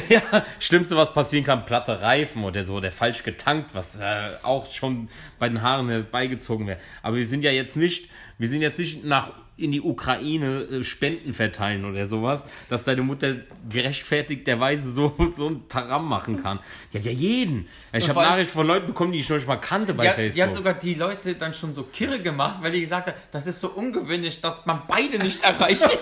Ja, 0.08 0.44
Schlimmste, 0.58 0.96
was 0.96 1.12
passieren 1.14 1.44
kann, 1.44 1.64
platte 1.64 2.02
Reifen 2.02 2.44
oder 2.44 2.64
so, 2.64 2.80
der 2.80 2.92
falsch 2.92 3.22
getankt, 3.22 3.74
was 3.74 3.96
äh, 3.96 4.32
auch 4.42 4.66
schon 4.66 5.08
bei 5.38 5.48
den 5.48 5.62
Haaren 5.62 5.88
herbeigezogen 5.88 6.66
wäre. 6.66 6.78
Aber 7.02 7.16
wir 7.16 7.26
sind 7.26 7.42
ja 7.44 7.52
jetzt 7.52 7.76
nicht, 7.76 8.10
wir 8.38 8.48
sind 8.48 8.62
jetzt 8.62 8.78
nicht 8.78 9.04
nach 9.04 9.30
in 9.58 9.72
die 9.72 9.80
Ukraine 9.80 10.62
äh, 10.62 10.84
Spenden 10.84 11.32
verteilen 11.32 11.84
oder 11.84 12.08
sowas, 12.08 12.44
dass 12.68 12.84
deine 12.84 13.02
Mutter 13.02 13.36
gerechtfertigterweise 13.68 14.92
so, 14.92 15.14
so 15.34 15.48
ein 15.48 15.68
Taram 15.68 16.08
machen 16.08 16.42
kann. 16.42 16.60
Ja, 16.92 17.00
ja, 17.00 17.10
jeden. 17.10 17.68
Ich 17.92 18.08
habe 18.08 18.20
Nachrichten 18.20 18.52
von 18.52 18.66
Leuten 18.66 18.88
bekommen, 18.88 19.12
die 19.12 19.20
ich 19.20 19.28
noch 19.28 19.36
nicht 19.36 19.46
mal 19.48 19.56
kannte 19.56 19.94
bei 19.94 20.02
Die 20.02 20.08
hat, 20.08 20.16
Facebook. 20.16 20.34
die 20.34 20.42
hat 20.42 20.54
sogar 20.54 20.74
die 20.74 20.94
Leute 20.94 21.34
dann 21.36 21.54
schon 21.54 21.74
so 21.74 21.84
kirre 21.84 22.20
gemacht, 22.20 22.58
weil 22.60 22.72
die 22.72 22.80
gesagt 22.80 23.06
hat, 23.06 23.14
das 23.30 23.46
ist 23.46 23.60
so 23.60 23.68
ungewöhnlich, 23.68 24.40
dass 24.40 24.66
man 24.66 24.82
beide 24.88 25.18
nicht 25.18 25.42
erreicht. 25.42 25.88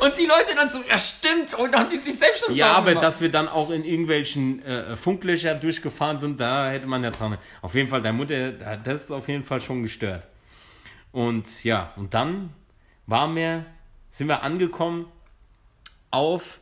Und 0.00 0.18
die 0.18 0.26
Leute 0.26 0.54
dann 0.56 0.68
so, 0.68 0.80
ja 0.88 0.96
stimmt, 0.98 1.54
und 1.54 1.72
dann 1.72 1.82
haben 1.82 1.90
die 1.90 1.96
sich 1.96 2.18
selbst 2.18 2.44
schon 2.44 2.54
Ja, 2.54 2.72
aber 2.72 2.90
gemacht. 2.90 3.04
dass 3.04 3.20
wir 3.20 3.30
dann 3.30 3.48
auch 3.48 3.70
in 3.70 3.84
irgendwelchen 3.84 4.62
äh, 4.64 4.96
Funklöcher 4.96 5.54
durchgefahren 5.54 6.20
sind, 6.20 6.40
da 6.40 6.70
hätte 6.70 6.86
man 6.86 7.02
ja 7.04 7.10
dran. 7.10 7.38
Auf 7.62 7.74
jeden 7.74 7.88
Fall, 7.88 8.02
deine 8.02 8.16
Mutter, 8.16 8.52
da- 8.52 8.76
das 8.76 9.04
ist 9.04 9.10
auf 9.10 9.28
jeden 9.28 9.44
Fall 9.44 9.60
schon 9.60 9.82
gestört. 9.82 10.26
Und 11.12 11.64
ja, 11.64 11.92
und 11.96 12.14
dann 12.14 12.50
waren 13.06 13.34
wir, 13.34 13.64
sind 14.10 14.28
wir 14.28 14.42
angekommen 14.42 15.06
auf, 16.10 16.58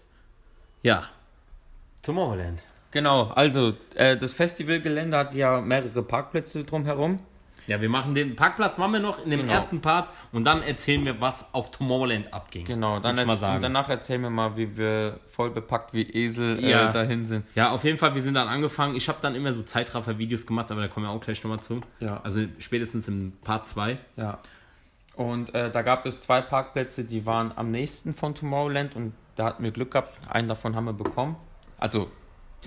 ja, 0.82 1.08
Tomorrowland. 2.02 2.62
Genau, 2.92 3.24
also 3.34 3.74
äh, 3.94 4.16
das 4.16 4.32
Festivalgelände 4.32 5.16
hat 5.16 5.34
ja 5.34 5.60
mehrere 5.60 6.02
Parkplätze 6.02 6.64
drumherum. 6.64 7.20
Ja, 7.66 7.80
wir 7.80 7.88
machen 7.88 8.14
den 8.14 8.36
Parkplatz, 8.36 8.78
machen 8.78 8.92
wir 8.94 9.00
noch 9.00 9.24
in 9.24 9.30
dem 9.30 9.40
Genau. 9.40 9.52
ersten 9.52 9.80
Part 9.80 10.08
und 10.32 10.44
dann 10.44 10.62
erzählen 10.62 11.04
wir, 11.04 11.20
was 11.20 11.44
auf 11.52 11.70
Tomorrowland 11.70 12.32
abging. 12.32 12.64
Genau, 12.64 13.00
dann 13.00 13.18
und 13.18 13.40
danach 13.42 13.88
erzählen 13.88 14.22
wir 14.22 14.30
mal, 14.30 14.56
wie 14.56 14.76
wir 14.76 15.18
voll 15.26 15.50
bepackt 15.50 15.92
wie 15.92 16.02
Esel 16.02 16.62
Ja. 16.64 16.90
äh, 16.90 16.92
dahin 16.92 17.26
sind. 17.26 17.44
Ja, 17.54 17.70
auf 17.70 17.82
jeden 17.84 17.98
Fall, 17.98 18.14
wir 18.14 18.22
sind 18.22 18.34
dann 18.34 18.48
angefangen. 18.48 18.94
Ich 18.94 19.08
habe 19.08 19.18
dann 19.20 19.34
immer 19.34 19.52
so 19.52 19.62
Zeitraffer-Videos 19.62 20.46
gemacht, 20.46 20.70
aber 20.70 20.80
da 20.82 20.88
kommen 20.88 21.06
wir 21.06 21.10
auch 21.10 21.20
gleich 21.20 21.42
nochmal 21.42 21.60
zu. 21.60 21.80
Ja. 22.00 22.20
Also 22.22 22.40
spätestens 22.58 23.08
im 23.08 23.32
Part 23.42 23.66
2. 23.66 23.98
Ja. 24.16 24.38
Und 25.16 25.54
äh, 25.54 25.70
da 25.70 25.82
gab 25.82 26.04
es 26.06 26.20
zwei 26.20 26.42
Parkplätze, 26.42 27.04
die 27.04 27.24
waren 27.26 27.52
am 27.56 27.70
nächsten 27.70 28.14
von 28.14 28.34
Tomorrowland 28.34 28.94
und 28.96 29.12
da 29.34 29.46
hatten 29.46 29.62
wir 29.64 29.70
Glück 29.70 29.90
gehabt, 29.92 30.10
einen 30.28 30.46
davon 30.48 30.76
haben 30.76 30.84
wir 30.84 30.92
bekommen. 30.92 31.36
Also 31.78 32.10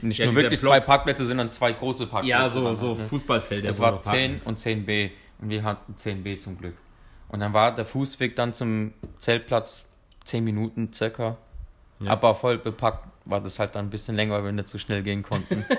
nicht 0.01 0.17
Ja, 0.19 0.25
nur 0.25 0.35
wirklich 0.35 0.59
Block. 0.59 0.73
zwei 0.73 0.79
Parkplätze, 0.79 1.25
sondern 1.25 1.49
zwei 1.51 1.71
große 1.73 2.07
Parkplätze. 2.07 2.29
Ja, 2.29 2.49
so, 2.49 2.73
so 2.75 2.89
halt, 2.89 2.99
ne? 2.99 3.05
Fußballfelder. 3.05 3.67
Das 3.67 3.79
wo 3.79 3.83
war 3.83 3.93
wir 3.93 3.99
parken. 3.99 4.19
10 4.19 4.41
und 4.45 4.59
10b 4.59 5.09
und 5.41 5.49
wir 5.49 5.63
hatten 5.63 5.93
10b 5.95 6.39
zum 6.39 6.57
Glück. 6.57 6.75
Und 7.29 7.41
dann 7.41 7.53
war 7.53 7.73
der 7.73 7.85
Fußweg 7.85 8.35
dann 8.35 8.53
zum 8.53 8.93
Zeltplatz 9.19 9.85
10 10.25 10.43
Minuten 10.43 10.91
circa. 10.93 11.37
Ja. 11.99 12.11
Aber 12.11 12.33
voll 12.33 12.57
bepackt 12.57 13.07
war 13.25 13.41
das 13.41 13.59
halt 13.59 13.75
dann 13.75 13.87
ein 13.87 13.89
bisschen 13.89 14.15
länger, 14.15 14.35
weil 14.35 14.45
wir 14.45 14.51
nicht 14.51 14.69
so 14.69 14.77
schnell 14.77 15.03
gehen 15.03 15.23
konnten. 15.23 15.65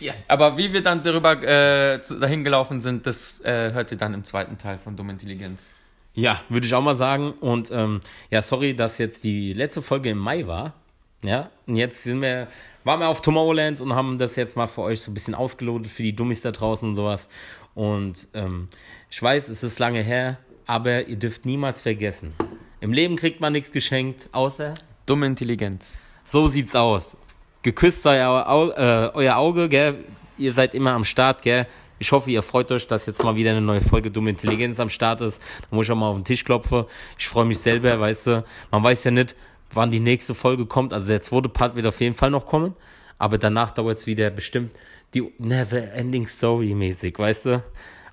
Ja. 0.00 0.12
Aber 0.28 0.58
wie 0.58 0.74
wir 0.74 0.82
dann 0.82 1.02
darüber 1.02 1.42
äh, 1.42 1.98
dahin 2.20 2.44
gelaufen 2.44 2.82
sind, 2.82 3.06
das 3.06 3.40
äh, 3.46 3.72
hört 3.72 3.90
ihr 3.90 3.96
dann 3.96 4.12
im 4.12 4.24
zweiten 4.24 4.58
Teil 4.58 4.78
von 4.78 4.94
Dumme 4.94 5.12
Intelligenz. 5.12 5.70
Ja, 6.12 6.40
würde 6.50 6.66
ich 6.66 6.74
auch 6.74 6.82
mal 6.82 6.96
sagen. 6.98 7.32
Und 7.32 7.70
ähm, 7.70 8.02
ja, 8.30 8.42
sorry, 8.42 8.74
dass 8.76 8.98
jetzt 8.98 9.24
die 9.24 9.54
letzte 9.54 9.80
Folge 9.80 10.10
im 10.10 10.18
Mai 10.18 10.46
war. 10.46 10.74
Ja, 11.22 11.50
und 11.66 11.76
jetzt 11.76 12.02
sind 12.02 12.22
wir, 12.22 12.48
waren 12.84 13.00
wir 13.00 13.08
auf 13.08 13.20
Tomorrowland 13.20 13.80
und 13.80 13.94
haben 13.94 14.16
das 14.16 14.36
jetzt 14.36 14.56
mal 14.56 14.66
für 14.66 14.82
euch 14.82 15.02
so 15.02 15.10
ein 15.10 15.14
bisschen 15.14 15.34
ausgelotet 15.34 15.90
für 15.90 16.02
die 16.02 16.16
Dummies 16.16 16.40
da 16.40 16.50
draußen 16.50 16.88
und 16.88 16.94
sowas. 16.94 17.28
Und 17.74 18.28
ähm, 18.34 18.68
ich 19.10 19.22
weiß, 19.22 19.48
es 19.50 19.62
ist 19.62 19.78
lange 19.78 20.02
her, 20.02 20.38
aber 20.66 21.06
ihr 21.06 21.16
dürft 21.16 21.44
niemals 21.44 21.82
vergessen. 21.82 22.32
Im 22.80 22.92
Leben 22.92 23.16
kriegt 23.16 23.40
man 23.40 23.52
nichts 23.52 23.70
geschenkt, 23.70 24.30
außer 24.32 24.74
Dumme 25.04 25.26
Intelligenz. 25.26 26.16
so 26.24 26.48
sieht's 26.48 26.74
aus. 26.74 27.16
Geküsst 27.62 28.02
sei 28.02 28.26
euer, 28.26 28.48
Au 28.48 28.70
äh, 28.70 29.10
euer 29.12 29.36
Auge, 29.36 29.68
gell? 29.68 30.04
Ihr 30.38 30.54
seid 30.54 30.74
immer 30.74 30.92
am 30.92 31.04
Start, 31.04 31.42
gell? 31.42 31.66
Ich 31.98 32.12
hoffe, 32.12 32.30
ihr 32.30 32.42
freut 32.42 32.72
euch, 32.72 32.86
dass 32.86 33.04
jetzt 33.04 33.22
mal 33.22 33.36
wieder 33.36 33.50
eine 33.50 33.60
neue 33.60 33.82
Folge 33.82 34.10
Dumme 34.10 34.30
Intelligenz 34.30 34.80
am 34.80 34.88
Start 34.88 35.20
ist. 35.20 35.38
Da 35.68 35.76
muss 35.76 35.84
ich 35.84 35.92
auch 35.92 35.96
mal 35.96 36.08
auf 36.08 36.16
den 36.16 36.24
Tisch 36.24 36.42
klopfen. 36.44 36.84
Ich 37.18 37.28
freue 37.28 37.44
mich 37.44 37.58
selber, 37.58 38.00
weißt 38.00 38.26
du. 38.28 38.44
Man 38.70 38.82
weiß 38.82 39.04
ja 39.04 39.10
nicht, 39.10 39.36
wann 39.72 39.90
die 39.90 40.00
nächste 40.00 40.34
Folge 40.34 40.66
kommt. 40.66 40.92
Also 40.92 41.08
der 41.08 41.22
zweite 41.22 41.48
Part 41.48 41.74
wird 41.76 41.86
auf 41.86 42.00
jeden 42.00 42.14
Fall 42.14 42.30
noch 42.30 42.46
kommen. 42.46 42.74
Aber 43.18 43.38
danach 43.38 43.70
dauert 43.70 43.98
es 43.98 44.06
wieder 44.06 44.30
bestimmt 44.30 44.72
die 45.14 45.32
Never 45.38 45.92
Ending 45.92 46.26
Story 46.26 46.74
mäßig, 46.74 47.18
weißt 47.18 47.46
du? 47.46 47.62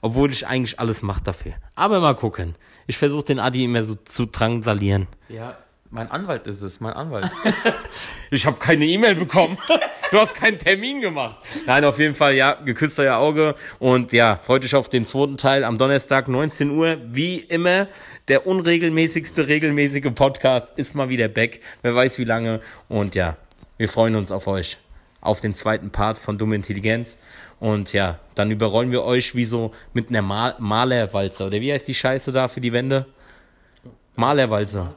Obwohl 0.01 0.31
ich 0.31 0.45
eigentlich 0.45 0.79
alles 0.79 1.01
mache 1.01 1.23
dafür. 1.23 1.53
Aber 1.75 1.99
mal 1.99 2.15
gucken. 2.15 2.53
Ich 2.87 2.97
versuche 2.97 3.25
den 3.25 3.39
Adi 3.39 3.63
immer 3.63 3.83
so 3.83 3.95
zu 3.95 4.25
drangsalieren. 4.25 5.07
Ja, 5.29 5.57
mein 5.89 6.11
Anwalt 6.11 6.47
ist 6.47 6.61
es, 6.61 6.79
mein 6.79 6.93
Anwalt. 6.93 7.29
Ich 8.29 8.45
habe 8.45 8.57
keine 8.57 8.85
E-Mail 8.85 9.15
bekommen. 9.15 9.57
Du 10.09 10.17
hast 10.17 10.35
keinen 10.35 10.57
Termin 10.57 11.01
gemacht. 11.01 11.37
Nein, 11.65 11.83
auf 11.83 11.99
jeden 11.99 12.15
Fall, 12.15 12.33
ja, 12.33 12.53
geküsst 12.53 12.97
euer 12.97 13.17
Auge. 13.17 13.55
Und 13.77 14.13
ja, 14.13 14.37
freut 14.37 14.63
euch 14.63 14.73
auf 14.73 14.87
den 14.87 15.03
zweiten 15.03 15.35
Teil 15.35 15.65
am 15.65 15.77
Donnerstag, 15.77 16.29
19 16.29 16.71
Uhr. 16.71 16.97
Wie 17.07 17.39
immer, 17.39 17.89
der 18.29 18.47
unregelmäßigste, 18.47 19.49
regelmäßige 19.49 20.13
Podcast 20.15 20.71
ist 20.77 20.95
mal 20.95 21.09
wieder 21.09 21.27
back. 21.27 21.59
Wer 21.81 21.93
weiß 21.93 22.19
wie 22.19 22.23
lange. 22.23 22.61
Und 22.87 23.15
ja, 23.15 23.35
wir 23.75 23.89
freuen 23.89 24.15
uns 24.15 24.31
auf 24.31 24.47
euch. 24.47 24.77
Auf 25.19 25.41
den 25.41 25.53
zweiten 25.53 25.89
Part 25.89 26.17
von 26.17 26.37
Dumme 26.37 26.55
Intelligenz. 26.55 27.19
Und 27.59 27.91
ja, 27.91 28.19
dann 28.33 28.49
überrollen 28.49 28.91
wir 28.91 29.03
euch 29.03 29.35
wie 29.35 29.43
so 29.43 29.73
mit 29.91 30.07
einer 30.07 30.21
Mal 30.21 30.55
Malerwalze. 30.57 31.45
Oder 31.45 31.59
wie 31.59 31.73
heißt 31.73 31.87
die 31.87 31.95
Scheiße 31.95 32.31
da 32.31 32.47
für 32.47 32.61
die 32.61 32.71
Wände? 32.71 33.07
Malerwalze. 34.15 34.93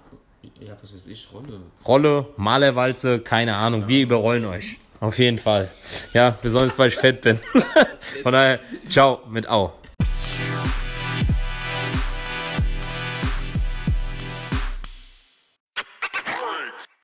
Ja, 0.60 0.76
was 0.80 0.94
weiß 0.94 1.06
ich, 1.06 1.28
Rolle. 1.32 1.60
Rolle, 1.86 2.26
Malerwalze, 2.36 3.20
keine 3.20 3.56
Ahnung, 3.56 3.82
ja. 3.82 3.88
wir 3.88 4.02
überrollen 4.02 4.44
euch. 4.44 4.76
Auf 5.00 5.18
jeden 5.18 5.38
Fall. 5.38 5.70
Ja, 6.12 6.36
besonders 6.42 6.78
weil 6.78 6.88
ich 6.88 6.96
fett 6.96 7.22
bin. 7.22 7.38
Von 8.22 8.32
daher, 8.32 8.60
ciao 8.86 9.20
mit 9.30 9.48
Au. 9.48 9.72